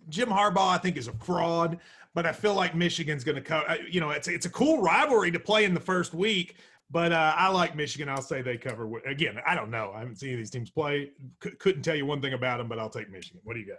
Jim 0.09 0.29
Harbaugh, 0.29 0.75
I 0.75 0.79
think, 0.79 0.97
is 0.97 1.09
a 1.09 1.12
fraud, 1.12 1.79
but 2.14 2.27
I 2.27 2.33
feel 2.33 2.55
like 2.55 2.75
Michigan's 2.75 3.25
going 3.25 3.37
to 3.37 3.42
come. 3.42 3.64
You 3.90 4.01
know, 4.01 4.11
it's 4.11 4.29
it's 4.29 4.47
a 4.47 4.51
cool 4.51 4.83
rivalry 4.83 5.31
to 5.31 5.40
play 5.40 5.64
in 5.64 5.75
the 5.75 5.81
first 5.81 6.14
week, 6.14 6.57
but 6.90 7.12
uh, 7.12 7.35
I 7.37 7.49
like 7.49 7.75
Michigan. 7.75 8.09
I'll 8.09 8.23
say 8.23 8.42
they 8.42 8.57
cover. 8.57 8.88
Again, 9.07 9.38
I 9.47 9.55
don't 9.55 9.71
know. 9.71 9.92
I 9.95 10.01
haven't 10.01 10.16
seen 10.16 10.37
these 10.37 10.51
teams 10.51 10.71
play. 10.71 11.11
C- 11.42 11.51
couldn't 11.59 11.83
tell 11.83 11.97
you 11.97 12.07
one 12.07 12.21
thing 12.21 12.35
about 12.35 12.59
them, 12.59 12.69
but 12.69 12.79
I'll 12.79 12.90
take 12.90 13.11
Michigan. 13.11 13.40
What 13.45 13.55
do 13.55 13.61
you 13.61 13.66
got? 13.66 13.79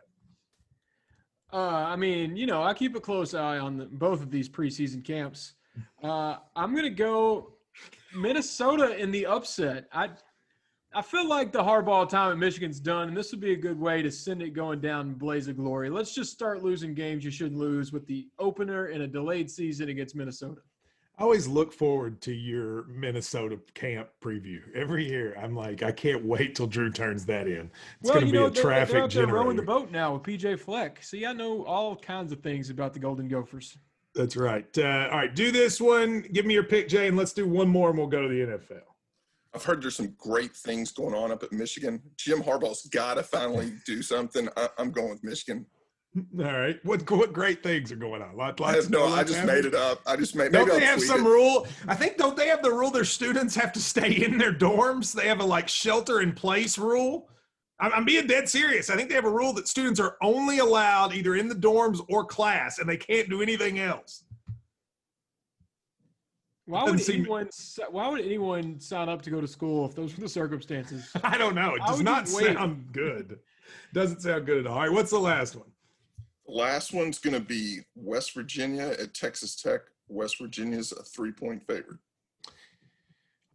Uh, 1.52 1.58
I 1.58 1.96
mean, 1.96 2.36
you 2.36 2.46
know, 2.46 2.62
I 2.62 2.74
keep 2.74 2.96
a 2.96 3.00
close 3.00 3.34
eye 3.34 3.58
on 3.58 3.78
the, 3.78 3.86
both 3.86 4.22
of 4.22 4.32
these 4.32 4.50
preseason 4.50 5.04
camps. 5.04 5.54
Uh, 6.04 6.38
I'm 6.56 6.76
gonna 6.76 6.90
go 6.90 7.54
Minnesota 8.16 8.98
in 8.98 9.12
the 9.12 9.26
upset. 9.26 9.88
I 9.92 10.10
I 10.94 11.02
feel 11.02 11.28
like 11.28 11.52
the 11.52 11.62
Harbaugh 11.62 12.10
time 12.10 12.32
at 12.32 12.38
Michigan's 12.38 12.80
done, 12.80 13.10
and 13.10 13.16
this 13.16 13.32
would 13.32 13.42
be 13.42 13.54
a 13.54 13.58
good 13.58 13.80
way 13.80 14.02
to 14.02 14.10
send 14.12 14.42
it 14.42 14.52
going 14.52 14.80
down 14.80 15.14
blaze 15.14 15.48
of 15.48 15.58
glory. 15.58 15.90
Let's 15.90 16.14
just 16.14 16.32
start 16.32 16.64
losing 16.64 16.94
games 16.94 17.24
you 17.24 17.32
shouldn't 17.32 17.60
lose 17.60 17.92
with 17.92 18.08
the 18.08 18.28
opener 18.40 18.88
in 18.88 19.02
a 19.02 19.08
delayed 19.08 19.52
season 19.52 19.90
against 19.90 20.16
Minnesota. 20.16 20.62
I 21.20 21.24
always 21.24 21.48
look 21.48 21.74
forward 21.74 22.22
to 22.22 22.32
your 22.32 22.84
Minnesota 22.84 23.60
camp 23.74 24.10
preview 24.22 24.60
every 24.76 25.08
year. 25.10 25.36
I'm 25.42 25.56
like, 25.56 25.82
I 25.82 25.92
can't 25.92 26.24
wait 26.24 26.54
till 26.56 26.68
Drew 26.68 26.92
turns 26.92 27.26
that 27.26 27.48
in. 27.48 27.72
It's 28.02 28.12
going 28.12 28.22
to 28.22 28.26
you 28.28 28.32
be 28.34 28.38
know, 28.38 28.46
a 28.46 28.52
they're- 28.52 28.62
traffic 28.62 28.94
they're 28.94 29.04
out 29.04 29.12
there 29.12 29.26
rowing 29.28 29.56
the 29.58 29.64
boat 29.64 29.90
now 29.92 30.14
with 30.14 30.22
PJ 30.24 30.60
Fleck. 30.60 31.02
See, 31.04 31.26
I 31.26 31.34
know 31.34 31.66
all 31.66 31.96
kinds 31.96 32.32
of 32.32 32.42
things 32.42 32.70
about 32.70 32.94
the 32.94 33.00
Golden 33.00 33.28
Gophers. 33.28 33.78
That's 34.14 34.36
right. 34.38 34.66
Uh, 34.78 35.10
all 35.12 35.18
right, 35.18 35.34
do 35.34 35.52
this 35.52 35.82
one. 35.82 36.22
Give 36.34 36.46
me 36.46 36.54
your 36.54 36.64
pick, 36.64 36.88
Jay, 36.88 37.08
and 37.08 37.18
let's 37.18 37.34
do 37.34 37.48
one 37.48 37.68
more, 37.68 37.90
and 37.90 37.98
we'll 37.98 38.08
go 38.08 38.22
to 38.22 38.28
the 38.28 38.42
NFL. 38.58 38.82
I've 39.56 39.64
heard 39.64 39.82
there's 39.82 39.96
some 39.96 40.14
great 40.20 40.56
things 40.56 40.92
going 40.92 41.16
on 41.16 41.32
up 41.32 41.42
at 41.42 41.52
Michigan. 41.52 42.00
Jim 42.18 42.44
Harbaugh's 42.44 42.86
got 42.88 43.16
to 43.16 43.24
finally 43.24 43.74
do 43.88 44.04
something. 44.04 44.50
I, 44.56 44.70
I'm 44.78 44.92
going 44.92 45.10
with 45.10 45.24
Michigan. 45.24 45.66
All 46.40 46.46
right. 46.46 46.80
What 46.84 47.10
what 47.12 47.34
great 47.34 47.64
things 47.64 47.92
are 47.92 47.96
going 47.96 48.22
on? 48.22 48.36
Lot, 48.36 48.60
I 48.62 48.64
lots 48.64 48.84
have 48.84 48.90
no. 48.90 49.06
I 49.06 49.24
just 49.24 49.44
made 49.44 49.66
it 49.66 49.76
up. 49.76 50.02
I 50.06 50.16
just 50.16 50.36
made. 50.36 50.52
Don't 50.52 50.68
they 50.68 50.76
I'll 50.76 50.80
have 50.80 51.02
some 51.02 51.26
it. 51.26 51.30
rule? 51.30 51.68
I 51.88 51.96
think 51.96 52.18
don't 52.18 52.36
they 52.36 52.48
have 52.48 52.62
the 52.62 52.72
rule 52.72 52.92
their 52.92 53.06
students 53.06 53.56
have 53.56 53.72
to 53.74 53.80
stay 53.80 54.24
in 54.24 54.38
their 54.38 54.54
dorms? 54.54 55.14
They 55.14 55.28
have 55.28 55.40
a 55.40 55.46
like 55.46 55.68
shelter 55.68 56.22
in 56.22 56.34
place 56.34 56.78
rule. 56.78 57.30
I'm, 57.80 57.94
I'm 57.94 58.06
being 58.06 58.26
dead 58.26 58.50
serious. 58.50 58.90
I 58.90 58.96
think 58.96 59.10
they 59.10 59.16
have 59.16 59.26
a 59.26 59.30
rule 59.32 59.54
that 59.54 59.68
students 59.68 60.00
are 60.00 60.18
only 60.22 60.60
allowed 60.60 61.14
either 61.14 61.36
in 61.36 61.48
the 61.48 61.56
dorms 61.56 62.04
or 62.10 62.26
class, 62.26 62.80
and 62.80 62.90
they 62.90 62.98
can't 62.98 63.30
do 63.30 63.42
anything 63.42 63.80
else. 63.80 64.24
Why 66.66 66.84
would 66.84 67.00
seem- 67.00 67.22
anyone? 67.22 67.50
Why 67.92 68.10
would 68.10 68.22
anyone 68.22 68.80
sign 68.80 69.08
up 69.10 69.22
to 69.24 69.30
go 69.30 69.40
to 69.40 69.48
school 69.48 69.86
if 69.86 69.96
those 69.96 70.16
were 70.16 70.22
the 70.22 70.30
circumstances? 70.30 71.10
I 71.24 71.38
don't 71.38 71.56
know. 71.56 71.76
It 71.76 71.82
does 71.86 72.02
not 72.02 72.28
sound 72.28 72.92
good. 72.92 73.40
Doesn't 73.94 74.22
sound 74.22 74.46
good 74.46 74.60
at 74.60 74.68
all. 74.68 74.74
All 74.74 74.82
right. 74.82 74.92
What's 74.92 75.12
the 75.12 75.20
last 75.20 75.56
one? 75.56 75.70
Last 76.48 76.94
one's 76.94 77.20
going 77.20 77.34
to 77.34 77.40
be 77.40 77.80
West 77.96 78.34
Virginia 78.34 78.96
at 79.00 79.14
Texas 79.14 79.56
Tech. 79.62 79.82
West 80.08 80.38
Virginia's 80.40 80.92
a 80.94 81.04
three-point 81.04 81.64
favorite. 81.68 82.00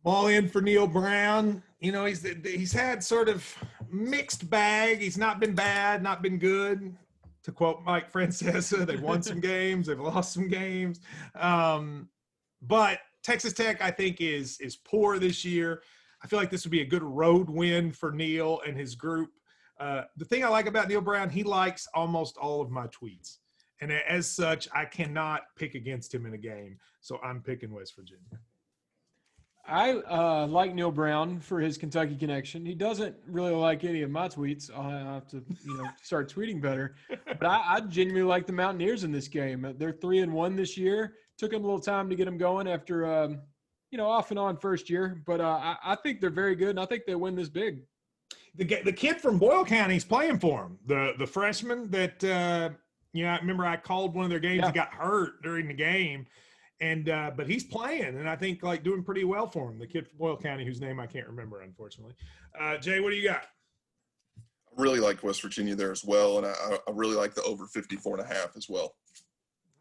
all 0.04 0.26
in 0.26 0.48
for 0.48 0.60
Neal 0.60 0.86
Brown. 0.86 1.62
You 1.80 1.92
know, 1.92 2.04
he's 2.04 2.26
he's 2.44 2.72
had 2.72 3.02
sort 3.02 3.28
of 3.28 3.46
mixed 3.90 4.48
bag. 4.50 4.98
He's 5.00 5.16
not 5.18 5.40
been 5.40 5.54
bad, 5.54 6.02
not 6.02 6.22
been 6.22 6.38
good. 6.38 6.94
To 7.44 7.50
quote 7.52 7.82
Mike 7.82 8.12
Francesa, 8.12 8.86
they've 8.86 9.00
won 9.02 9.22
some 9.22 9.40
games, 9.54 9.86
they've 9.88 9.98
lost 9.98 10.32
some 10.32 10.48
games. 10.48 11.00
Um, 11.34 12.08
but 12.60 13.00
Texas 13.24 13.52
Tech, 13.52 13.82
I 13.82 13.90
think, 13.90 14.20
is 14.20 14.60
is 14.60 14.76
poor 14.76 15.18
this 15.18 15.44
year. 15.44 15.82
I 16.22 16.28
feel 16.28 16.38
like 16.38 16.50
this 16.50 16.64
would 16.64 16.70
be 16.70 16.82
a 16.82 16.86
good 16.86 17.02
road 17.02 17.50
win 17.50 17.90
for 17.90 18.12
Neal 18.12 18.60
and 18.66 18.76
his 18.76 18.94
group. 18.94 19.30
Uh, 19.82 20.04
the 20.16 20.24
thing 20.24 20.44
I 20.44 20.48
like 20.48 20.66
about 20.66 20.88
Neal 20.88 21.00
Brown, 21.00 21.28
he 21.28 21.42
likes 21.42 21.88
almost 21.92 22.36
all 22.36 22.60
of 22.60 22.70
my 22.70 22.86
tweets. 22.86 23.38
And 23.80 23.90
as 23.90 24.28
such, 24.28 24.68
I 24.72 24.84
cannot 24.84 25.42
pick 25.56 25.74
against 25.74 26.14
him 26.14 26.24
in 26.24 26.34
a 26.34 26.38
game. 26.38 26.78
So 27.00 27.18
I'm 27.20 27.40
picking 27.40 27.72
West 27.72 27.96
Virginia. 27.96 28.38
I 29.66 29.94
uh, 29.94 30.46
like 30.46 30.72
Neal 30.72 30.92
Brown 30.92 31.40
for 31.40 31.58
his 31.58 31.78
Kentucky 31.78 32.14
connection. 32.14 32.64
He 32.64 32.76
doesn't 32.76 33.16
really 33.26 33.54
like 33.54 33.82
any 33.82 34.02
of 34.02 34.10
my 34.10 34.28
tweets. 34.28 34.70
I'll 34.72 35.14
have 35.14 35.26
to, 35.28 35.42
you 35.66 35.76
know, 35.76 35.88
start 36.02 36.32
tweeting 36.32 36.60
better. 36.60 36.94
But 37.26 37.44
I, 37.44 37.74
I, 37.74 37.80
genuinely 37.80 38.22
like 38.22 38.46
the 38.46 38.52
Mountaineers 38.52 39.02
in 39.02 39.10
this 39.10 39.26
game. 39.26 39.74
They're 39.78 39.92
three 39.92 40.20
and 40.20 40.32
one 40.32 40.54
this 40.54 40.76
year. 40.76 41.14
Took 41.38 41.50
them 41.50 41.62
a 41.62 41.66
little 41.66 41.80
time 41.80 42.08
to 42.08 42.14
get 42.14 42.26
them 42.26 42.38
going 42.38 42.68
after, 42.68 43.12
um, 43.12 43.40
you 43.90 43.98
know, 43.98 44.06
off 44.06 44.30
and 44.30 44.38
on 44.38 44.58
first 44.58 44.88
year. 44.88 45.22
But 45.26 45.40
uh, 45.40 45.58
I, 45.60 45.76
I, 45.84 45.96
think 45.96 46.20
they're 46.20 46.30
very 46.30 46.54
good, 46.54 46.70
and 46.70 46.80
I 46.80 46.86
think 46.86 47.02
they 47.04 47.16
win 47.16 47.34
this 47.34 47.48
big. 47.48 47.82
The 48.54 48.82
the 48.84 48.92
kid 48.92 49.20
from 49.20 49.38
Boyle 49.38 49.64
County 49.64 49.96
is 49.96 50.04
playing 50.04 50.38
for 50.38 50.64
him. 50.64 50.78
The 50.86 51.14
the 51.18 51.26
freshman 51.26 51.90
that 51.90 52.22
uh, 52.24 52.70
you 53.12 53.24
know, 53.24 53.30
I 53.30 53.38
remember 53.38 53.64
I 53.64 53.76
called 53.76 54.14
one 54.14 54.24
of 54.24 54.30
their 54.30 54.40
games. 54.40 54.60
Yeah. 54.60 54.66
He 54.66 54.72
got 54.72 54.92
hurt 54.92 55.42
during 55.42 55.68
the 55.68 55.74
game 55.74 56.26
and 56.82 57.08
uh, 57.08 57.30
but 57.34 57.48
he's 57.48 57.62
playing, 57.62 58.18
and 58.18 58.28
I 58.28 58.34
think 58.34 58.62
like 58.62 58.82
doing 58.82 59.04
pretty 59.04 59.22
well 59.22 59.48
for 59.48 59.70
him. 59.70 59.78
The 59.78 59.86
kid 59.86 60.08
from 60.08 60.18
Boyle 60.18 60.36
County, 60.36 60.66
whose 60.66 60.80
name 60.80 60.98
I 60.98 61.06
can't 61.06 61.28
remember, 61.28 61.62
unfortunately. 61.62 62.14
Uh, 62.60 62.76
Jay, 62.76 62.98
what 62.98 63.10
do 63.10 63.16
you 63.16 63.28
got? 63.28 63.44
I 64.36 64.82
really 64.82 64.98
like 64.98 65.22
West 65.22 65.42
Virginia 65.42 65.76
there 65.76 65.92
as 65.92 66.04
well, 66.04 66.38
and 66.38 66.46
I, 66.46 66.78
I 66.88 66.90
really 66.92 67.14
like 67.14 67.34
the 67.34 67.42
over 67.42 67.66
54 67.66 68.18
and 68.18 68.28
a 68.28 68.34
half 68.34 68.56
as 68.56 68.68
well. 68.68 68.96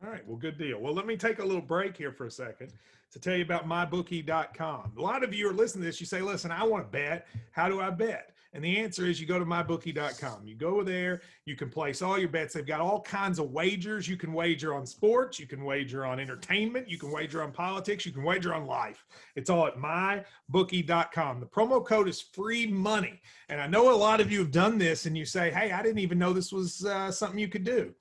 All 0.04 0.12
right, 0.12 0.26
well, 0.28 0.38
good 0.38 0.60
deal. 0.60 0.80
Well, 0.80 0.94
let 0.94 1.08
me 1.08 1.18
take 1.18 1.40
a 1.40 1.46
little 1.46 1.62
break 1.62 1.98
here 1.98 2.12
for 2.12 2.28
a 2.28 2.32
second 2.32 2.72
to 3.12 3.20
tell 3.20 3.36
you 3.36 3.44
about 3.44 3.68
mybookie.com. 3.68 4.94
A 4.98 5.02
lot 5.02 5.24
of 5.24 5.34
you 5.34 5.50
are 5.50 5.54
listening 5.54 5.82
to 5.82 5.88
this. 5.88 6.00
You 6.00 6.06
say, 6.06 6.22
listen, 6.22 6.52
I 6.52 6.64
want 6.64 6.86
to 6.86 6.92
bet. 6.92 7.28
How 7.52 7.68
do 7.68 7.82
I 7.82 7.90
bet? 7.90 8.31
And 8.54 8.64
the 8.64 8.80
answer 8.80 9.06
is 9.06 9.22
you 9.22 9.28
go 9.28 9.40
to 9.40 9.46
mybookie.com. 9.46 10.46
You 10.46 10.56
go 10.56 10.84
there, 10.84 11.22
you 11.46 11.56
can 11.56 11.70
place 11.70 12.02
all 12.02 12.20
your 12.20 12.28
bets. 12.28 12.54
They've 12.54 12.66
got 12.66 12.82
all 12.82 13.02
kinds 13.02 13.40
of 13.40 13.52
wagers. 13.52 14.10
You 14.10 14.18
can 14.18 14.34
wager 14.34 14.74
on 14.74 14.86
sports, 14.86 15.40
you 15.40 15.48
can 15.48 15.64
wager 15.64 16.06
on 16.06 16.20
entertainment, 16.20 16.90
you 16.90 16.98
can 16.98 17.12
wager 17.12 17.42
on 17.42 17.54
politics, 17.54 18.06
you 18.06 18.12
can 18.12 18.24
wager 18.24 18.54
on 18.54 18.66
life. 18.66 19.06
It's 19.36 19.50
all 19.50 19.68
at 19.68 19.78
mybookie.com. 19.78 21.40
The 21.40 21.46
promo 21.46 21.86
code 21.86 22.10
is 22.10 22.20
free 22.20 22.68
money. 22.68 23.22
And 23.48 23.62
I 23.62 23.68
know 23.68 23.94
a 23.94 23.96
lot 23.96 24.20
of 24.20 24.32
you 24.32 24.40
have 24.40 24.52
done 24.52 24.78
this 24.78 25.06
and 25.06 25.18
you 25.18 25.24
say, 25.24 25.50
hey, 25.50 25.72
I 25.72 25.82
didn't 25.82 26.00
even 26.00 26.20
know 26.20 26.34
this 26.34 26.52
was 26.52 26.86
uh, 26.86 27.12
something 27.12 27.40
you 27.40 27.48
could 27.48 27.64
do. 27.64 27.94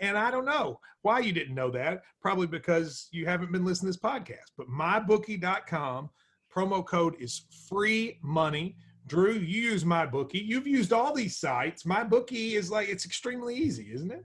And 0.00 0.18
I 0.18 0.30
don't 0.30 0.44
know 0.44 0.80
why 1.00 1.20
you 1.20 1.32
didn't 1.32 1.54
know 1.54 1.70
that. 1.70 2.02
Probably 2.20 2.46
because 2.46 3.08
you 3.10 3.24
haven't 3.24 3.52
been 3.52 3.64
listening 3.64 3.92
to 3.92 3.98
this 3.98 4.10
podcast. 4.10 4.52
But 4.58 4.68
mybookie.com 4.68 6.10
promo 6.54 6.84
code 6.84 7.16
is 7.18 7.46
free 7.68 8.18
money. 8.22 8.76
Drew, 9.06 9.32
you 9.32 9.70
use 9.70 9.84
my 9.84 10.06
bookie. 10.06 10.38
You've 10.38 10.66
used 10.66 10.92
all 10.92 11.14
these 11.14 11.36
sites. 11.36 11.84
My 11.84 12.04
bookie 12.04 12.56
is 12.56 12.70
like 12.70 12.88
it's 12.88 13.04
extremely 13.04 13.54
easy, 13.54 13.90
isn't 13.92 14.10
it? 14.10 14.24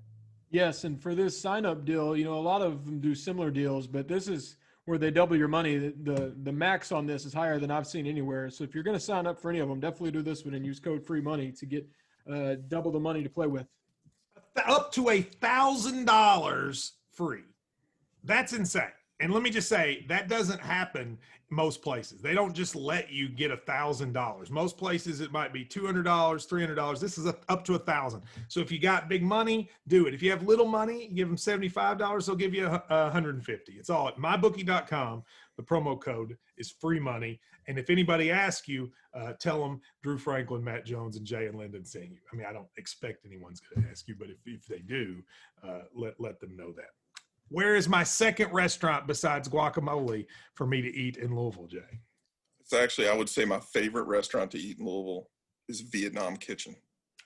Yes, 0.51 0.83
and 0.83 1.01
for 1.01 1.13
this 1.13 1.39
sign 1.39 1.65
up 1.65 1.85
deal, 1.85 2.15
you 2.15 2.23
know, 2.23 2.35
a 2.35 2.39
lot 2.39 2.61
of 2.61 2.85
them 2.85 2.99
do 2.99 3.13
similar 3.13 3.51
deals, 3.51 3.87
but 3.87 4.07
this 4.07 4.27
is 4.27 4.55
where 4.85 4.97
they 4.97 5.11
double 5.11 5.35
your 5.35 5.47
money. 5.47 5.77
The 5.77 5.93
the, 6.03 6.35
the 6.43 6.51
max 6.51 6.91
on 6.91 7.05
this 7.05 7.25
is 7.25 7.33
higher 7.33 7.59
than 7.59 7.69
I've 7.69 7.85
seen 7.87 8.07
anywhere. 8.07 8.49
So 8.49 8.63
if 8.63 8.73
you're 8.73 8.83
going 8.83 8.97
to 8.97 9.03
sign 9.03 9.27
up 9.27 9.39
for 9.39 9.49
any 9.49 9.59
of 9.59 9.67
them, 9.69 9.79
definitely 9.79 10.11
do 10.11 10.21
this 10.21 10.45
one 10.45 10.53
and 10.53 10.65
use 10.65 10.79
code 10.79 11.05
free 11.05 11.21
money 11.21 11.51
to 11.51 11.65
get 11.65 11.87
uh, 12.31 12.55
double 12.67 12.91
the 12.91 12.99
money 12.99 13.21
to 13.21 13.29
play 13.29 13.47
with. 13.47 13.67
Up 14.65 14.91
to 14.93 15.09
a 15.09 15.21
thousand 15.21 16.05
dollars 16.05 16.93
free. 17.11 17.43
That's 18.23 18.53
insane. 18.53 18.83
And 19.19 19.33
let 19.33 19.43
me 19.43 19.49
just 19.49 19.67
say 19.67 20.05
that 20.07 20.29
doesn't 20.29 20.61
happen 20.61 21.17
most 21.49 21.81
places. 21.81 22.21
They 22.21 22.33
don't 22.33 22.53
just 22.53 22.75
let 22.75 23.11
you 23.11 23.27
get 23.27 23.51
a 23.51 23.57
thousand 23.57 24.13
dollars. 24.13 24.51
Most 24.51 24.77
places 24.77 25.19
it 25.19 25.31
might 25.31 25.51
be 25.51 25.65
two 25.65 25.85
hundred 25.85 26.03
dollars, 26.03 26.45
three 26.45 26.61
hundred 26.61 26.75
dollars. 26.75 27.01
This 27.01 27.17
is 27.17 27.25
a, 27.25 27.35
up 27.49 27.65
to 27.65 27.75
a 27.75 27.79
thousand. 27.79 28.21
So 28.47 28.59
if 28.59 28.71
you 28.71 28.79
got 28.79 29.09
big 29.09 29.23
money, 29.23 29.69
do 29.87 30.07
it. 30.07 30.13
If 30.13 30.21
you 30.21 30.29
have 30.31 30.43
little 30.43 30.67
money, 30.67 31.09
give 31.13 31.27
them 31.27 31.37
seventy 31.37 31.69
five 31.69 31.97
dollars. 31.97 32.27
They'll 32.27 32.35
give 32.35 32.53
you 32.53 32.67
a, 32.67 32.83
a 32.89 33.09
hundred 33.09 33.35
and 33.35 33.43
fifty. 33.43 33.73
It's 33.73 33.89
all 33.89 34.07
at 34.07 34.17
mybookie.com. 34.17 35.23
The 35.57 35.63
promo 35.63 35.99
code 35.99 36.37
is 36.57 36.71
free 36.71 36.99
money. 36.99 37.39
And 37.67 37.77
if 37.77 37.89
anybody 37.89 38.31
asks 38.31 38.67
you, 38.67 38.91
uh, 39.13 39.33
tell 39.33 39.61
them 39.61 39.81
Drew 40.01 40.17
Franklin, 40.17 40.63
Matt 40.63 40.85
Jones, 40.85 41.17
and 41.17 41.25
Jay 41.25 41.45
and 41.47 41.57
Lyndon 41.57 41.85
seeing 41.85 42.11
you. 42.11 42.19
I 42.31 42.35
mean, 42.35 42.47
I 42.49 42.53
don't 42.53 42.69
expect 42.77 43.25
anyone's 43.25 43.59
going 43.59 43.85
to 43.85 43.91
ask 43.91 44.07
you, 44.07 44.15
but 44.17 44.29
if, 44.29 44.37
if 44.45 44.65
they 44.65 44.79
do, 44.79 45.21
uh, 45.67 45.81
let 45.93 46.19
let 46.19 46.39
them 46.39 46.55
know 46.55 46.71
that. 46.73 46.89
Where 47.49 47.75
is 47.75 47.89
my 47.89 48.03
second 48.03 48.53
restaurant 48.53 49.07
besides 49.07 49.49
guacamole 49.49 50.25
for 50.55 50.65
me 50.67 50.81
to 50.81 50.95
eat 50.95 51.17
in 51.17 51.35
Louisville, 51.35 51.67
Jay? 51.67 51.99
It's 52.59 52.73
actually, 52.73 53.09
I 53.09 53.15
would 53.15 53.29
say, 53.29 53.45
my 53.45 53.59
favorite 53.59 54.03
restaurant 54.03 54.51
to 54.51 54.59
eat 54.59 54.79
in 54.79 54.85
Louisville 54.85 55.29
is 55.67 55.81
Vietnam 55.81 56.37
Kitchen. 56.37 56.75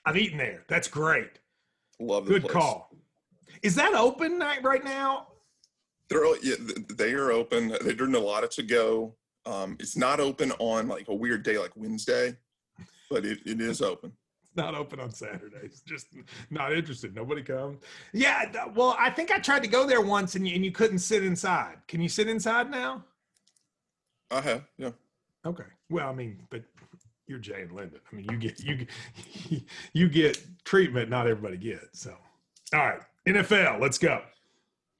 I've 0.06 0.16
eaten 0.16 0.38
there. 0.38 0.64
That's 0.68 0.88
great. 0.88 1.38
Love 2.00 2.26
the 2.26 2.32
Good 2.32 2.42
place. 2.42 2.52
call. 2.52 2.90
Is 3.62 3.74
that 3.76 3.94
open 3.94 4.38
night 4.38 4.62
right 4.62 4.84
now? 4.84 5.28
They're 6.10 6.36
yeah, 6.42 6.56
they 6.96 7.12
are 7.12 7.30
open. 7.30 7.76
They're 7.82 7.94
doing 7.94 8.14
a 8.14 8.18
lot 8.18 8.44
of 8.44 8.50
to 8.50 8.62
go. 8.62 9.16
Um, 9.46 9.76
it's 9.78 9.96
not 9.96 10.20
open 10.20 10.52
on 10.58 10.88
like 10.88 11.08
a 11.08 11.14
weird 11.14 11.42
day 11.42 11.58
like 11.58 11.72
Wednesday, 11.76 12.36
but 13.10 13.24
it, 13.24 13.38
it 13.46 13.60
is 13.60 13.80
open 13.80 14.12
not 14.56 14.74
open 14.74 15.00
on 15.00 15.10
Saturdays. 15.10 15.82
Just 15.86 16.08
not 16.50 16.72
interested. 16.72 17.14
Nobody 17.14 17.42
comes. 17.42 17.78
Yeah. 18.12 18.66
Well, 18.74 18.96
I 18.98 19.10
think 19.10 19.30
I 19.30 19.38
tried 19.38 19.62
to 19.62 19.68
go 19.68 19.86
there 19.86 20.00
once 20.00 20.34
and 20.34 20.46
you, 20.46 20.54
and 20.54 20.64
you 20.64 20.72
couldn't 20.72 20.98
sit 20.98 21.24
inside. 21.24 21.76
Can 21.88 22.00
you 22.00 22.08
sit 22.08 22.28
inside 22.28 22.70
now? 22.70 23.04
I 24.30 24.40
have. 24.40 24.64
Yeah. 24.78 24.90
Okay. 25.46 25.64
Well, 25.90 26.08
I 26.08 26.12
mean, 26.12 26.38
but 26.50 26.62
you're 27.26 27.38
Jay 27.38 27.62
and 27.62 27.72
Lyndon. 27.72 28.00
I 28.10 28.16
mean, 28.16 28.26
you 28.30 28.36
get 28.36 28.60
you 28.60 28.86
you 29.92 30.08
get 30.08 30.42
treatment 30.64 31.10
not 31.10 31.26
everybody 31.26 31.56
gets. 31.56 32.00
So, 32.00 32.14
all 32.72 32.80
right, 32.80 33.00
NFL. 33.26 33.80
Let's 33.80 33.98
go. 33.98 34.22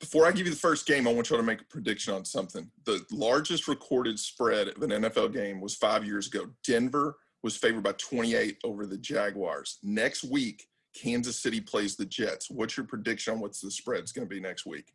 Before 0.00 0.26
I 0.26 0.32
give 0.32 0.46
you 0.46 0.52
the 0.52 0.58
first 0.58 0.86
game, 0.86 1.08
I 1.08 1.12
want 1.12 1.30
y'all 1.30 1.38
to 1.38 1.44
make 1.44 1.62
a 1.62 1.64
prediction 1.64 2.12
on 2.12 2.24
something. 2.24 2.70
The 2.84 3.02
largest 3.10 3.68
recorded 3.68 4.18
spread 4.18 4.68
of 4.68 4.82
an 4.82 4.90
NFL 4.90 5.32
game 5.32 5.60
was 5.60 5.74
five 5.74 6.04
years 6.04 6.26
ago. 6.26 6.50
Denver 6.66 7.16
was 7.44 7.56
favored 7.58 7.84
by 7.84 7.92
28 7.92 8.56
over 8.64 8.86
the 8.86 8.96
Jaguars. 8.96 9.78
Next 9.82 10.24
week, 10.24 10.66
Kansas 10.96 11.38
City 11.38 11.60
plays 11.60 11.94
the 11.94 12.06
Jets. 12.06 12.50
What's 12.50 12.76
your 12.76 12.86
prediction 12.86 13.34
on 13.34 13.40
what's 13.40 13.60
the 13.60 13.70
spread's 13.70 14.12
going 14.12 14.26
to 14.26 14.34
be 14.34 14.40
next 14.40 14.64
week? 14.64 14.94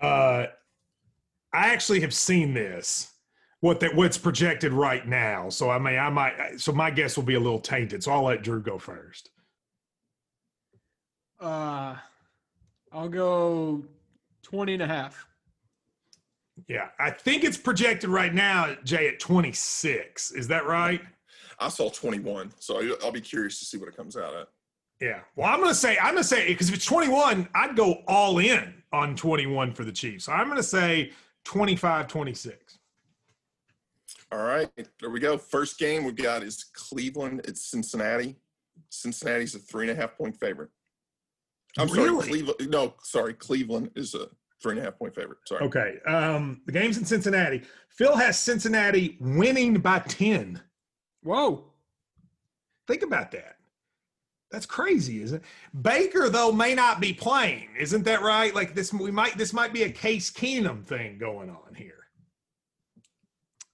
Uh, 0.00 0.46
I 1.54 1.68
actually 1.70 2.00
have 2.00 2.12
seen 2.12 2.52
this. 2.52 3.08
What 3.60 3.80
that 3.80 3.94
what's 3.94 4.18
projected 4.18 4.72
right 4.72 5.06
now. 5.06 5.48
So 5.48 5.70
I 5.70 5.78
mean, 5.78 5.96
I 5.96 6.10
might. 6.10 6.60
So 6.60 6.72
my 6.72 6.90
guess 6.90 7.16
will 7.16 7.22
be 7.22 7.34
a 7.34 7.40
little 7.40 7.60
tainted. 7.60 8.02
So 8.02 8.10
I'll 8.10 8.24
let 8.24 8.42
Drew 8.42 8.60
go 8.60 8.76
first. 8.76 9.30
Uh, 11.40 11.94
I'll 12.90 13.08
go 13.08 13.84
20 14.42 14.74
and 14.74 14.82
a 14.82 14.86
half. 14.86 15.26
Yeah, 16.66 16.88
I 16.98 17.10
think 17.10 17.44
it's 17.44 17.56
projected 17.56 18.10
right 18.10 18.34
now, 18.34 18.74
Jay, 18.84 19.08
at 19.08 19.20
26. 19.20 20.32
Is 20.32 20.48
that 20.48 20.66
right? 20.66 21.00
I 21.62 21.68
saw 21.68 21.90
21, 21.90 22.52
so 22.58 22.82
I'll 23.02 23.12
be 23.12 23.20
curious 23.20 23.58
to 23.60 23.64
see 23.64 23.78
what 23.78 23.88
it 23.88 23.96
comes 23.96 24.16
out 24.16 24.34
at. 24.34 24.48
Yeah. 25.00 25.20
Well, 25.36 25.48
I'm 25.48 25.58
going 25.58 25.70
to 25.70 25.74
say, 25.74 25.96
I'm 25.98 26.12
going 26.12 26.22
to 26.22 26.24
say, 26.24 26.48
because 26.48 26.68
if 26.68 26.74
it's 26.74 26.84
21, 26.84 27.48
I'd 27.54 27.76
go 27.76 28.02
all 28.06 28.38
in 28.38 28.82
on 28.92 29.16
21 29.16 29.72
for 29.72 29.84
the 29.84 29.92
Chiefs. 29.92 30.26
So 30.26 30.32
I'm 30.32 30.46
going 30.46 30.58
to 30.58 30.62
say 30.62 31.12
25 31.44 32.06
26. 32.08 32.78
All 34.30 34.42
right. 34.42 34.70
There 35.00 35.10
we 35.10 35.20
go. 35.20 35.36
First 35.36 35.78
game 35.78 36.04
we've 36.04 36.16
got 36.16 36.42
is 36.42 36.64
Cleveland. 36.72 37.42
It's 37.44 37.64
Cincinnati. 37.70 38.36
Cincinnati's 38.88 39.54
a 39.54 39.58
three 39.58 39.88
and 39.88 39.98
a 39.98 40.00
half 40.00 40.16
point 40.16 40.38
favorite. 40.38 40.70
I'm 41.78 41.88
really? 41.88 42.08
sorry. 42.08 42.28
Cleveland. 42.28 42.70
No, 42.70 42.94
sorry. 43.02 43.34
Cleveland 43.34 43.90
is 43.94 44.14
a 44.14 44.28
three 44.62 44.72
and 44.72 44.80
a 44.80 44.84
half 44.84 44.98
point 44.98 45.14
favorite. 45.14 45.38
Sorry. 45.46 45.64
Okay. 45.64 45.98
Um, 46.06 46.62
the 46.66 46.72
game's 46.72 46.96
in 46.96 47.04
Cincinnati. 47.04 47.62
Phil 47.90 48.16
has 48.16 48.38
Cincinnati 48.38 49.18
winning 49.20 49.74
by 49.74 49.98
10. 49.98 50.60
Whoa. 51.22 51.64
Think 52.86 53.02
about 53.02 53.30
that. 53.32 53.56
That's 54.50 54.66
crazy, 54.66 55.22
isn't 55.22 55.38
it? 55.38 55.82
Baker 55.82 56.28
though 56.28 56.52
may 56.52 56.74
not 56.74 57.00
be 57.00 57.14
playing, 57.14 57.70
isn't 57.78 58.04
that 58.04 58.20
right? 58.20 58.54
Like 58.54 58.74
this, 58.74 58.92
we 58.92 59.10
might 59.10 59.38
this 59.38 59.52
might 59.54 59.72
be 59.72 59.84
a 59.84 59.90
Case 59.90 60.30
Keenum 60.30 60.84
thing 60.84 61.16
going 61.16 61.48
on 61.48 61.74
here. 61.74 62.02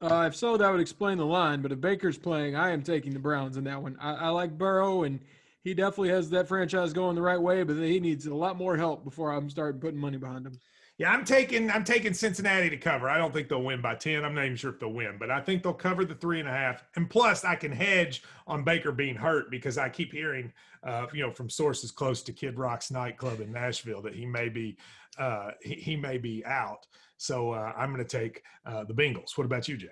Uh, 0.00 0.26
if 0.28 0.36
so, 0.36 0.56
that 0.56 0.70
would 0.70 0.80
explain 0.80 1.18
the 1.18 1.26
line. 1.26 1.60
But 1.60 1.72
if 1.72 1.80
Baker's 1.80 2.16
playing, 2.16 2.54
I 2.54 2.70
am 2.70 2.82
taking 2.82 3.12
the 3.12 3.18
Browns 3.18 3.56
in 3.56 3.64
that 3.64 3.82
one. 3.82 3.96
I, 4.00 4.14
I 4.14 4.28
like 4.28 4.56
Burrow, 4.56 5.02
and 5.02 5.18
he 5.64 5.74
definitely 5.74 6.10
has 6.10 6.30
that 6.30 6.46
franchise 6.46 6.92
going 6.92 7.16
the 7.16 7.22
right 7.22 7.40
way, 7.40 7.64
but 7.64 7.76
he 7.76 7.98
needs 7.98 8.26
a 8.26 8.34
lot 8.34 8.56
more 8.56 8.76
help 8.76 9.02
before 9.02 9.32
I'm 9.32 9.50
starting 9.50 9.80
putting 9.80 9.98
money 9.98 10.16
behind 10.16 10.46
him. 10.46 10.58
Yeah, 10.98 11.12
I'm 11.12 11.24
taking 11.24 11.70
I'm 11.70 11.84
taking 11.84 12.12
Cincinnati 12.12 12.68
to 12.70 12.76
cover. 12.76 13.08
I 13.08 13.18
don't 13.18 13.32
think 13.32 13.48
they'll 13.48 13.62
win 13.62 13.80
by 13.80 13.94
ten. 13.94 14.24
I'm 14.24 14.34
not 14.34 14.44
even 14.46 14.56
sure 14.56 14.72
if 14.72 14.80
they'll 14.80 14.92
win, 14.92 15.16
but 15.16 15.30
I 15.30 15.40
think 15.40 15.62
they'll 15.62 15.72
cover 15.72 16.04
the 16.04 16.16
three 16.16 16.40
and 16.40 16.48
a 16.48 16.52
half. 16.52 16.82
And 16.96 17.08
plus, 17.08 17.44
I 17.44 17.54
can 17.54 17.70
hedge 17.70 18.24
on 18.48 18.64
Baker 18.64 18.90
being 18.90 19.14
hurt 19.14 19.48
because 19.48 19.78
I 19.78 19.88
keep 19.88 20.12
hearing, 20.12 20.52
uh, 20.82 21.06
you 21.14 21.24
know, 21.24 21.30
from 21.30 21.48
sources 21.48 21.92
close 21.92 22.20
to 22.22 22.32
Kid 22.32 22.58
Rock's 22.58 22.90
nightclub 22.90 23.40
in 23.40 23.52
Nashville 23.52 24.02
that 24.02 24.14
he 24.14 24.26
may 24.26 24.48
be 24.48 24.76
uh, 25.18 25.52
he, 25.62 25.74
he 25.74 25.96
may 25.96 26.18
be 26.18 26.44
out. 26.44 26.84
So 27.16 27.52
uh, 27.52 27.72
I'm 27.76 27.92
going 27.94 28.04
to 28.04 28.18
take 28.18 28.42
uh, 28.66 28.82
the 28.82 28.94
Bengals. 28.94 29.38
What 29.38 29.44
about 29.44 29.68
you, 29.68 29.76
Jay? 29.76 29.88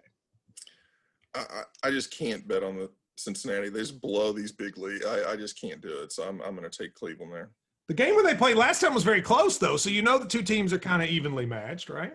I, 1.37 1.63
I 1.85 1.91
just 1.91 2.11
can't 2.17 2.49
bet 2.49 2.65
on 2.65 2.77
the 2.77 2.91
Cincinnati. 3.17 3.69
They 3.69 3.79
just 3.79 4.01
blow 4.01 4.33
these 4.33 4.51
big 4.51 4.77
leagues. 4.77 5.07
I, 5.07 5.33
I 5.33 5.37
just 5.37 5.61
can't 5.61 5.81
do 5.81 6.01
it. 6.03 6.13
So 6.13 6.25
I'm, 6.25 6.41
I'm 6.43 6.57
going 6.57 6.69
to 6.69 6.83
take 6.83 6.95
Cleveland 6.95 7.33
there. 7.33 7.51
The 7.89 7.95
game 7.95 8.15
where 8.15 8.25
they 8.25 8.35
played 8.35 8.57
last 8.57 8.81
time 8.81 8.95
was 8.95 9.05
very 9.05 9.23
close, 9.23 9.59
though. 9.59 9.77
So 9.77 9.91
you 9.91 10.03
know 10.03 10.19
the 10.19 10.27
two 10.27 10.43
teams 10.43 10.73
are 10.73 10.79
kind 10.79 11.03
of 11.03 11.09
evenly 11.09 11.47
matched, 11.47 11.89
right? 11.89 12.15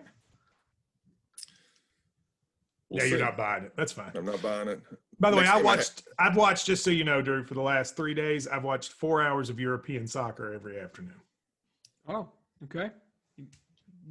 We'll 2.90 2.98
yeah, 2.98 3.04
see. 3.04 3.10
you're 3.10 3.24
not 3.24 3.38
buying 3.38 3.64
it. 3.64 3.72
That's 3.74 3.92
fine. 3.92 4.10
I'm 4.14 4.26
not 4.26 4.42
buying 4.42 4.68
it. 4.68 4.80
By 5.18 5.30
the 5.30 5.36
way, 5.36 5.44
Next 5.44 5.54
I 5.54 5.58
game 5.58 5.66
I 5.66 5.76
watched. 5.76 6.02
I've 6.18 6.36
watched 6.36 6.66
just 6.66 6.84
so 6.84 6.90
you 6.90 7.04
know, 7.04 7.22
Drew, 7.22 7.42
for 7.44 7.54
the 7.54 7.62
last 7.62 7.96
three 7.96 8.12
days. 8.12 8.46
I've 8.46 8.64
watched 8.64 8.92
four 8.92 9.22
hours 9.22 9.48
of 9.48 9.58
European 9.58 10.06
soccer 10.06 10.52
every 10.52 10.78
afternoon. 10.78 11.20
Oh, 12.06 12.28
okay. 12.64 12.90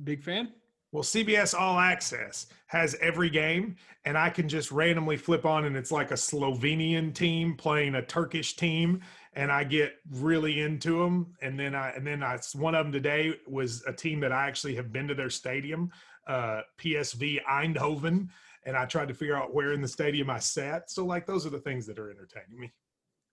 Big 0.04 0.24
fan. 0.24 0.54
Well, 0.92 1.04
CBS 1.04 1.58
All 1.58 1.80
Access 1.80 2.48
has 2.68 2.98
every 3.02 3.30
game, 3.30 3.76
and 4.04 4.18
I 4.18 4.30
can 4.30 4.50
just 4.50 4.72
randomly 4.72 5.16
flip 5.16 5.46
on, 5.46 5.66
and 5.66 5.78
it's 5.78 5.92
like 5.92 6.12
a 6.12 6.16
Slovenian 6.16 7.14
team 7.14 7.56
playing 7.56 7.96
a 7.96 8.02
Turkish 8.02 8.56
team, 8.56 9.02
and 9.34 9.52
I 9.52 9.64
get 9.64 9.94
really 10.12 10.62
into 10.62 11.00
them. 11.00 11.36
And 11.42 11.60
then 11.60 11.76
I, 11.76 11.92
and 11.92 12.06
then 12.06 12.24
I, 12.24 12.38
one 12.54 12.76
of 12.76 12.86
them 12.86 12.92
today 12.92 13.36
was 13.48 13.84
a 13.88 13.94
team 13.94 14.20
that 14.22 14.32
I 14.32 14.48
actually 14.48 14.76
have 14.76 14.92
been 14.92 15.08
to 15.08 15.16
their 15.16 15.30
stadium, 15.30 15.92
uh, 16.28 16.62
PSV 16.78 17.40
Eindhoven, 17.50 18.28
and 18.66 18.78
I 18.78 18.86
tried 18.86 19.08
to 19.08 19.14
figure 19.14 19.36
out 19.36 19.54
where 19.54 19.74
in 19.74 19.82
the 19.82 19.88
stadium 19.88 20.30
I 20.30 20.40
sat. 20.40 20.92
So, 20.92 21.06
like, 21.06 21.26
those 21.26 21.46
are 21.46 21.50
the 21.50 21.60
things 21.60 21.86
that 21.88 21.98
are 21.98 22.12
entertaining 22.12 22.60
me. 22.60 22.72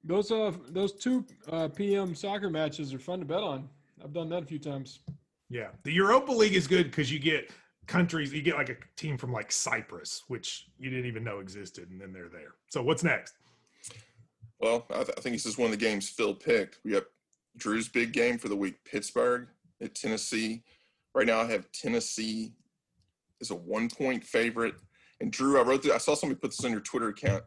Those 0.04 0.30
uh 0.30 0.52
those 0.68 0.92
two 0.92 1.24
uh, 1.50 1.68
PM 1.68 2.14
soccer 2.14 2.48
matches 2.48 2.94
are 2.94 3.00
fun 3.00 3.18
to 3.18 3.24
bet 3.24 3.42
on. 3.42 3.68
I've 4.02 4.12
done 4.12 4.28
that 4.28 4.44
a 4.44 4.46
few 4.46 4.60
times. 4.60 5.00
Yeah, 5.50 5.68
the 5.82 5.92
Europa 5.92 6.30
League 6.30 6.54
is 6.54 6.68
good 6.68 6.84
because 6.84 7.12
you 7.12 7.18
get 7.18 7.50
countries, 7.88 8.32
you 8.32 8.40
get 8.40 8.54
like 8.54 8.68
a 8.68 8.76
team 8.96 9.18
from 9.18 9.32
like 9.32 9.50
Cyprus, 9.50 10.22
which 10.28 10.68
you 10.78 10.88
didn't 10.88 11.06
even 11.06 11.24
know 11.24 11.40
existed, 11.40 11.90
and 11.90 12.00
then 12.00 12.12
they're 12.12 12.28
there. 12.28 12.54
So, 12.68 12.82
what's 12.82 13.02
next? 13.02 13.34
Well, 14.60 14.86
I, 14.90 15.04
th- 15.04 15.14
I 15.16 15.20
think 15.20 15.34
this 15.34 15.46
is 15.46 15.58
one 15.58 15.66
of 15.66 15.78
the 15.78 15.84
games 15.84 16.08
Phil 16.08 16.34
picked. 16.34 16.78
We 16.84 16.92
got 16.92 17.04
Drew's 17.56 17.88
big 17.88 18.12
game 18.12 18.38
for 18.38 18.48
the 18.48 18.56
week 18.56 18.76
Pittsburgh 18.84 19.48
at 19.80 19.94
Tennessee. 19.94 20.62
Right 21.14 21.26
now, 21.26 21.40
I 21.40 21.46
have 21.46 21.70
Tennessee 21.72 22.52
as 23.40 23.50
a 23.50 23.54
one 23.54 23.88
point 23.88 24.24
favorite. 24.24 24.74
And 25.20 25.32
Drew, 25.32 25.58
I 25.58 25.62
wrote 25.62 25.82
this, 25.82 25.92
I 25.92 25.98
saw 25.98 26.14
somebody 26.14 26.40
put 26.40 26.50
this 26.50 26.64
on 26.64 26.70
your 26.72 26.80
Twitter 26.80 27.08
account. 27.08 27.44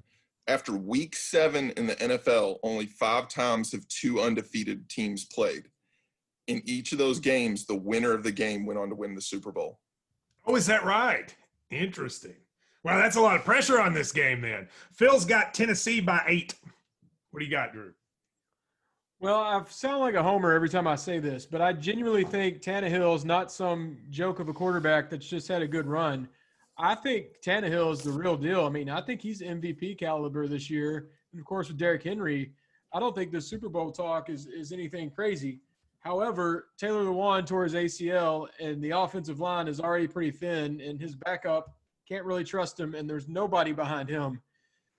After 0.48 0.74
week 0.74 1.16
seven 1.16 1.72
in 1.72 1.88
the 1.88 1.96
NFL, 1.96 2.58
only 2.64 2.88
five 2.88 3.28
times 3.30 3.72
have 3.72 3.88
two 3.88 4.20
undefeated 4.20 4.90
teams 4.90 5.26
played. 5.26 5.70
In 6.48 6.62
each 6.66 6.92
of 6.92 6.98
those 6.98 7.20
games, 7.20 7.66
the 7.66 7.76
winner 7.76 8.12
of 8.12 8.24
the 8.24 8.32
game 8.32 8.66
went 8.66 8.80
on 8.80 8.90
to 8.90 8.96
win 8.96 9.16
the 9.16 9.22
Super 9.22 9.52
Bowl. 9.52 9.80
Oh, 10.46 10.56
is 10.56 10.66
that 10.66 10.84
right? 10.84 11.34
Interesting. 11.70 12.36
Well, 12.84 12.98
that's 12.98 13.16
a 13.16 13.22
lot 13.22 13.36
of 13.36 13.46
pressure 13.46 13.80
on 13.80 13.94
this 13.94 14.12
game 14.12 14.42
then. 14.42 14.68
Phil's 14.92 15.24
got 15.24 15.54
Tennessee 15.54 16.02
by 16.02 16.24
eight. 16.28 16.56
What 17.32 17.40
do 17.40 17.46
you 17.46 17.52
got, 17.52 17.74
Drew? 17.74 17.94
Well, 19.20 19.40
I 19.40 19.62
sound 19.70 20.00
like 20.00 20.16
a 20.16 20.24
homer 20.24 20.52
every 20.52 20.70
time 20.70 20.88
I 20.88 20.96
say 20.96 21.20
this, 21.20 21.46
but 21.46 21.62
I 21.62 21.74
genuinely 21.74 22.24
think 22.24 22.62
Tannehill 22.62 23.16
is 23.16 23.24
not 23.24 23.52
some 23.52 24.00
joke 24.10 24.40
of 24.40 24.50
a 24.50 24.54
quarterback 24.54 25.10
that's 25.10 25.28
just 25.28 25.48
had 25.48 25.62
a 25.62 25.68
good 25.68 25.86
run. 25.86 26.28
I 26.78 26.96
think 26.96 27.42
Tannehill 27.46 27.94
is 27.94 28.02
the 28.02 28.12
real 28.12 28.36
deal. 28.36 28.66
I 28.66 28.70
mean, 28.70 28.90
I 28.90 29.00
think 29.02 29.22
he's 29.22 29.42
MVP 29.42 30.00
caliber 30.00 30.48
this 30.48 30.70
year. 30.70 31.10
And 31.32 31.40
of 31.40 31.46
course, 31.46 31.68
with 31.68 31.78
Derrick 31.78 32.04
Henry, 32.04 32.52
I 32.94 33.00
don't 33.00 33.16
think 33.16 33.32
the 33.32 33.40
Super 33.40 33.70
Bowl 33.70 33.92
talk 33.92 34.30
is, 34.30 34.48
is 34.48 34.72
anything 34.72 35.12
crazy. 35.12 35.60
However, 36.00 36.70
Taylor 36.80 37.04
Lewan 37.04 37.46
tore 37.46 37.64
his 37.64 37.76
ACL, 37.76 38.48
and 38.60 38.84
the 38.84 38.90
offensive 38.90 39.40
line 39.40 39.68
is 39.68 39.80
already 39.80 40.08
pretty 40.08 40.32
thin, 40.32 40.82
and 40.82 41.00
his 41.00 41.16
backup 41.16 41.76
can't 42.10 42.26
really 42.26 42.44
trust 42.44 42.80
him, 42.80 42.96
and 42.96 43.08
there's 43.08 43.28
nobody 43.28 43.72
behind 43.72 44.10
him. 44.10 44.42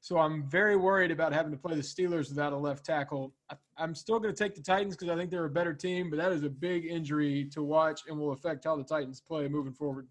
So 0.02 0.18
I'm 0.18 0.42
very 0.48 0.74
worried 0.74 1.12
about 1.12 1.32
having 1.32 1.52
to 1.52 1.56
play 1.56 1.76
the 1.76 1.80
Steelers 1.80 2.28
without 2.28 2.52
a 2.52 2.56
left 2.56 2.84
tackle. 2.84 3.32
I, 3.48 3.54
I'm 3.78 3.94
still 3.94 4.18
going 4.18 4.34
to 4.34 4.36
take 4.44 4.56
the 4.56 4.60
Titans 4.60 4.96
because 4.96 5.08
I 5.08 5.16
think 5.16 5.30
they're 5.30 5.44
a 5.44 5.50
better 5.50 5.72
team, 5.72 6.10
but 6.10 6.16
that 6.16 6.32
is 6.32 6.42
a 6.42 6.50
big 6.50 6.86
injury 6.86 7.44
to 7.52 7.62
watch 7.62 8.00
and 8.08 8.18
will 8.18 8.32
affect 8.32 8.64
how 8.64 8.74
the 8.74 8.82
Titans 8.82 9.20
play 9.20 9.46
moving 9.46 9.72
forward. 9.72 10.08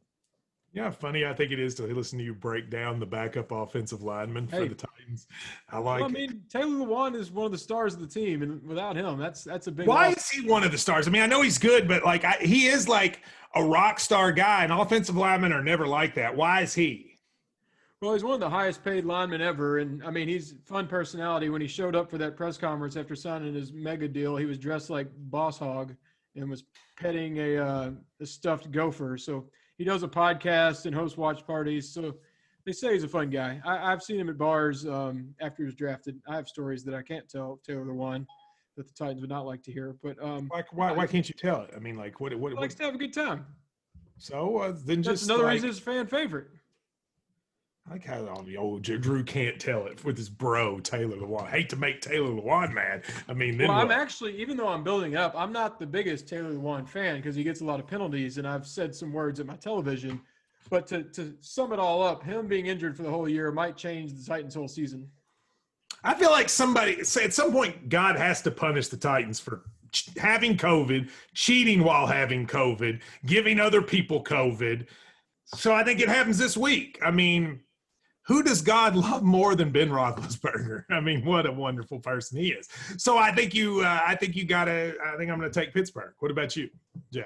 Yeah, 0.71 0.89
funny. 0.91 1.25
I 1.25 1.33
think 1.33 1.51
it 1.51 1.59
is 1.59 1.75
to 1.75 1.83
listen 1.83 2.17
to 2.19 2.23
you 2.23 2.33
break 2.33 2.69
down 2.69 3.01
the 3.01 3.05
backup 3.05 3.51
offensive 3.51 4.01
lineman 4.01 4.47
for 4.47 4.65
the 4.65 4.75
Titans. 4.75 5.27
I 5.69 5.79
like 5.79 5.99
well, 5.99 6.09
I 6.09 6.13
mean, 6.13 6.41
Taylor 6.49 6.85
Lewan 6.85 7.13
is 7.13 7.29
one 7.29 7.45
of 7.45 7.51
the 7.51 7.57
stars 7.57 7.93
of 7.93 7.99
the 7.99 8.07
team, 8.07 8.41
and 8.43 8.63
without 8.63 8.95
him, 8.95 9.19
that's 9.19 9.43
that's 9.43 9.67
a 9.67 9.71
big. 9.73 9.87
Why 9.87 10.07
loss. 10.07 10.17
is 10.17 10.29
he 10.29 10.49
one 10.49 10.63
of 10.63 10.71
the 10.71 10.77
stars? 10.77 11.05
I 11.05 11.11
mean, 11.11 11.21
I 11.21 11.25
know 11.25 11.41
he's 11.41 11.57
good, 11.57 11.89
but 11.89 12.05
like 12.05 12.23
I, 12.23 12.37
he 12.39 12.67
is 12.67 12.87
like 12.87 13.19
a 13.53 13.61
rock 13.61 13.99
star 13.99 14.31
guy, 14.31 14.63
and 14.63 14.71
offensive 14.71 15.17
linemen 15.17 15.51
are 15.51 15.61
never 15.61 15.85
like 15.85 16.15
that. 16.15 16.37
Why 16.37 16.61
is 16.61 16.73
he? 16.73 17.10
Well, 18.01 18.13
he's 18.13 18.23
one 18.23 18.33
of 18.33 18.39
the 18.39 18.49
highest 18.49 18.83
paid 18.83 19.05
linemen 19.05 19.41
ever, 19.41 19.77
and 19.77 20.03
I 20.03 20.09
mean, 20.09 20.27
he's 20.27 20.55
fun 20.65 20.87
personality. 20.87 21.49
When 21.49 21.61
he 21.61 21.67
showed 21.67 21.95
up 21.95 22.09
for 22.09 22.17
that 22.17 22.35
press 22.35 22.57
conference 22.57 22.95
after 22.97 23.15
signing 23.15 23.53
his 23.53 23.71
mega 23.73 24.07
deal, 24.07 24.35
he 24.35 24.45
was 24.45 24.57
dressed 24.57 24.89
like 24.89 25.07
Boss 25.29 25.59
Hog 25.59 25.95
and 26.35 26.49
was 26.49 26.63
petting 26.97 27.37
a, 27.37 27.57
uh, 27.57 27.91
a 28.19 28.25
stuffed 28.25 28.71
gopher. 28.71 29.17
So 29.17 29.45
he 29.77 29.83
does 29.83 30.01
a 30.01 30.07
podcast 30.07 30.87
and 30.87 30.95
hosts 30.95 31.15
watch 31.15 31.45
parties. 31.45 31.93
So 31.93 32.15
they 32.65 32.71
say 32.71 32.93
he's 32.93 33.03
a 33.03 33.07
fun 33.07 33.29
guy. 33.29 33.61
I, 33.63 33.91
I've 33.91 34.01
seen 34.01 34.19
him 34.19 34.29
at 34.29 34.37
bars 34.37 34.87
um, 34.87 35.35
after 35.39 35.61
he 35.61 35.65
was 35.65 35.75
drafted. 35.75 36.19
I 36.27 36.35
have 36.35 36.47
stories 36.47 36.83
that 36.85 36.95
I 36.95 37.03
can't 37.03 37.29
tell 37.29 37.59
Taylor 37.63 37.93
one 37.93 38.25
that 38.77 38.87
the 38.87 38.93
Titans 38.95 39.21
would 39.21 39.29
not 39.29 39.45
like 39.45 39.61
to 39.63 39.71
hear, 39.71 39.95
but 40.01 40.17
um, 40.23 40.47
Why, 40.47 40.63
why, 40.71 40.91
why 40.91 41.05
can't 41.05 41.29
you 41.29 41.35
tell 41.35 41.61
it? 41.61 41.73
I 41.75 41.79
mean, 41.79 41.97
like 41.97 42.19
what? 42.19 42.33
What? 42.33 42.49
he 42.49 42.55
what 42.55 42.61
likes 42.61 42.73
to 42.75 42.83
have 42.83 42.95
a 42.95 42.97
good 42.97 43.13
time. 43.13 43.45
so 44.17 44.57
uh, 44.57 44.73
then 44.85 45.03
That's 45.03 45.21
just 45.21 45.25
another 45.25 45.43
like, 45.43 45.53
reason 45.53 45.69
he's 45.69 45.77
a 45.77 45.81
fan 45.81 46.07
favorite. 46.07 46.47
I 47.87 47.93
like 47.93 48.05
how 48.05 48.25
all 48.27 48.43
the 48.43 48.57
old 48.57 48.83
Drew 48.83 49.23
can't 49.23 49.59
tell 49.59 49.85
it 49.87 50.03
with 50.05 50.15
his 50.17 50.29
bro 50.29 50.79
Taylor 50.79 51.17
Lewan. 51.17 51.49
Hate 51.49 51.69
to 51.69 51.75
make 51.75 51.99
Taylor 51.99 52.29
Lewan 52.29 52.73
mad. 52.73 53.03
I 53.27 53.33
mean, 53.33 53.57
then 53.57 53.67
Well, 53.67 53.77
I'm 53.79 53.87
what? 53.89 53.97
actually, 53.97 54.39
even 54.39 54.55
though 54.55 54.67
I'm 54.67 54.83
building 54.83 55.15
up, 55.15 55.33
I'm 55.35 55.51
not 55.51 55.79
the 55.79 55.85
biggest 55.87 56.27
Taylor 56.27 56.51
Lewan 56.53 56.87
fan 56.87 57.17
because 57.17 57.35
he 57.35 57.43
gets 57.43 57.61
a 57.61 57.65
lot 57.65 57.79
of 57.79 57.87
penalties, 57.87 58.37
and 58.37 58.47
I've 58.47 58.65
said 58.67 58.95
some 58.95 59.11
words 59.11 59.39
at 59.39 59.45
my 59.45 59.55
television. 59.55 60.21
But 60.69 60.87
to, 60.87 61.03
to 61.03 61.35
sum 61.41 61.73
it 61.73 61.79
all 61.79 62.01
up, 62.01 62.23
him 62.23 62.47
being 62.47 62.67
injured 62.67 62.95
for 62.95 63.03
the 63.03 63.09
whole 63.09 63.27
year 63.27 63.51
might 63.51 63.75
change 63.75 64.13
the 64.13 64.23
Titans' 64.23 64.55
whole 64.55 64.69
season. 64.69 65.09
I 66.03 66.13
feel 66.13 66.31
like 66.31 66.49
somebody 66.49 67.03
say 67.03 67.25
at 67.25 67.33
some 67.33 67.51
point 67.51 67.89
God 67.89 68.15
has 68.15 68.41
to 68.43 68.51
punish 68.51 68.87
the 68.87 68.97
Titans 68.97 69.39
for 69.39 69.63
ch- 69.91 70.09
having 70.17 70.55
COVID, 70.55 71.09
cheating 71.33 71.83
while 71.83 72.07
having 72.07 72.47
COVID, 72.47 73.01
giving 73.25 73.59
other 73.59 73.81
people 73.81 74.23
COVID. 74.23 74.87
So 75.45 75.73
I 75.73 75.83
think 75.83 75.99
it 75.99 76.07
happens 76.07 76.37
this 76.37 76.55
week. 76.55 76.97
I 77.03 77.11
mean, 77.11 77.59
who 78.23 78.43
does 78.43 78.61
God 78.61 78.95
love 79.07 79.23
more 79.23 79.55
than 79.55 79.71
Ben 79.71 79.89
Roethlisberger? 79.89 80.85
I 80.89 80.99
mean, 80.99 81.25
what 81.25 81.45
a 81.45 81.51
wonderful 81.51 81.99
person 81.99 82.37
he 82.39 82.49
is. 82.49 82.67
So 82.97 83.17
I 83.17 83.31
think 83.33 83.53
you, 83.53 83.81
uh, 83.81 83.99
I 84.05 84.15
think 84.15 84.35
you 84.35 84.45
gotta. 84.45 84.95
I 85.05 85.17
think 85.17 85.31
I'm 85.31 85.39
going 85.39 85.51
to 85.51 85.59
take 85.59 85.73
Pittsburgh. 85.73 86.13
What 86.19 86.31
about 86.31 86.55
you, 86.55 86.69
Jay? 87.13 87.25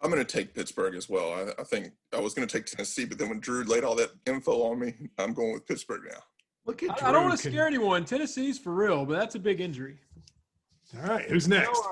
I'm 0.00 0.10
going 0.10 0.24
to 0.24 0.32
take 0.32 0.54
Pittsburgh 0.54 0.94
as 0.94 1.08
well. 1.08 1.32
I, 1.32 1.60
I 1.60 1.64
think 1.64 1.92
I 2.12 2.20
was 2.20 2.32
going 2.32 2.46
to 2.46 2.56
take 2.56 2.66
Tennessee, 2.66 3.04
but 3.04 3.18
then 3.18 3.28
when 3.30 3.40
Drew 3.40 3.64
laid 3.64 3.82
all 3.82 3.96
that 3.96 4.10
info 4.26 4.62
on 4.62 4.78
me, 4.78 4.94
I'm 5.18 5.34
going 5.34 5.52
with 5.54 5.66
Pittsburgh 5.66 6.02
now. 6.08 6.20
Look 6.66 6.82
at. 6.84 7.02
I, 7.02 7.08
I 7.08 7.12
don't 7.12 7.24
want 7.24 7.36
to 7.36 7.42
Drew. 7.42 7.52
scare 7.52 7.66
anyone. 7.66 8.04
Tennessee's 8.04 8.58
for 8.58 8.72
real, 8.74 9.04
but 9.04 9.18
that's 9.18 9.34
a 9.34 9.40
big 9.40 9.60
injury. 9.60 9.98
All 10.96 11.08
right, 11.08 11.28
who's 11.28 11.46
You 11.48 11.54
know, 11.54 11.60
next? 11.60 11.82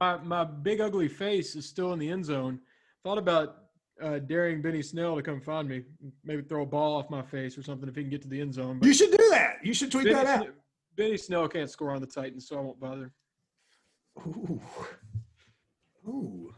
uh, 0.00 0.16
my, 0.16 0.16
my 0.24 0.44
big 0.44 0.80
ugly 0.80 1.08
face 1.08 1.54
is 1.56 1.68
still 1.68 1.92
in 1.92 1.98
the 1.98 2.08
end 2.10 2.24
zone. 2.24 2.58
Thought 3.04 3.18
about 3.18 3.65
uh, 4.02 4.18
daring 4.18 4.62
Benny 4.62 4.82
Snell 4.82 5.16
to 5.16 5.22
come 5.22 5.40
find 5.40 5.68
me, 5.68 5.82
maybe 6.24 6.42
throw 6.42 6.62
a 6.62 6.66
ball 6.66 6.96
off 6.96 7.10
my 7.10 7.22
face 7.22 7.56
or 7.56 7.62
something 7.62 7.88
if 7.88 7.96
he 7.96 8.02
can 8.02 8.10
get 8.10 8.22
to 8.22 8.28
the 8.28 8.40
end 8.40 8.54
zone. 8.54 8.78
But 8.78 8.86
You 8.86 8.94
should 8.94 9.10
do 9.10 9.28
that. 9.30 9.58
You 9.62 9.74
should 9.74 9.90
tweet 9.90 10.04
Benny, 10.04 10.14
that 10.14 10.40
out. 10.40 10.48
Benny 10.96 11.16
Snell 11.16 11.48
can't 11.48 11.70
score 11.70 11.92
on 11.92 12.00
the 12.00 12.06
Titans, 12.06 12.48
so 12.48 12.58
I 12.58 12.60
won't 12.60 12.80
bother. 12.80 13.12
Ooh. 14.26 14.60
Ooh. 16.08 16.54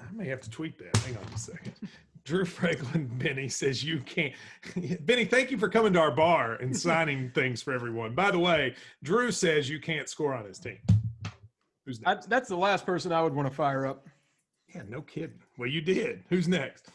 I 0.00 0.12
may 0.12 0.26
have 0.28 0.40
to 0.40 0.50
tweet 0.50 0.78
that. 0.78 0.96
Hang 1.02 1.16
on 1.16 1.24
a 1.34 1.38
second. 1.38 1.74
Drew 2.24 2.44
Franklin 2.44 3.06
Benny 3.14 3.48
says 3.48 3.82
you 3.82 4.00
can't. 4.00 4.34
Benny, 5.06 5.24
thank 5.24 5.50
you 5.50 5.58
for 5.58 5.68
coming 5.68 5.92
to 5.94 6.00
our 6.00 6.10
bar 6.10 6.54
and 6.54 6.76
signing 6.76 7.30
things 7.30 7.62
for 7.62 7.72
everyone. 7.72 8.14
By 8.14 8.30
the 8.30 8.38
way, 8.38 8.74
Drew 9.02 9.32
says 9.32 9.68
you 9.68 9.80
can't 9.80 10.08
score 10.08 10.34
on 10.34 10.44
his 10.44 10.58
team. 10.58 10.78
Who's 11.86 12.00
I, 12.04 12.18
that's 12.28 12.48
the 12.48 12.56
last 12.56 12.84
person 12.84 13.10
I 13.10 13.22
would 13.22 13.34
want 13.34 13.48
to 13.48 13.54
fire 13.54 13.86
up. 13.86 14.06
Yeah, 14.74 14.82
no 14.88 15.02
kidding. 15.02 15.40
Well, 15.58 15.68
you 15.68 15.80
did. 15.80 16.24
Who's 16.28 16.48
next? 16.48 16.90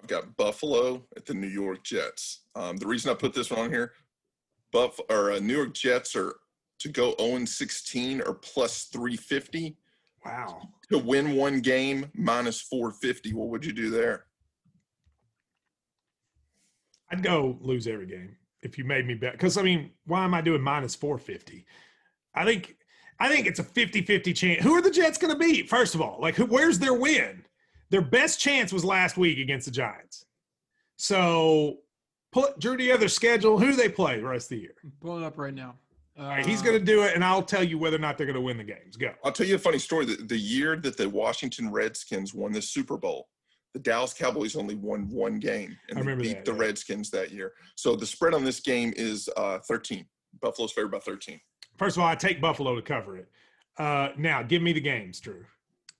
I've 0.00 0.08
got 0.08 0.36
Buffalo 0.36 1.04
at 1.16 1.26
the 1.26 1.34
New 1.34 1.48
York 1.48 1.82
Jets. 1.82 2.42
Um, 2.54 2.76
the 2.76 2.86
reason 2.86 3.10
I 3.10 3.14
put 3.14 3.34
this 3.34 3.50
one 3.50 3.60
on 3.60 3.70
here, 3.70 3.92
Buff 4.72 5.00
or 5.10 5.32
uh, 5.32 5.38
New 5.40 5.56
York 5.56 5.74
Jets 5.74 6.14
are 6.14 6.36
to 6.80 6.88
go 6.88 7.14
0 7.18 7.44
16 7.44 8.22
or 8.22 8.34
plus 8.34 8.84
350. 8.84 9.76
Wow. 10.24 10.60
To 10.90 10.98
win 10.98 11.34
one 11.34 11.60
game 11.60 12.06
minus 12.14 12.60
450. 12.60 13.34
What 13.34 13.48
would 13.48 13.64
you 13.64 13.72
do 13.72 13.90
there? 13.90 14.24
I'd 17.10 17.22
go 17.22 17.56
lose 17.60 17.86
every 17.86 18.06
game 18.06 18.36
if 18.62 18.78
you 18.78 18.84
made 18.84 19.06
me 19.06 19.14
bet. 19.14 19.32
Because 19.32 19.56
I 19.56 19.62
mean, 19.62 19.90
why 20.06 20.24
am 20.24 20.34
I 20.34 20.40
doing 20.40 20.62
minus 20.62 20.94
450? 20.94 21.64
I 22.34 22.44
think 22.44 22.76
I 23.20 23.28
think 23.28 23.46
it's 23.46 23.58
a 23.58 23.64
50-50 23.64 24.34
chance. 24.34 24.62
Who 24.62 24.74
are 24.74 24.82
the 24.82 24.90
Jets 24.90 25.18
going 25.18 25.32
to 25.32 25.38
beat? 25.38 25.68
First 25.68 25.94
of 25.94 26.00
all, 26.00 26.18
like 26.20 26.36
who, 26.36 26.46
where's 26.46 26.78
their 26.78 26.94
win? 26.94 27.44
Their 27.90 28.02
best 28.02 28.38
chance 28.38 28.72
was 28.72 28.84
last 28.84 29.16
week 29.16 29.38
against 29.38 29.66
the 29.66 29.72
Giants. 29.72 30.24
So, 30.96 31.78
put 32.32 32.58
Drew 32.58 32.76
together 32.76 33.08
schedule. 33.08 33.58
Who 33.58 33.66
do 33.70 33.76
they 33.76 33.88
play 33.88 34.18
the 34.18 34.26
rest 34.26 34.46
of 34.46 34.56
the 34.56 34.62
year? 34.62 34.74
Pull 35.00 35.18
it 35.18 35.24
up 35.24 35.38
right 35.38 35.54
now. 35.54 35.76
Uh, 36.18 36.22
All 36.22 36.28
right, 36.28 36.44
he's 36.44 36.60
going 36.60 36.78
to 36.78 36.84
do 36.84 37.02
it, 37.04 37.14
and 37.14 37.24
I'll 37.24 37.42
tell 37.42 37.62
you 37.62 37.78
whether 37.78 37.96
or 37.96 38.00
not 38.00 38.18
they're 38.18 38.26
going 38.26 38.34
to 38.34 38.40
win 38.40 38.58
the 38.58 38.64
games. 38.64 38.96
Go. 38.96 39.12
I'll 39.24 39.32
tell 39.32 39.46
you 39.46 39.54
a 39.54 39.58
funny 39.58 39.78
story. 39.78 40.04
The, 40.04 40.16
the 40.16 40.36
year 40.36 40.76
that 40.76 40.96
the 40.96 41.08
Washington 41.08 41.70
Redskins 41.70 42.34
won 42.34 42.52
the 42.52 42.60
Super 42.60 42.96
Bowl, 42.96 43.28
the 43.74 43.78
Dallas 43.80 44.12
Cowboys 44.12 44.56
only 44.56 44.74
won 44.74 45.08
one 45.08 45.38
game 45.38 45.76
and 45.88 45.98
I 45.98 46.00
they 46.00 46.00
remember 46.00 46.24
beat 46.24 46.34
that, 46.34 46.44
the 46.44 46.52
yeah. 46.52 46.58
Redskins 46.58 47.10
that 47.10 47.30
year. 47.30 47.52
So 47.76 47.94
the 47.94 48.06
spread 48.06 48.34
on 48.34 48.44
this 48.44 48.60
game 48.60 48.92
is 48.96 49.28
uh, 49.36 49.58
13. 49.60 50.04
Buffalo's 50.40 50.72
favored 50.72 50.90
by 50.90 50.98
13. 50.98 51.40
First 51.78 51.96
of 51.96 52.02
all, 52.02 52.08
I 52.08 52.14
take 52.14 52.40
Buffalo 52.40 52.74
to 52.76 52.82
cover 52.82 53.16
it. 53.16 53.28
Uh, 53.78 54.08
now, 54.16 54.42
give 54.42 54.60
me 54.62 54.72
the 54.72 54.80
games, 54.80 55.20
Drew. 55.20 55.44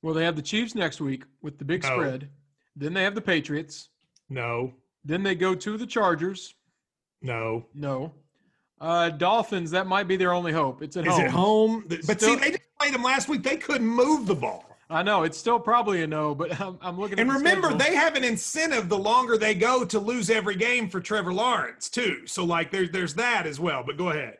Well, 0.03 0.12
they 0.14 0.24
have 0.24 0.37
the 0.37 0.43
Chiefs 0.43 0.74
next 0.74 1.01
week 1.01 1.24
with 1.43 1.59
the 1.59 1.64
big 1.64 1.83
No. 1.85 1.91
spread. 1.95 2.29
Then 2.76 2.93
they 2.95 3.05
have 3.05 3.14
the 3.14 3.20
Patriots. 3.20 3.89
No, 4.29 4.74
Then 5.05 5.22
they 5.22 5.35
go 5.35 5.55
to 5.55 5.79
the 5.79 5.87
Chargers. 5.87 6.55
no. 7.22 7.66
No. 7.74 8.12
Uh, 8.81 9.09
Dolphins, 9.11 9.72
that 9.72 9.89
might 9.89 10.07
be 10.07 10.16
their 10.16 10.33
only 10.33 10.53
hope. 10.53 10.83
It's 10.83 10.97
at 10.97 11.05
Is 11.07 11.12
home. 11.14 11.24
it 11.24 11.31
home? 11.31 11.85
But 11.89 12.05
Still- 12.05 12.18
see, 12.18 12.37
they 12.37 12.51
just 12.51 12.62
played 12.79 12.95
them 12.95 13.03
last 13.03 13.29
week. 13.29 13.43
They 13.43 13.57
couldn't 13.57 13.89
move 13.89 14.26
the 14.26 14.37
ball. 14.37 14.64
I 14.91 15.03
know. 15.03 15.24
It's 15.24 15.37
still 15.37 15.59
probably 15.59 16.03
a 16.03 16.07
no, 16.07 16.33
but 16.35 16.59
I'm, 16.61 16.79
I'm 16.81 16.97
looking 16.99 17.18
at 17.18 17.22
And 17.22 17.29
the 17.31 17.35
remember, 17.35 17.68
schedule. 17.70 17.79
they 17.79 17.95
have 17.97 18.14
an 18.14 18.22
incentive 18.22 18.89
the 18.89 18.97
longer 18.99 19.37
they 19.37 19.55
go 19.55 19.85
to 19.85 19.99
lose 19.99 20.31
every 20.31 20.55
game 20.55 20.89
for 20.89 21.01
Trevor 21.01 21.33
Lawrence 21.33 21.89
too. 21.89 22.26
So 22.26 22.45
like, 22.45 22.70
there's 22.70 22.91
there's 22.91 23.14
that 23.14 23.47
as 23.47 23.59
well. 23.59 23.83
But 23.85 23.97
go 23.97 24.11
ahead. 24.11 24.39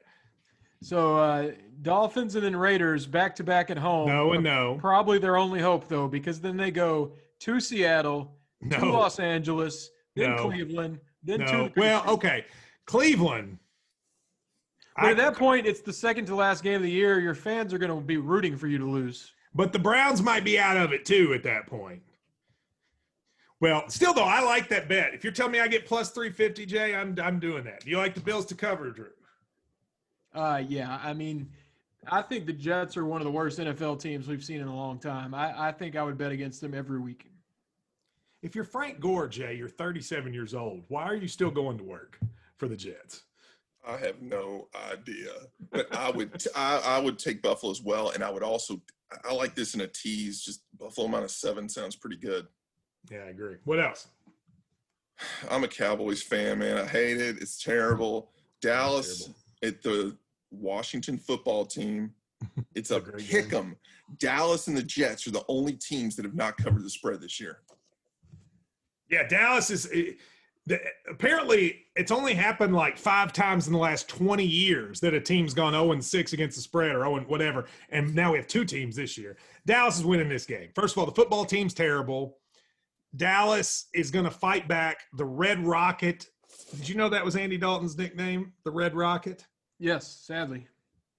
So 0.83 1.16
uh, 1.18 1.51
Dolphins 1.83 2.35
and 2.35 2.45
then 2.45 2.55
Raiders 2.57 3.07
back 3.07 3.35
to 3.37 3.45
back 3.45 3.70
at 3.70 3.79
home. 3.79 4.09
No 4.09 4.33
and 4.33 4.45
no, 4.45 4.76
Probably 4.81 5.18
their 5.18 5.37
only 5.37 5.61
hope 5.61 5.89
though, 5.89 6.09
because 6.09 6.41
then 6.41 6.57
they 6.57 6.70
go 6.70 7.12
to 7.41 7.61
Seattle, 7.61 8.37
to 8.70 8.85
Los 8.87 9.18
Angeles, 9.18 9.91
then 10.14 10.37
No. 10.37 10.45
Cleveland, 10.49 11.01
then 11.22 11.41
to 11.41 11.47
the 11.47 11.72
Well, 11.76 12.05
okay, 12.09 12.45
Cleveland. 12.87 13.59
But 14.97 15.05
I- 15.07 15.11
at 15.12 15.16
that 15.18 15.37
point, 15.37 15.66
it's 15.66 15.81
the 15.81 15.93
second 15.93 16.26
to 16.26 16.35
last 16.35 16.62
game 16.62 16.76
of 16.76 16.83
the 16.83 16.91
year. 16.91 17.20
Your 17.20 17.35
fans 17.35 17.72
are 17.74 17.79
going 17.79 17.95
to 17.95 18.01
be 18.05 18.16
rooting 18.16 18.57
for 18.57 18.66
you 18.66 18.79
to 18.79 18.87
lose. 18.89 19.33
But 19.55 19.72
the 19.72 19.79
Browns 19.79 20.22
might 20.22 20.45
be 20.45 20.59
out 20.59 20.76
of 20.76 20.93
it 20.93 21.05
too 21.05 21.33
at 21.35 21.43
that 21.45 21.66
point. 21.66 22.03
Well, 23.61 23.89
still 23.89 24.12
though, 24.14 24.22
I 24.24 24.41
like 24.43 24.68
that 24.68 24.89
bet. 24.89 25.14
If 25.14 25.24
you're 25.24 25.33
telling 25.33 25.53
me 25.53 25.61
I 25.61 25.66
get 25.66 25.87
plus 25.87 26.11
350, 26.11 26.66
Jay, 26.66 26.95
I'm 26.95 27.16
I'm 27.20 27.41
doing 27.41 27.64
that. 27.64 27.81
Do 27.85 27.91
you 27.91 27.97
like 27.97 28.14
the 28.14 28.20
Bills 28.20 28.47
to 28.47 28.55
cover, 28.55 28.91
Drew? 28.91 29.09
Uh, 30.35 30.62
yeah, 30.66 31.01
I 31.03 31.14
mean, 31.14 31.49
I 32.07 32.22
think 32.22 32.47
the 32.47 32.53
Jets 32.53 32.97
are 32.97 33.05
one 33.05 33.20
of 33.20 33.24
the 33.24 33.31
worst 33.31 33.59
NFL 33.59 34.01
teams 34.01 34.29
we've 34.29 34.45
seen 34.45 34.61
in 34.61 34.68
a 34.68 34.74
long 34.74 34.99
time. 34.99 35.35
I, 35.35 35.68
I 35.68 35.72
think 35.72 35.97
I 35.97 36.03
would 36.03 36.18
bet 36.18 36.33
against 36.33 36.61
them 36.61 36.74
every 36.74 37.01
week. 37.01 37.31
If 38.43 38.55
you're 38.55 38.64
Frank 38.64 39.01
Gore, 39.01 39.26
Jay, 39.26 39.55
you're 39.55 39.68
37 39.68 40.33
years 40.33 40.55
old. 40.55 40.85
Why 40.89 41.05
are 41.05 41.16
you 41.16 41.29
still 41.29 41.51
going 41.51 41.76
to 41.79 41.85
work 41.85 42.18
for 42.57 42.68
the 42.68 42.76
Jets? 42.76 43.24
I 43.87 43.97
have 43.99 44.20
no 44.20 44.68
idea, 44.93 45.33
but 45.70 45.93
I 45.95 46.11
would 46.11 46.31
I, 46.55 46.81
I 46.85 46.99
would 46.99 47.18
take 47.18 47.41
Buffalo 47.41 47.72
as 47.72 47.81
well, 47.81 48.11
and 48.11 48.22
I 48.22 48.31
would 48.31 48.43
also 48.43 48.83
I 49.24 49.33
like 49.33 49.55
this 49.55 49.74
in 49.74 49.81
a 49.81 49.87
tease. 49.87 50.43
Just 50.43 50.62
Buffalo 50.79 51.09
minus 51.09 51.35
seven 51.37 51.68
sounds 51.68 51.97
pretty 51.97 52.16
good. 52.16 52.47
Yeah, 53.11 53.20
I 53.20 53.31
agree. 53.31 53.57
What 53.64 53.81
else? 53.81 54.09
I'm 55.51 55.64
a 55.64 55.68
Cowboys 55.68 56.22
fan, 56.22 56.59
man. 56.59 56.76
I 56.76 56.85
hate 56.85 57.18
it. 57.18 57.39
It's 57.41 57.62
terrible. 57.62 58.31
Dallas 58.61 59.24
Terrible. 59.24 59.41
At 59.62 59.82
the 59.82 60.16
Washington 60.50 61.18
football 61.18 61.66
team. 61.66 62.12
It's 62.76 62.92
a 62.92 63.00
pick. 63.00 63.52
'em. 63.52 63.74
Dallas 64.18 64.68
and 64.68 64.76
the 64.76 64.82
Jets 64.82 65.26
are 65.26 65.32
the 65.32 65.44
only 65.48 65.72
teams 65.72 66.14
that 66.16 66.24
have 66.24 66.36
not 66.36 66.56
covered 66.56 66.84
the 66.84 66.90
spread 66.90 67.20
this 67.20 67.40
year. 67.40 67.62
Yeah, 69.11 69.26
Dallas 69.26 69.70
is 69.70 69.88
eh, 69.92 70.12
the, 70.66 70.80
apparently 71.11 71.86
it's 71.96 72.12
only 72.12 72.34
happened 72.34 72.76
like 72.76 72.96
five 72.96 73.32
times 73.32 73.66
in 73.66 73.72
the 73.72 73.78
last 73.78 74.09
20 74.09 74.44
years 74.44 75.00
that 75.00 75.14
a 75.14 75.20
team's 75.20 75.54
gone 75.54 75.72
0 75.72 75.92
and 75.92 76.04
6 76.04 76.32
against 76.32 76.56
the 76.56 76.62
spread 76.62 76.94
or 76.94 77.00
0 77.00 77.16
and 77.16 77.26
whatever. 77.26 77.64
And 77.90 78.14
now 78.14 78.32
we 78.32 78.38
have 78.38 78.46
two 78.46 78.64
teams 78.64 78.94
this 78.94 79.18
year. 79.18 79.36
Dallas 79.66 79.98
is 79.98 80.04
winning 80.04 80.28
this 80.28 80.46
game. 80.46 80.68
First 80.74 80.94
of 80.94 80.98
all, 80.98 81.06
the 81.06 81.12
football 81.12 81.44
team's 81.44 81.74
terrible. 81.74 82.38
Dallas 83.16 83.86
is 83.94 84.11
going 84.11 84.26
to 84.26 84.30
fight 84.30 84.68
back. 84.68 84.98
The 85.16 85.24
Red 85.24 85.66
Rocket. 85.66 86.28
Did 86.76 86.88
you 86.88 86.94
know 86.94 87.08
that 87.08 87.24
was 87.24 87.36
Andy 87.36 87.56
Dalton's 87.56 87.96
nickname? 87.96 88.52
The 88.64 88.70
Red 88.70 88.94
Rocket? 88.94 89.46
Yes, 89.78 90.06
sadly. 90.06 90.66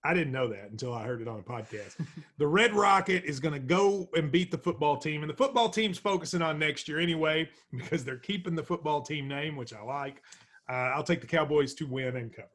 I 0.04 0.14
didn't 0.14 0.32
know 0.32 0.48
that 0.48 0.72
until 0.72 0.94
I 0.94 1.04
heard 1.04 1.22
it 1.22 1.28
on 1.28 1.40
a 1.40 1.44
podcast. 1.44 1.96
the 2.38 2.48
Red 2.48 2.74
Rocket 2.74 3.26
is 3.26 3.40
going 3.40 3.54
to 3.54 3.60
go 3.60 4.10
and 4.16 4.32
beat 4.32 4.52
the 4.52 4.58
football 4.58 4.98
team, 4.98 5.24
and 5.24 5.30
the 5.30 5.36
football 5.36 5.70
team's 5.70 5.98
focusing 5.98 6.42
on 6.42 6.58
next 6.58 6.88
year 6.88 7.00
anyway 7.00 7.50
because 7.72 8.06
they're 8.06 8.18
keeping 8.18 8.56
the 8.56 8.64
football 8.64 9.02
team 9.02 9.28
name, 9.28 9.56
which 9.56 9.74
I 9.74 9.82
like. 9.82 10.24
Uh, 10.70 10.92
I'll 10.94 11.04
take 11.04 11.22
the 11.22 11.28
Cowboys 11.28 11.74
to 11.76 11.86
win 11.86 12.16
and 12.16 12.34
cover. 12.34 12.48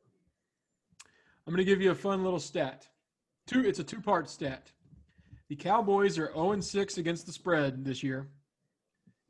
I'm 1.47 1.53
going 1.53 1.65
to 1.65 1.71
give 1.71 1.83
you 1.83 1.91
a 1.91 1.95
fun 1.97 2.25
little 2.25 2.39
stat. 2.39 2.89
Two. 3.47 3.61
It's 3.61 3.79
a 3.79 3.85
two-part 3.85 4.31
stat. 4.31 4.71
The 5.49 5.57
Cowboys 5.57 6.19
are 6.19 6.33
0 6.33 6.61
6 6.61 6.97
against 6.97 7.27
the 7.27 7.33
spread 7.33 7.85
this 7.85 8.03
year. 8.03 8.29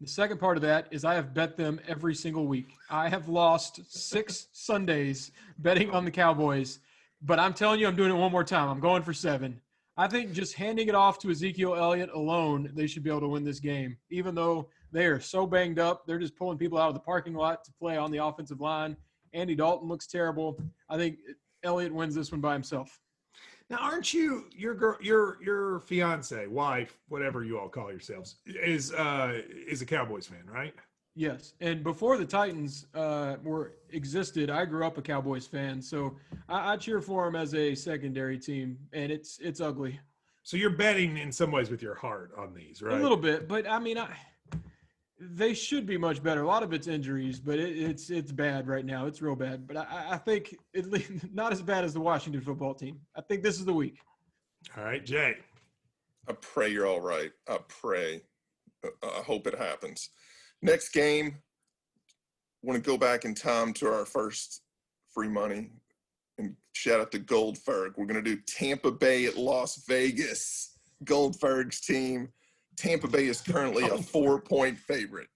The 0.04 0.10
second 0.10 0.36
part 0.36 0.58
of 0.58 0.62
that 0.64 0.88
is 0.90 1.02
I 1.02 1.14
have 1.14 1.32
bet 1.32 1.56
them 1.56 1.80
every 1.88 2.14
single 2.14 2.46
week. 2.46 2.74
I 2.90 3.08
have 3.08 3.30
lost 3.30 3.80
six 3.88 4.48
Sundays 4.52 5.32
betting 5.60 5.88
on 5.92 6.04
the 6.04 6.10
Cowboys, 6.10 6.80
but 7.22 7.38
I'm 7.38 7.54
telling 7.54 7.80
you, 7.80 7.86
I'm 7.86 7.96
doing 7.96 8.10
it 8.10 8.14
one 8.14 8.30
more 8.30 8.44
time. 8.44 8.68
I'm 8.68 8.80
going 8.80 9.02
for 9.02 9.14
seven. 9.14 9.58
I 9.96 10.06
think 10.06 10.34
just 10.34 10.52
handing 10.52 10.88
it 10.88 10.94
off 10.94 11.18
to 11.20 11.30
Ezekiel 11.30 11.74
Elliott 11.74 12.10
alone, 12.12 12.70
they 12.74 12.86
should 12.86 13.02
be 13.02 13.08
able 13.08 13.22
to 13.22 13.28
win 13.28 13.44
this 13.44 13.60
game. 13.60 13.96
Even 14.10 14.34
though 14.34 14.68
they 14.92 15.06
are 15.06 15.20
so 15.20 15.46
banged 15.46 15.78
up, 15.78 16.06
they're 16.06 16.18
just 16.18 16.36
pulling 16.36 16.58
people 16.58 16.76
out 16.76 16.88
of 16.88 16.94
the 16.94 17.00
parking 17.00 17.32
lot 17.32 17.64
to 17.64 17.72
play 17.72 17.96
on 17.96 18.10
the 18.10 18.22
offensive 18.22 18.60
line. 18.60 18.98
Andy 19.32 19.54
Dalton 19.54 19.88
looks 19.88 20.06
terrible. 20.06 20.60
I 20.90 20.98
think 20.98 21.16
Elliott 21.62 21.94
wins 21.94 22.14
this 22.14 22.30
one 22.30 22.42
by 22.42 22.52
himself. 22.52 23.00
Now, 23.70 23.78
aren't 23.80 24.12
you 24.12 24.44
your 24.56 24.74
girl, 24.74 24.96
your 25.00 25.42
your 25.42 25.80
fiance, 25.80 26.46
wife, 26.46 26.98
whatever 27.08 27.44
you 27.44 27.58
all 27.58 27.68
call 27.68 27.90
yourselves, 27.90 28.36
is 28.46 28.92
uh 28.92 29.40
is 29.66 29.82
a 29.82 29.86
Cowboys 29.86 30.26
fan, 30.26 30.44
right? 30.46 30.74
Yes, 31.16 31.54
and 31.60 31.84
before 31.84 32.18
the 32.18 32.26
Titans 32.26 32.86
uh, 32.94 33.36
were 33.44 33.74
existed, 33.90 34.50
I 34.50 34.64
grew 34.64 34.84
up 34.84 34.98
a 34.98 35.02
Cowboys 35.02 35.46
fan, 35.46 35.80
so 35.80 36.16
I, 36.48 36.72
I 36.72 36.76
cheer 36.76 37.00
for 37.00 37.24
them 37.24 37.36
as 37.36 37.54
a 37.54 37.74
secondary 37.74 38.38
team, 38.38 38.76
and 38.92 39.12
it's 39.12 39.38
it's 39.38 39.60
ugly 39.60 39.98
So 40.42 40.56
you're 40.56 40.70
betting 40.70 41.16
in 41.16 41.30
some 41.30 41.52
ways 41.52 41.70
with 41.70 41.82
your 41.82 41.94
heart 41.94 42.32
on 42.36 42.52
these, 42.52 42.82
right? 42.82 42.98
a 42.98 43.02
little 43.02 43.16
bit, 43.16 43.48
but 43.48 43.66
I 43.68 43.78
mean, 43.78 43.96
I, 43.96 44.08
they 45.18 45.54
should 45.54 45.86
be 45.86 45.96
much 45.96 46.22
better. 46.22 46.42
A 46.42 46.46
lot 46.46 46.62
of 46.62 46.72
it's 46.72 46.86
injuries, 46.86 47.38
but 47.38 47.58
it, 47.58 47.78
it's 47.78 48.10
it's 48.10 48.32
bad 48.32 48.66
right 48.66 48.84
now. 48.84 49.06
It's 49.06 49.22
real 49.22 49.36
bad, 49.36 49.66
but 49.66 49.76
I, 49.76 50.06
I 50.10 50.16
think 50.18 50.56
at 50.76 50.90
least 50.90 51.10
not 51.32 51.52
as 51.52 51.62
bad 51.62 51.84
as 51.84 51.94
the 51.94 52.00
Washington 52.00 52.42
football 52.42 52.74
team. 52.74 53.00
I 53.16 53.20
think 53.20 53.42
this 53.42 53.58
is 53.58 53.64
the 53.64 53.74
week. 53.74 53.98
All 54.76 54.84
right, 54.84 55.04
Jay. 55.04 55.36
I 56.28 56.32
pray 56.40 56.68
you're 56.68 56.86
all 56.86 57.00
right. 57.00 57.30
I 57.48 57.58
pray. 57.68 58.22
Uh, 58.84 58.88
I 59.02 59.22
hope 59.22 59.46
it 59.46 59.58
happens. 59.58 60.10
Next 60.62 60.90
game, 60.90 61.36
want 62.62 62.82
to 62.82 62.90
go 62.90 62.96
back 62.96 63.24
in 63.24 63.34
time 63.34 63.72
to 63.74 63.86
our 63.86 64.06
first 64.06 64.62
free 65.12 65.28
money 65.28 65.70
and 66.38 66.56
shout 66.72 67.00
out 67.00 67.12
to 67.12 67.18
Goldberg. 67.18 67.94
We're 67.96 68.06
going 68.06 68.22
to 68.22 68.36
do 68.36 68.40
Tampa 68.46 68.90
Bay 68.90 69.26
at 69.26 69.36
Las 69.36 69.84
Vegas. 69.86 70.78
Goldberg's 71.04 71.80
team. 71.80 72.28
Tampa 72.76 73.08
Bay 73.08 73.26
is 73.26 73.40
currently 73.40 73.84
a 73.84 73.98
four 73.98 74.40
point 74.40 74.78
favorite. 74.78 75.28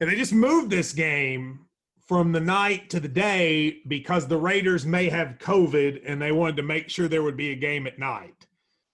And 0.00 0.08
they 0.08 0.16
just 0.16 0.32
moved 0.32 0.70
this 0.70 0.92
game 0.92 1.66
from 2.06 2.32
the 2.32 2.40
night 2.40 2.88
to 2.90 3.00
the 3.00 3.08
day 3.08 3.80
because 3.86 4.26
the 4.26 4.36
Raiders 4.36 4.86
may 4.86 5.08
have 5.08 5.36
COVID 5.40 6.02
and 6.06 6.22
they 6.22 6.32
wanted 6.32 6.56
to 6.56 6.62
make 6.62 6.88
sure 6.88 7.08
there 7.08 7.22
would 7.22 7.36
be 7.36 7.50
a 7.50 7.56
game 7.56 7.86
at 7.86 7.98
night. 7.98 8.46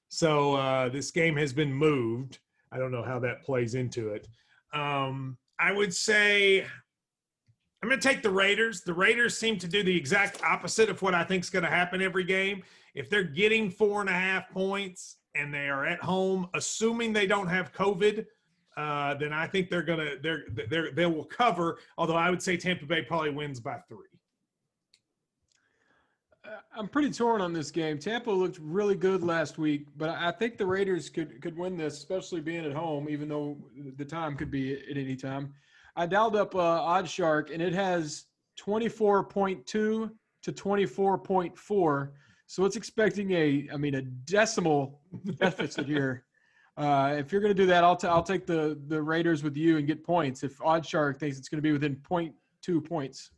So 0.08 0.54
uh, 0.54 0.88
this 0.88 1.10
game 1.10 1.36
has 1.36 1.52
been 1.52 1.72
moved. 1.72 2.38
I 2.72 2.78
don't 2.78 2.90
know 2.90 3.04
how 3.04 3.18
that 3.20 3.44
plays 3.44 3.74
into 3.74 4.08
it. 4.10 4.26
Um, 4.72 5.36
I 5.60 5.70
would 5.70 5.94
say 5.94 6.62
I'm 7.82 7.88
going 7.88 8.00
to 8.00 8.08
take 8.08 8.22
the 8.22 8.30
Raiders. 8.30 8.80
The 8.80 8.94
Raiders 8.94 9.36
seem 9.36 9.58
to 9.58 9.68
do 9.68 9.82
the 9.82 9.96
exact 9.96 10.42
opposite 10.42 10.88
of 10.88 11.02
what 11.02 11.14
I 11.14 11.22
think 11.22 11.44
is 11.44 11.50
going 11.50 11.64
to 11.64 11.70
happen 11.70 12.00
every 12.00 12.24
game. 12.24 12.62
If 12.94 13.10
they're 13.10 13.22
getting 13.22 13.70
four 13.70 14.00
and 14.00 14.08
a 14.08 14.14
half 14.14 14.48
points 14.50 15.18
and 15.34 15.52
they 15.52 15.68
are 15.68 15.84
at 15.84 16.00
home, 16.00 16.48
assuming 16.54 17.12
they 17.12 17.26
don't 17.26 17.48
have 17.48 17.72
COVID, 17.72 18.26
uh, 18.76 19.14
then 19.14 19.32
I 19.32 19.46
think 19.46 19.70
they're 19.70 19.82
gonna 19.82 20.16
they're 20.22 20.44
they're 20.68 20.90
they 20.92 21.06
will 21.06 21.24
cover. 21.24 21.78
Although 21.96 22.16
I 22.16 22.30
would 22.30 22.42
say 22.42 22.56
Tampa 22.56 22.86
Bay 22.86 23.02
probably 23.02 23.30
wins 23.30 23.60
by 23.60 23.78
three. 23.88 24.06
I'm 26.76 26.88
pretty 26.88 27.10
torn 27.10 27.40
on 27.40 27.52
this 27.52 27.70
game. 27.70 27.98
Tampa 27.98 28.30
looked 28.30 28.58
really 28.60 28.94
good 28.94 29.22
last 29.22 29.58
week, 29.58 29.86
but 29.96 30.10
I 30.10 30.30
think 30.30 30.58
the 30.58 30.66
Raiders 30.66 31.08
could 31.08 31.40
could 31.40 31.56
win 31.56 31.76
this, 31.76 31.98
especially 31.98 32.40
being 32.40 32.64
at 32.64 32.72
home, 32.72 33.08
even 33.08 33.28
though 33.28 33.56
the 33.96 34.04
time 34.04 34.36
could 34.36 34.50
be 34.50 34.74
at 34.74 34.96
any 34.96 35.16
time. 35.16 35.54
I 35.96 36.06
dialed 36.06 36.36
up 36.36 36.54
uh, 36.54 36.80
OddsShark, 36.80 37.52
and 37.52 37.62
it 37.62 37.72
has 37.72 38.24
24.2 38.58 39.64
to 39.64 40.10
24.4. 40.46 42.10
So 42.46 42.64
it's 42.64 42.76
expecting 42.76 43.32
a, 43.32 43.68
I 43.72 43.76
mean, 43.76 43.94
a 43.94 44.02
decimal 44.02 45.00
deficit 45.38 45.86
here. 45.86 46.24
Uh, 46.76 47.14
if 47.16 47.32
you're 47.32 47.40
going 47.40 47.54
to 47.54 47.62
do 47.62 47.66
that, 47.66 47.84
I'll, 47.84 47.96
t- 47.96 48.08
I'll 48.08 48.22
take 48.22 48.46
the 48.46 48.80
the 48.88 49.00
Raiders 49.00 49.42
with 49.42 49.56
you 49.56 49.78
and 49.78 49.86
get 49.86 50.04
points. 50.04 50.42
If 50.42 50.58
OddsShark 50.58 51.18
thinks 51.18 51.38
it's 51.38 51.48
going 51.48 51.58
to 51.58 51.62
be 51.62 51.72
within 51.72 51.96
0.2 51.96 52.84
points. 52.84 53.30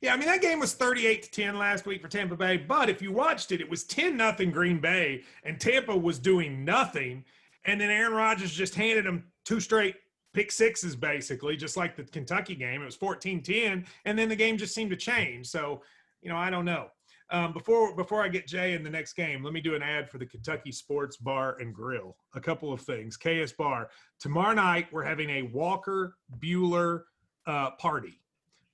Yeah, 0.00 0.14
I 0.14 0.16
mean 0.16 0.28
that 0.28 0.40
game 0.40 0.60
was 0.60 0.74
38 0.74 1.24
to 1.24 1.30
10 1.30 1.58
last 1.58 1.84
week 1.84 2.00
for 2.00 2.08
Tampa 2.08 2.36
Bay, 2.36 2.56
but 2.56 2.88
if 2.88 3.02
you 3.02 3.10
watched 3.10 3.50
it, 3.50 3.60
it 3.60 3.68
was 3.68 3.82
10 3.84 4.16
nothing 4.16 4.52
Green 4.52 4.78
Bay 4.78 5.24
and 5.42 5.60
Tampa 5.60 5.96
was 5.96 6.20
doing 6.20 6.64
nothing 6.64 7.24
and 7.64 7.80
then 7.80 7.90
Aaron 7.90 8.12
Rodgers 8.12 8.52
just 8.52 8.76
handed 8.76 9.04
them 9.04 9.24
two 9.44 9.58
straight 9.58 9.96
pick 10.34 10.52
sixes 10.52 10.94
basically, 10.94 11.56
just 11.56 11.76
like 11.76 11.96
the 11.96 12.04
Kentucky 12.04 12.54
game. 12.54 12.80
It 12.80 12.84
was 12.84 12.96
14-10 12.96 13.86
and 14.04 14.18
then 14.18 14.28
the 14.28 14.36
game 14.36 14.56
just 14.56 14.72
seemed 14.72 14.90
to 14.90 14.96
change. 14.96 15.48
So, 15.48 15.82
you 16.22 16.28
know, 16.28 16.36
I 16.36 16.48
don't 16.48 16.64
know. 16.64 16.88
Um, 17.30 17.52
before 17.52 17.94
before 17.94 18.22
I 18.22 18.28
get 18.28 18.46
Jay 18.46 18.72
in 18.72 18.82
the 18.82 18.90
next 18.90 19.12
game, 19.12 19.42
let 19.42 19.52
me 19.52 19.60
do 19.60 19.74
an 19.74 19.82
ad 19.82 20.08
for 20.08 20.18
the 20.18 20.26
Kentucky 20.26 20.72
Sports 20.72 21.16
Bar 21.18 21.58
and 21.60 21.74
Grill. 21.74 22.16
A 22.34 22.40
couple 22.40 22.72
of 22.72 22.80
things. 22.80 23.16
KS 23.16 23.52
Bar. 23.52 23.90
Tomorrow 24.18 24.54
night 24.54 24.86
we're 24.92 25.04
having 25.04 25.28
a 25.30 25.42
Walker 25.42 26.16
Buehler 26.38 27.02
uh, 27.46 27.72
party. 27.72 28.20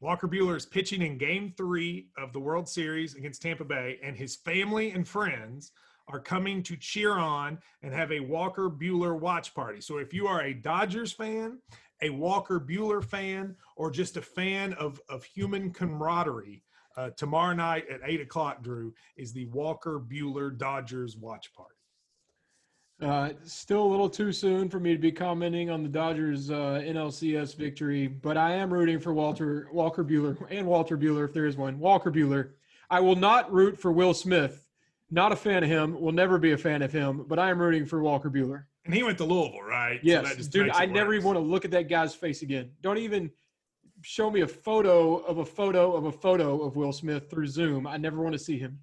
Walker 0.01 0.29
Buehler 0.29 0.57
is 0.57 0.67
pitching 0.67 1.03
in 1.03 1.19
game 1.19 1.53
three 1.57 2.09
of 2.19 2.33
the 2.33 2.41
World 2.41 2.69
Series 2.69 3.15
against 3.15 3.43
Tampa 3.43 3.65
Bay, 3.65 3.99
and 4.03 4.17
his 4.17 4.37
family 4.37 4.91
and 4.91 5.09
friends 5.09 5.73
are 6.09 6.21
coming 6.21 6.63
to 6.63 6.77
cheer 6.77 7.13
on 7.13 7.59
and 7.83 7.93
have 7.93 8.13
a 8.13 8.21
Walker 8.21 8.69
Buehler 8.69 9.19
watch 9.19 9.55
party. 9.55 9.81
So 9.81 9.99
if 9.99 10.13
you 10.13 10.27
are 10.27 10.43
a 10.43 10.53
Dodgers 10.53 11.13
fan, 11.13 11.59
a 12.03 12.11
Walker 12.11 12.61
Buehler 12.61 13.03
fan, 13.03 13.57
or 13.77 13.91
just 13.91 14.17
a 14.17 14.23
fan 14.23 14.75
of, 14.75 15.01
of 15.09 15.25
human 15.25 15.73
camaraderie, 15.73 16.63
uh, 16.97 17.11
tomorrow 17.11 17.55
night 17.55 17.85
at 17.91 18.01
8 18.05 18.21
o'clock, 18.21 18.63
Drew, 18.63 18.95
is 19.17 19.33
the 19.33 19.47
Walker 19.47 20.01
Buehler 20.01 20.57
Dodgers 20.57 21.17
watch 21.17 21.53
party. 21.53 21.75
Uh, 23.03 23.31
still 23.45 23.83
a 23.83 23.91
little 23.91 24.09
too 24.09 24.33
soon 24.33 24.69
for 24.69 24.79
me 24.79 24.93
to 24.93 25.01
be 25.01 25.11
commenting 25.11 25.69
on 25.69 25.83
the 25.83 25.89
Dodgers 25.89 26.51
uh, 26.51 26.81
NLCS 26.85 27.57
victory, 27.57 28.07
but 28.07 28.37
I 28.37 28.53
am 28.55 28.73
rooting 28.73 29.01
for 29.01 29.13
Walter 29.13 29.69
Walker 29.73 30.05
Buehler 30.05 30.37
and 30.49 30.67
Walter 30.67 30.97
Buehler 30.97 31.25
if 31.25 31.33
there 31.33 31.47
is 31.47 31.57
one. 31.57 31.79
Walker 31.79 32.13
Buehler. 32.13 32.51
I 32.89 33.01
will 33.01 33.17
not 33.17 33.53
root 33.53 33.79
for 33.79 33.91
Will 33.91 34.15
Smith. 34.15 34.69
Not 35.11 35.33
a 35.33 35.37
fan 35.37 35.65
of 35.65 35.69
him. 35.69 36.01
Will 36.01 36.13
never 36.13 36.39
be 36.39 36.53
a 36.53 36.59
fan 36.59 36.83
of 36.83 36.93
him. 36.93 37.25
But 37.27 37.39
I 37.39 37.51
am 37.51 37.59
rooting 37.59 37.85
for 37.85 38.01
Walker 38.01 38.31
Buehler. 38.31 38.65
And 38.85 38.95
he 38.95 39.03
went 39.03 39.19
to 39.19 39.25
Louisville, 39.25 39.63
right? 39.63 39.99
Yes, 40.03 40.37
so 40.37 40.51
dude. 40.51 40.71
I 40.71 40.87
never 40.87 41.15
even 41.15 41.27
want 41.27 41.37
to 41.37 41.43
look 41.43 41.65
at 41.65 41.71
that 41.73 41.89
guy's 41.89 42.15
face 42.15 42.43
again. 42.43 42.71
Don't 42.81 42.99
even 42.99 43.31
show 44.05 44.31
me 44.31 44.43
a 44.43 44.47
photo 44.47 45.17
of 45.17 45.39
a 45.39 45.45
photo 45.45 45.97
of 45.97 46.05
a 46.05 46.13
photo 46.13 46.63
of 46.63 46.77
Will 46.77 46.93
Smith 46.93 47.31
through 47.31 47.47
Zoom. 47.47 47.87
I 47.87 47.97
never 47.97 48.21
want 48.21 48.35
to 48.35 48.39
see 48.39 48.59
him. 48.59 48.79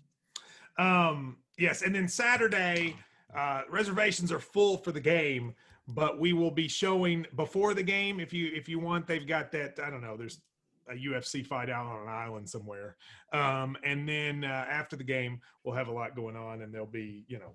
Um, 0.78 1.38
yes, 1.57 1.84
and 1.84 1.93
then 1.93 2.07
Saturday 2.07 2.95
uh, 3.36 3.61
reservations 3.69 4.32
are 4.32 4.39
full 4.39 4.78
for 4.78 4.91
the 4.91 4.99
game, 4.99 5.53
but 5.88 6.19
we 6.19 6.34
will 6.34 6.51
be 6.51 6.67
showing 6.67 7.26
before 7.36 7.74
the 7.74 7.84
game 7.84 8.19
if 8.19 8.34
you 8.34 8.51
if 8.53 8.67
you 8.67 8.80
want. 8.80 9.05
They've 9.05 9.28
got 9.28 9.51
that. 9.51 9.80
I 9.82 9.89
don't 9.89 10.01
know. 10.01 10.17
There's 10.17 10.41
a 10.89 10.95
UFC 10.95 11.45
fight 11.45 11.69
out 11.69 11.86
on 11.86 12.01
an 12.01 12.09
island 12.09 12.49
somewhere, 12.49 12.97
um, 13.32 13.78
and 13.84 14.09
then 14.09 14.43
uh, 14.43 14.65
after 14.69 14.95
the 14.95 15.03
game, 15.03 15.39
we'll 15.63 15.76
have 15.76 15.88
a 15.88 15.93
lot 15.93 16.15
going 16.15 16.36
on, 16.36 16.63
and 16.63 16.74
there'll 16.74 16.88
be 16.88 17.24
you 17.28 17.38
know 17.38 17.53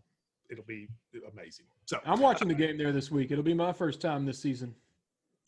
it'll 0.48 0.64
be 0.64 0.88
amazing. 1.32 1.66
So 1.84 1.98
I'm 2.04 2.20
watching 2.20 2.46
the 2.46 2.54
game 2.54 2.78
there 2.78 2.92
this 2.92 3.10
week. 3.10 3.32
It'll 3.32 3.44
be 3.44 3.54
my 3.54 3.72
first 3.72 4.00
time 4.00 4.24
this 4.24 4.38
season. 4.38 4.74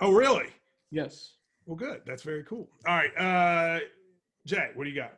Oh, 0.01 0.13
really? 0.13 0.47
Yes. 0.91 1.38
Well, 1.69 1.77
good. 1.77 2.01
That's 2.07 2.23
very 2.23 2.45
cool. 2.45 2.67
All 2.87 2.97
right, 2.97 3.15
uh, 3.19 3.81
Jay, 4.47 4.71
what 4.75 4.85
do 4.85 4.91
you 4.91 4.97
got? 4.97 5.13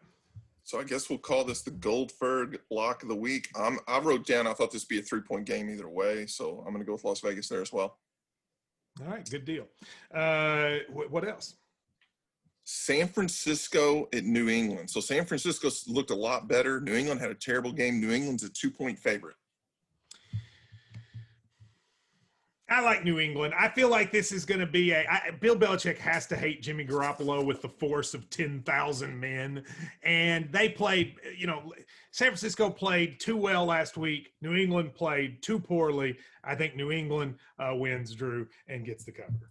So 0.64 0.80
I 0.80 0.84
guess 0.84 1.08
we'll 1.08 1.20
call 1.20 1.44
this 1.44 1.62
the 1.62 1.70
Goldberg 1.70 2.60
lock 2.72 3.04
of 3.04 3.08
the 3.08 3.14
week. 3.14 3.48
I 3.56 4.00
wrote 4.00 4.26
down 4.26 4.48
I 4.48 4.52
thought 4.52 4.72
this 4.72 4.82
would 4.82 4.88
be 4.88 4.98
a 4.98 5.02
three 5.02 5.20
point 5.20 5.44
game 5.44 5.70
either 5.70 5.88
way, 5.88 6.26
so 6.26 6.64
I'm 6.66 6.72
going 6.72 6.80
to 6.80 6.84
go 6.84 6.94
with 6.94 7.04
Las 7.04 7.20
Vegas 7.20 7.48
there 7.48 7.62
as 7.62 7.72
well. 7.72 7.98
All 9.00 9.12
right, 9.12 9.30
good 9.30 9.44
deal. 9.44 9.68
Uh, 10.12 10.78
what 10.88 11.24
else? 11.26 11.54
San 12.64 13.06
Francisco 13.06 14.08
at 14.12 14.24
New 14.24 14.48
England. 14.48 14.90
So 14.90 14.98
San 14.98 15.24
Francisco 15.26 15.70
looked 15.86 16.10
a 16.10 16.16
lot 16.16 16.48
better. 16.48 16.80
New 16.80 16.94
England 16.94 17.20
had 17.20 17.30
a 17.30 17.34
terrible 17.34 17.70
game. 17.70 18.00
New 18.00 18.10
England's 18.10 18.42
a 18.42 18.50
two 18.50 18.72
point 18.72 18.98
favorite. 18.98 19.36
I 22.70 22.80
like 22.82 23.04
New 23.04 23.18
England. 23.18 23.52
I 23.58 23.68
feel 23.68 23.88
like 23.88 24.12
this 24.12 24.30
is 24.30 24.44
going 24.44 24.60
to 24.60 24.66
be 24.66 24.92
a 24.92 25.04
I, 25.10 25.32
Bill 25.40 25.56
Belichick 25.56 25.98
has 25.98 26.26
to 26.28 26.36
hate 26.36 26.62
Jimmy 26.62 26.86
Garoppolo 26.86 27.44
with 27.44 27.62
the 27.62 27.68
force 27.68 28.14
of 28.14 28.30
10,000 28.30 29.18
men. 29.18 29.64
And 30.04 30.50
they 30.52 30.68
played, 30.68 31.16
you 31.36 31.48
know, 31.48 31.72
San 32.12 32.28
Francisco 32.28 32.70
played 32.70 33.18
too 33.18 33.36
well 33.36 33.64
last 33.66 33.96
week. 33.96 34.34
New 34.40 34.54
England 34.54 34.94
played 34.94 35.42
too 35.42 35.58
poorly. 35.58 36.16
I 36.44 36.54
think 36.54 36.76
New 36.76 36.92
England 36.92 37.34
uh, 37.58 37.72
wins, 37.74 38.14
Drew, 38.14 38.46
and 38.68 38.84
gets 38.86 39.04
the 39.04 39.12
cover. 39.12 39.50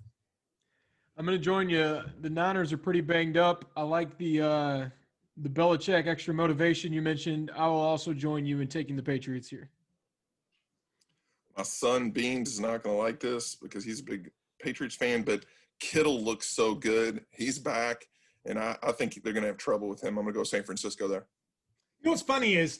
I'm 1.17 1.25
going 1.25 1.37
to 1.37 1.43
join 1.43 1.69
you. 1.69 2.01
The 2.21 2.29
Niners 2.29 2.71
are 2.71 2.77
pretty 2.77 3.01
banged 3.01 3.35
up. 3.35 3.69
I 3.75 3.81
like 3.81 4.17
the 4.17 4.41
uh, 4.41 4.85
the 5.35 5.49
Belichick 5.49 6.07
extra 6.07 6.33
motivation 6.33 6.93
you 6.93 7.01
mentioned. 7.01 7.51
I 7.53 7.67
will 7.67 7.81
also 7.81 8.13
join 8.13 8.45
you 8.45 8.61
in 8.61 8.69
taking 8.69 8.95
the 8.95 9.03
Patriots 9.03 9.49
here 9.49 9.69
my 11.59 11.63
son 11.63 12.09
Beans 12.09 12.53
is 12.53 12.61
not 12.61 12.83
going 12.83 12.95
to 12.95 13.01
like 13.01 13.19
this 13.19 13.55
because 13.55 13.83
he's 13.83 13.99
a 13.99 14.03
big 14.03 14.31
Patriots 14.61 14.95
fan, 14.95 15.23
but 15.23 15.43
Kittle 15.81 16.23
looks 16.23 16.47
so 16.47 16.73
good. 16.73 17.25
He's 17.31 17.59
back, 17.59 18.07
and 18.45 18.57
I, 18.57 18.77
I 18.81 18.93
think 18.93 19.21
they're 19.21 19.33
going 19.33 19.43
to 19.43 19.49
have 19.49 19.57
trouble 19.57 19.89
with 19.89 20.01
him. 20.01 20.17
I'm 20.17 20.23
going 20.23 20.33
to 20.33 20.39
go 20.39 20.45
San 20.45 20.63
Francisco 20.63 21.09
there. 21.09 21.25
You 21.99 22.05
know 22.05 22.11
what's 22.11 22.21
funny 22.21 22.55
is 22.55 22.79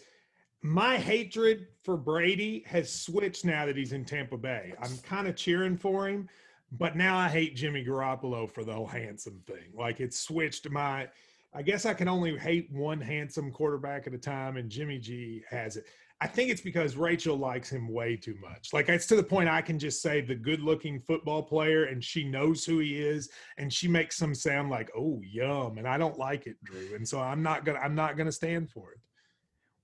my 0.62 0.96
hatred 0.96 1.68
for 1.84 1.98
Brady 1.98 2.64
has 2.68 2.90
switched 2.90 3.44
now 3.44 3.66
that 3.66 3.76
he's 3.76 3.92
in 3.92 4.06
Tampa 4.06 4.38
Bay. 4.38 4.74
I'm 4.82 4.98
kind 5.00 5.28
of 5.28 5.36
cheering 5.36 5.76
for 5.76 6.08
him, 6.08 6.30
but 6.72 6.96
now 6.96 7.18
I 7.18 7.28
hate 7.28 7.58
Jimmy 7.58 7.84
Garoppolo 7.84 8.50
for 8.50 8.64
the 8.64 8.72
whole 8.72 8.88
handsome 8.88 9.42
thing. 9.46 9.74
Like 9.74 10.00
it's 10.00 10.18
switched 10.18 10.70
my. 10.70 11.10
I 11.54 11.64
guess 11.64 11.86
I 11.86 11.94
can 11.96 12.08
only 12.08 12.38
hate 12.38 12.72
one 12.72 13.02
handsome 13.02 13.52
quarterback 13.52 14.08
at 14.08 14.14
a 14.14 14.18
time, 14.18 14.56
and 14.56 14.70
Jimmy 14.70 15.00
G 15.00 15.44
has 15.50 15.76
it. 15.76 15.86
I 16.22 16.28
think 16.28 16.52
it's 16.52 16.62
because 16.62 16.98
Rachel 16.98 17.38
likes 17.38 17.70
him 17.70 17.88
way 17.88 18.18
too 18.18 18.36
much. 18.42 18.74
Like 18.74 18.90
it's 18.90 19.08
to 19.08 19.16
the 19.16 19.24
point 19.24 19.48
I 19.48 19.62
can 19.62 19.80
just 19.80 20.02
say 20.02 20.20
the 20.20 20.36
good-looking 20.36 21.00
football 21.00 21.42
player, 21.42 21.86
and 21.86 22.04
she 22.04 22.26
knows 22.26 22.66
who 22.66 22.80
he 22.80 22.98
is, 22.98 23.30
and 23.58 23.72
she 23.72 23.88
makes 23.88 24.22
him 24.22 24.36
sound 24.36 24.70
like, 24.70 24.92
"Oh, 24.98 25.22
yum," 25.24 25.78
and 25.78 25.88
I 25.88 25.98
don't 25.98 26.20
like 26.20 26.46
it, 26.46 26.62
Drew. 26.64 26.94
And 26.96 27.08
so 27.08 27.22
I'm 27.22 27.42
not 27.42 27.64
gonna 27.64 27.80
I'm 27.80 27.96
not 27.96 28.18
gonna 28.18 28.34
stand 28.34 28.70
for 28.70 28.92
it. 28.92 29.00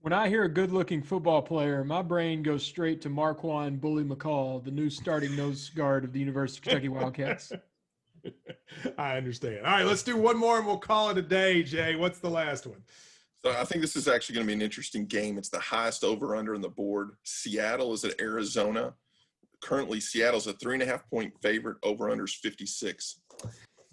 When 0.01 0.11
I 0.13 0.27
hear 0.27 0.43
a 0.43 0.49
good-looking 0.49 1.03
football 1.03 1.41
player, 1.41 1.83
my 1.83 2.01
brain 2.01 2.43
goes 2.43 2.63
straight 2.63 3.01
to 3.03 3.09
Marquan 3.09 3.79
Bully 3.79 4.03
McCall, 4.03 4.63
the 4.63 4.71
new 4.71 4.89
starting 4.89 5.35
nose 5.35 5.69
guard 5.69 6.03
of 6.03 6.11
the 6.11 6.19
University 6.19 6.59
of 6.59 6.63
Kentucky 6.63 6.89
Wildcats. 6.89 7.53
I 8.97 9.17
understand. 9.17 9.65
All 9.65 9.71
right, 9.71 9.85
let's 9.85 10.03
do 10.03 10.17
one 10.17 10.37
more, 10.37 10.57
and 10.57 10.67
we'll 10.67 10.77
call 10.77 11.09
it 11.09 11.17
a 11.17 11.21
day. 11.21 11.63
Jay, 11.63 11.95
what's 11.95 12.19
the 12.19 12.29
last 12.29 12.67
one? 12.67 12.83
So 13.45 13.51
I 13.51 13.63
think 13.63 13.81
this 13.81 13.95
is 13.95 14.07
actually 14.07 14.35
going 14.35 14.47
to 14.47 14.49
be 14.49 14.55
an 14.55 14.61
interesting 14.63 15.05
game. 15.05 15.37
It's 15.37 15.49
the 15.49 15.59
highest 15.59 16.03
over 16.03 16.35
under 16.35 16.55
on 16.55 16.61
the 16.61 16.69
board. 16.69 17.11
Seattle 17.25 17.93
is 17.93 18.03
at 18.03 18.19
Arizona. 18.19 18.95
Currently, 19.61 19.99
Seattle's 19.99 20.47
a 20.47 20.53
three 20.53 20.73
and 20.73 20.81
a 20.81 20.85
half 20.87 21.07
point 21.11 21.31
favorite. 21.43 21.77
Over 21.83 22.05
unders 22.05 22.33
56. 22.37 23.19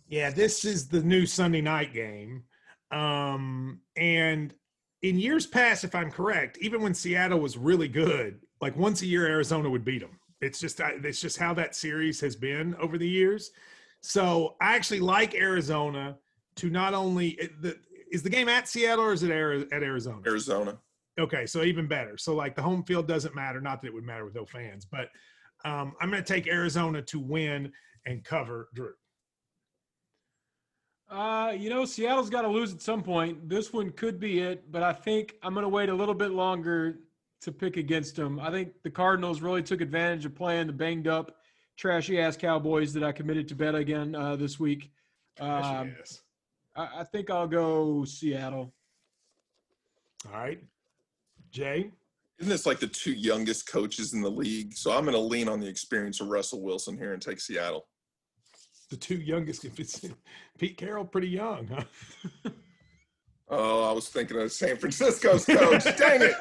Yeah, 0.09 0.31
this 0.31 0.65
is 0.65 0.89
the 0.89 1.03
new 1.03 1.27
Sunday 1.27 1.61
night 1.61 1.93
game. 1.93 2.45
Um, 2.93 3.81
and 3.95 4.55
in 5.03 5.19
years 5.19 5.47
past, 5.47 5.85
if 5.85 5.95
I'm 5.95 6.11
correct, 6.11 6.57
even 6.63 6.81
when 6.81 6.95
Seattle 6.95 7.41
was 7.41 7.59
really 7.59 7.89
good, 7.89 8.41
like 8.63 8.75
once 8.75 9.03
a 9.03 9.07
year, 9.07 9.27
Arizona 9.27 9.69
would 9.69 9.85
beat 9.85 10.01
them. 10.01 10.19
It's 10.41 10.61
just 10.61 10.81
it's 10.81 11.21
just 11.21 11.37
how 11.37 11.53
that 11.55 11.75
series 11.75 12.23
has 12.23 12.37
been 12.37 12.75
over 12.77 12.97
the 12.97 13.09
years. 13.09 13.51
So 14.01 14.57
I 14.63 14.77
actually 14.77 15.01
like 15.01 15.35
Arizona 15.35 16.17
to 16.57 16.71
not 16.71 16.95
only 16.95 17.39
the 17.61 17.77
is 18.13 18.23
the 18.23 18.31
game 18.31 18.49
at 18.49 18.69
Seattle 18.69 19.05
or 19.05 19.13
is 19.13 19.23
it 19.23 19.31
at 19.31 19.83
Arizona? 19.83 20.21
Arizona. 20.27 20.79
Okay, 21.19 21.47
so 21.47 21.65
even 21.65 21.89
better. 21.89 22.17
So 22.17 22.35
like 22.35 22.55
the 22.55 22.63
home 22.63 22.85
field 22.85 23.09
doesn't 23.09 23.35
matter. 23.35 23.61
Not 23.61 23.83
that 23.83 23.89
it 23.89 23.95
would 23.95 24.05
matter 24.05 24.25
with 24.25 24.35
no 24.35 24.45
fans, 24.45 24.85
but 24.85 25.09
um, 25.65 25.95
I'm 26.01 26.11
going 26.11 26.23
to 26.23 26.33
take 26.33 26.47
Arizona 26.47 27.03
to 27.03 27.19
win 27.19 27.73
and 28.07 28.23
cover 28.23 28.69
Drew. 28.75 28.93
Uh, 31.11 31.53
you 31.57 31.69
know, 31.69 31.85
Seattle's 31.85 32.31
got 32.31 32.43
to 32.43 32.49
lose 32.49 32.73
at 32.73 32.81
some 32.81 33.03
point. 33.03 33.49
This 33.49 33.73
one 33.73 33.91
could 33.91 34.19
be 34.19 34.41
it, 34.41 34.71
but 34.73 34.83
I 34.83 34.93
think 34.93 35.35
I'm 35.43 35.53
going 35.53 35.65
to 35.65 35.69
wait 35.69 35.91
a 35.91 35.95
little 35.95 36.15
bit 36.15 36.31
longer 36.31 37.01
to 37.43 37.53
pick 37.53 37.77
against 37.77 38.17
them. 38.17 38.41
I 38.41 38.51
think 38.51 38.73
the 38.83 38.91
Cardinals 38.91 39.43
really 39.43 39.63
took 39.63 39.81
advantage 39.83 40.25
of 40.25 40.35
playing 40.35 40.69
the 40.69 40.73
banged 40.73 41.09
up, 41.09 41.37
trashy 41.77 42.19
ass 42.19 42.37
Cowboys 42.37 42.95
that 42.95 43.03
I 43.03 43.13
committed 43.13 43.47
to 43.49 43.55
bet 43.55 43.75
again 43.75 44.15
uh, 44.15 44.37
this 44.37 44.59
week. 44.59 44.91
Um, 45.39 45.95
I, 46.77 47.01
I 47.01 47.05
think 47.05 47.31
I'll 47.31 47.49
go 47.49 48.05
Seattle. 48.05 48.73
All 50.27 50.41
right. 50.41 50.63
Jay? 51.51 51.91
Isn't 52.39 52.51
this 52.51 52.67
like 52.67 52.81
the 52.81 52.87
two 52.87 53.13
youngest 53.13 53.71
coaches 53.71 54.15
in 54.15 54.23
the 54.23 54.31
league? 54.31 54.75
So 54.75 54.91
I'm 54.93 55.05
going 55.05 55.15
to 55.15 55.21
lean 55.21 55.49
on 55.49 55.61
the 55.61 55.69
experience 55.69 56.21
of 56.21 56.29
Russell 56.29 56.63
Wilson 56.63 56.97
here 56.97 57.13
and 57.13 57.23
take 57.23 57.41
Seattle. 57.41 57.87
The 58.91 58.97
two 58.97 59.17
youngest. 59.17 59.65
If 59.65 59.79
it's 59.79 60.01
Pete 60.59 60.77
Carroll, 60.77 61.05
pretty 61.05 61.29
young, 61.29 61.69
huh? 61.69 62.51
Oh, 63.55 63.85
I 63.85 63.93
was 63.93 64.09
thinking 64.09 64.41
of 64.41 64.51
San 64.51 64.79
Francisco's 64.79 65.45
coach. 65.45 65.85
Dang 65.99 66.23
it. 66.23 66.35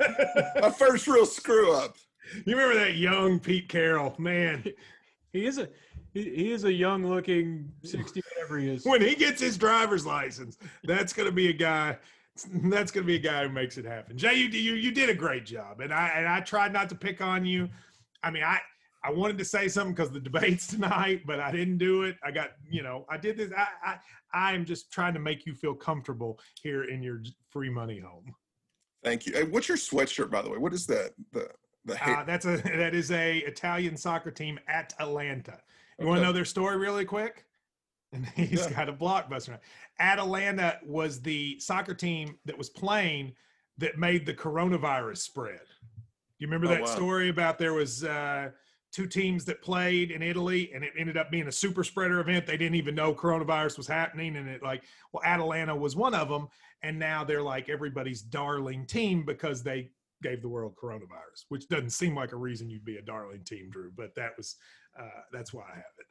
My 0.61 0.69
first 0.69 1.07
real 1.07 1.25
screw 1.25 1.73
up. 1.73 1.97
You 2.45 2.55
remember 2.55 2.79
that 2.85 2.95
young 2.95 3.37
Pete 3.37 3.67
Carroll, 3.67 4.15
man? 4.17 4.63
He 5.33 5.45
is 5.45 5.57
a 5.57 5.67
he, 6.13 6.23
he 6.23 6.51
is 6.51 6.63
a 6.63 6.73
young 6.73 7.05
looking 7.05 7.71
sixty 7.83 8.21
whatever 8.33 8.59
he 8.59 8.69
is. 8.69 8.85
When 8.85 9.01
he 9.01 9.15
gets 9.15 9.41
his 9.41 9.57
driver's 9.57 10.05
license, 10.05 10.57
that's 10.83 11.13
going 11.13 11.27
to 11.27 11.31
be 11.31 11.49
a 11.49 11.53
guy. 11.53 11.97
That's 12.63 12.91
going 12.91 13.03
to 13.03 13.07
be 13.07 13.15
a 13.15 13.19
guy 13.19 13.43
who 13.43 13.49
makes 13.49 13.77
it 13.77 13.85
happen. 13.85 14.17
Jay, 14.17 14.35
you 14.35 14.47
you 14.47 14.73
you 14.73 14.91
did 14.91 15.09
a 15.09 15.13
great 15.13 15.45
job, 15.45 15.81
and 15.81 15.93
I 15.93 16.07
and 16.15 16.27
I 16.27 16.41
tried 16.41 16.73
not 16.73 16.89
to 16.89 16.95
pick 16.95 17.21
on 17.21 17.45
you. 17.45 17.69
I 18.23 18.31
mean, 18.31 18.43
I 18.43 18.59
I 19.03 19.11
wanted 19.11 19.37
to 19.39 19.45
say 19.45 19.67
something 19.67 19.93
because 19.93 20.11
the 20.11 20.19
debates 20.19 20.67
tonight, 20.75 21.21
but 21.25 21.39
I 21.39 21.51
didn't 21.51 21.77
do 21.77 22.03
it. 22.03 22.17
I 22.23 22.31
got 22.31 22.51
you 22.69 22.83
know 22.83 23.05
I 23.09 23.17
did 23.17 23.37
this. 23.37 23.51
I 23.55 23.67
I 23.83 23.99
I 24.33 24.53
am 24.53 24.65
just 24.65 24.91
trying 24.91 25.13
to 25.13 25.19
make 25.19 25.45
you 25.45 25.53
feel 25.53 25.73
comfortable 25.73 26.39
here 26.61 26.85
in 26.85 27.01
your 27.03 27.21
free 27.49 27.69
money 27.69 27.99
home. 27.99 28.33
Thank 29.03 29.25
you. 29.25 29.33
Hey, 29.33 29.43
what's 29.43 29.67
your 29.67 29.77
sweatshirt, 29.77 30.29
by 30.29 30.41
the 30.41 30.49
way? 30.49 30.57
What 30.57 30.73
is 30.73 30.85
that? 30.87 31.11
The 31.31 31.49
the 31.70 31.70
Uh, 31.89 32.23
that's 32.23 32.45
a 32.45 32.57
that 32.77 32.93
is 32.93 33.11
a 33.11 33.39
Italian 33.39 33.97
soccer 33.97 34.31
team 34.31 34.59
Atalanta. 34.67 35.59
You 35.99 36.07
want 36.07 36.19
to 36.19 36.25
know 36.25 36.33
their 36.33 36.45
story 36.45 36.77
really 36.77 37.05
quick? 37.05 37.45
And 38.13 38.25
he's 38.35 38.67
Yeah. 38.67 38.73
got 38.73 38.89
a 38.89 38.93
blockbuster. 38.93 39.59
Atalanta 39.99 40.79
was 40.83 41.21
the 41.21 41.59
soccer 41.59 41.93
team 41.93 42.37
that 42.45 42.57
was 42.57 42.69
playing 42.69 43.33
that 43.77 43.97
made 43.97 44.25
the 44.25 44.33
coronavirus 44.33 45.17
spread. 45.19 45.61
You 46.37 46.47
remember 46.47 46.67
Oh, 46.67 46.71
that 46.71 46.81
wow. 46.81 46.87
story 46.87 47.29
about 47.29 47.57
there 47.59 47.73
was 47.73 48.03
uh, 48.03 48.49
two 48.91 49.07
teams 49.07 49.45
that 49.45 49.61
played 49.61 50.11
in 50.11 50.21
Italy, 50.21 50.71
and 50.73 50.83
it 50.83 50.93
ended 50.97 51.17
up 51.17 51.31
being 51.31 51.47
a 51.47 51.51
super 51.51 51.83
spreader 51.83 52.19
event. 52.19 52.45
They 52.45 52.57
didn't 52.57 52.75
even 52.75 52.95
know 52.95 53.13
coronavirus 53.13 53.77
was 53.77 53.87
happening, 53.87 54.35
and 54.35 54.49
it 54.49 54.61
like 54.63 54.83
well, 55.13 55.23
Atalanta 55.23 55.75
was 55.75 55.95
one 55.95 56.13
of 56.15 56.29
them, 56.29 56.47
and 56.83 56.97
now 56.99 57.23
they're 57.23 57.43
like 57.43 57.69
everybody's 57.69 58.21
darling 58.21 58.85
team 58.85 59.23
because 59.23 59.63
they 59.63 59.91
gave 60.21 60.41
the 60.41 60.49
world 60.49 60.75
coronavirus, 60.75 61.45
which 61.49 61.67
doesn't 61.67 61.91
seem 61.91 62.15
like 62.15 62.31
a 62.31 62.37
reason 62.37 62.69
you'd 62.69 62.85
be 62.85 62.97
a 62.97 63.01
darling 63.01 63.43
team, 63.43 63.69
Drew. 63.69 63.91
But 63.95 64.15
that 64.15 64.31
was 64.37 64.55
uh, 64.99 65.21
that's 65.31 65.53
why 65.53 65.63
I 65.63 65.75
have 65.75 65.93
it. 65.99 66.05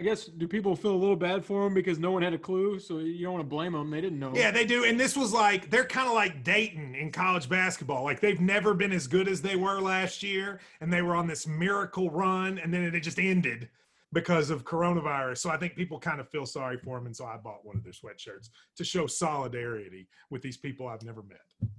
I 0.00 0.02
guess 0.02 0.24
do 0.24 0.48
people 0.48 0.74
feel 0.74 0.94
a 0.94 0.96
little 0.96 1.16
bad 1.16 1.44
for 1.44 1.64
them 1.64 1.74
because 1.74 1.98
no 1.98 2.10
one 2.10 2.22
had 2.22 2.32
a 2.32 2.38
clue? 2.38 2.78
So 2.78 2.98
you 2.98 3.22
don't 3.24 3.34
want 3.34 3.44
to 3.44 3.48
blame 3.48 3.72
them. 3.72 3.90
They 3.90 4.00
didn't 4.00 4.18
know. 4.18 4.32
Yeah, 4.34 4.50
they 4.50 4.64
do. 4.64 4.84
And 4.84 4.98
this 4.98 5.16
was 5.16 5.32
like 5.32 5.70
they're 5.70 5.84
kind 5.84 6.08
of 6.08 6.14
like 6.14 6.42
Dayton 6.42 6.94
in 6.94 7.12
college 7.12 7.48
basketball. 7.48 8.02
Like 8.04 8.20
they've 8.20 8.40
never 8.40 8.74
been 8.74 8.92
as 8.92 9.06
good 9.06 9.28
as 9.28 9.42
they 9.42 9.56
were 9.56 9.80
last 9.80 10.22
year, 10.22 10.60
and 10.80 10.92
they 10.92 11.02
were 11.02 11.14
on 11.14 11.26
this 11.26 11.46
miracle 11.46 12.10
run, 12.10 12.58
and 12.58 12.72
then 12.72 12.82
it 12.82 13.00
just 13.00 13.18
ended 13.18 13.68
because 14.12 14.50
of 14.50 14.64
coronavirus. 14.64 15.38
So 15.38 15.50
I 15.50 15.56
think 15.56 15.74
people 15.74 15.98
kind 15.98 16.20
of 16.20 16.28
feel 16.28 16.46
sorry 16.46 16.78
for 16.78 16.96
them, 16.96 17.06
and 17.06 17.16
so 17.16 17.24
I 17.24 17.36
bought 17.36 17.64
one 17.64 17.76
of 17.76 17.84
their 17.84 17.92
sweatshirts 17.92 18.50
to 18.76 18.84
show 18.84 19.06
solidarity 19.06 20.08
with 20.30 20.42
these 20.42 20.56
people 20.56 20.86
I've 20.86 21.02
never 21.02 21.22
met. 21.22 21.70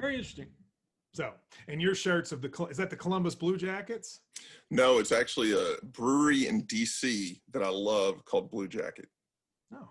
Very 0.00 0.14
interesting. 0.14 0.46
So, 1.14 1.32
and 1.66 1.80
your 1.80 1.94
shirts 1.94 2.32
of 2.32 2.42
the 2.42 2.66
is 2.70 2.76
that 2.76 2.90
the 2.90 2.96
Columbus 2.96 3.34
Blue 3.34 3.56
Jackets? 3.56 4.20
no, 4.70 4.98
it's 4.98 5.12
actually 5.12 5.52
a 5.52 5.76
brewery 5.82 6.46
in 6.46 6.62
DC 6.64 7.40
that 7.52 7.62
I 7.62 7.68
love 7.68 8.24
called 8.24 8.50
Blue 8.50 8.68
Jacket. 8.68 9.08
No, 9.70 9.90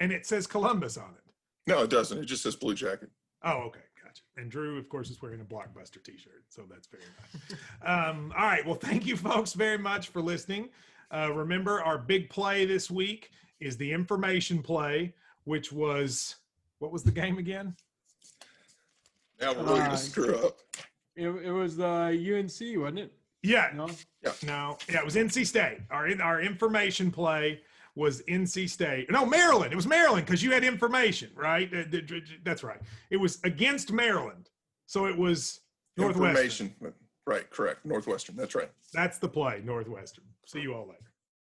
and 0.00 0.10
it 0.10 0.26
says 0.26 0.46
Columbus 0.46 0.96
on 0.96 1.10
it. 1.10 1.32
No, 1.66 1.82
it 1.82 1.90
doesn't. 1.90 2.18
It 2.18 2.24
just 2.24 2.42
says 2.42 2.56
Blue 2.56 2.74
Jacket. 2.74 3.10
Oh, 3.44 3.58
okay, 3.66 3.80
gotcha. 4.02 4.22
And 4.36 4.50
Drew, 4.50 4.78
of 4.78 4.88
course, 4.88 5.10
is 5.10 5.20
wearing 5.20 5.40
a 5.40 5.44
Blockbuster 5.44 6.02
T-shirt, 6.02 6.44
so 6.48 6.62
that's 6.68 6.88
very 6.88 7.04
nice. 7.20 8.10
um, 8.10 8.32
all 8.36 8.46
right, 8.46 8.64
well, 8.64 8.74
thank 8.74 9.06
you, 9.06 9.16
folks, 9.16 9.52
very 9.52 9.78
much 9.78 10.08
for 10.08 10.22
listening. 10.22 10.70
Uh, 11.14 11.30
remember, 11.32 11.82
our 11.82 11.98
big 11.98 12.30
play 12.30 12.64
this 12.64 12.90
week 12.90 13.30
is 13.60 13.76
the 13.76 13.92
information 13.92 14.62
play, 14.62 15.14
which 15.44 15.70
was 15.72 16.36
what 16.78 16.90
was 16.90 17.04
the 17.04 17.12
game 17.12 17.38
again? 17.38 17.76
Now 19.40 19.52
we're 19.52 19.58
really 19.64 19.68
going 19.80 19.82
Uh, 19.82 19.90
to 19.90 19.96
screw 19.98 20.34
up. 20.36 20.58
It, 21.16 21.28
it 21.28 21.52
was 21.52 21.76
the 21.76 21.84
UNC, 21.86 22.80
wasn't 22.80 22.98
it? 23.00 23.12
Yeah, 23.42 23.70
No. 23.74 23.88
yeah. 24.22 24.32
no, 24.46 24.78
yeah, 24.88 24.98
it 25.00 25.04
was 25.04 25.16
NC 25.16 25.46
State. 25.46 25.78
Our 25.90 26.08
our 26.22 26.40
information 26.40 27.10
play 27.10 27.60
was 27.94 28.22
NC 28.22 28.68
State. 28.70 29.10
No, 29.10 29.24
Maryland. 29.26 29.70
It 29.72 29.76
was 29.76 29.86
Maryland 29.86 30.24
because 30.26 30.42
you 30.42 30.50
had 30.50 30.64
information, 30.64 31.30
right? 31.36 31.68
Uh, 31.68 31.84
th- 31.90 32.08
th- 32.08 32.40
That's 32.42 32.64
right. 32.64 32.80
It 33.10 33.18
was 33.18 33.38
against 33.44 33.92
Maryland, 33.92 34.48
so 34.86 35.06
it 35.06 35.16
was 35.16 35.60
Northwestern. 35.98 36.66
Information. 36.68 36.94
Right, 37.26 37.48
correct. 37.50 37.84
Northwestern. 37.84 38.34
That's 38.34 38.54
right. 38.54 38.70
That's 38.94 39.18
the 39.18 39.28
play, 39.28 39.60
Northwestern. 39.64 40.24
See 40.46 40.60
you 40.60 40.74
all 40.74 40.86
later. 40.88 41.10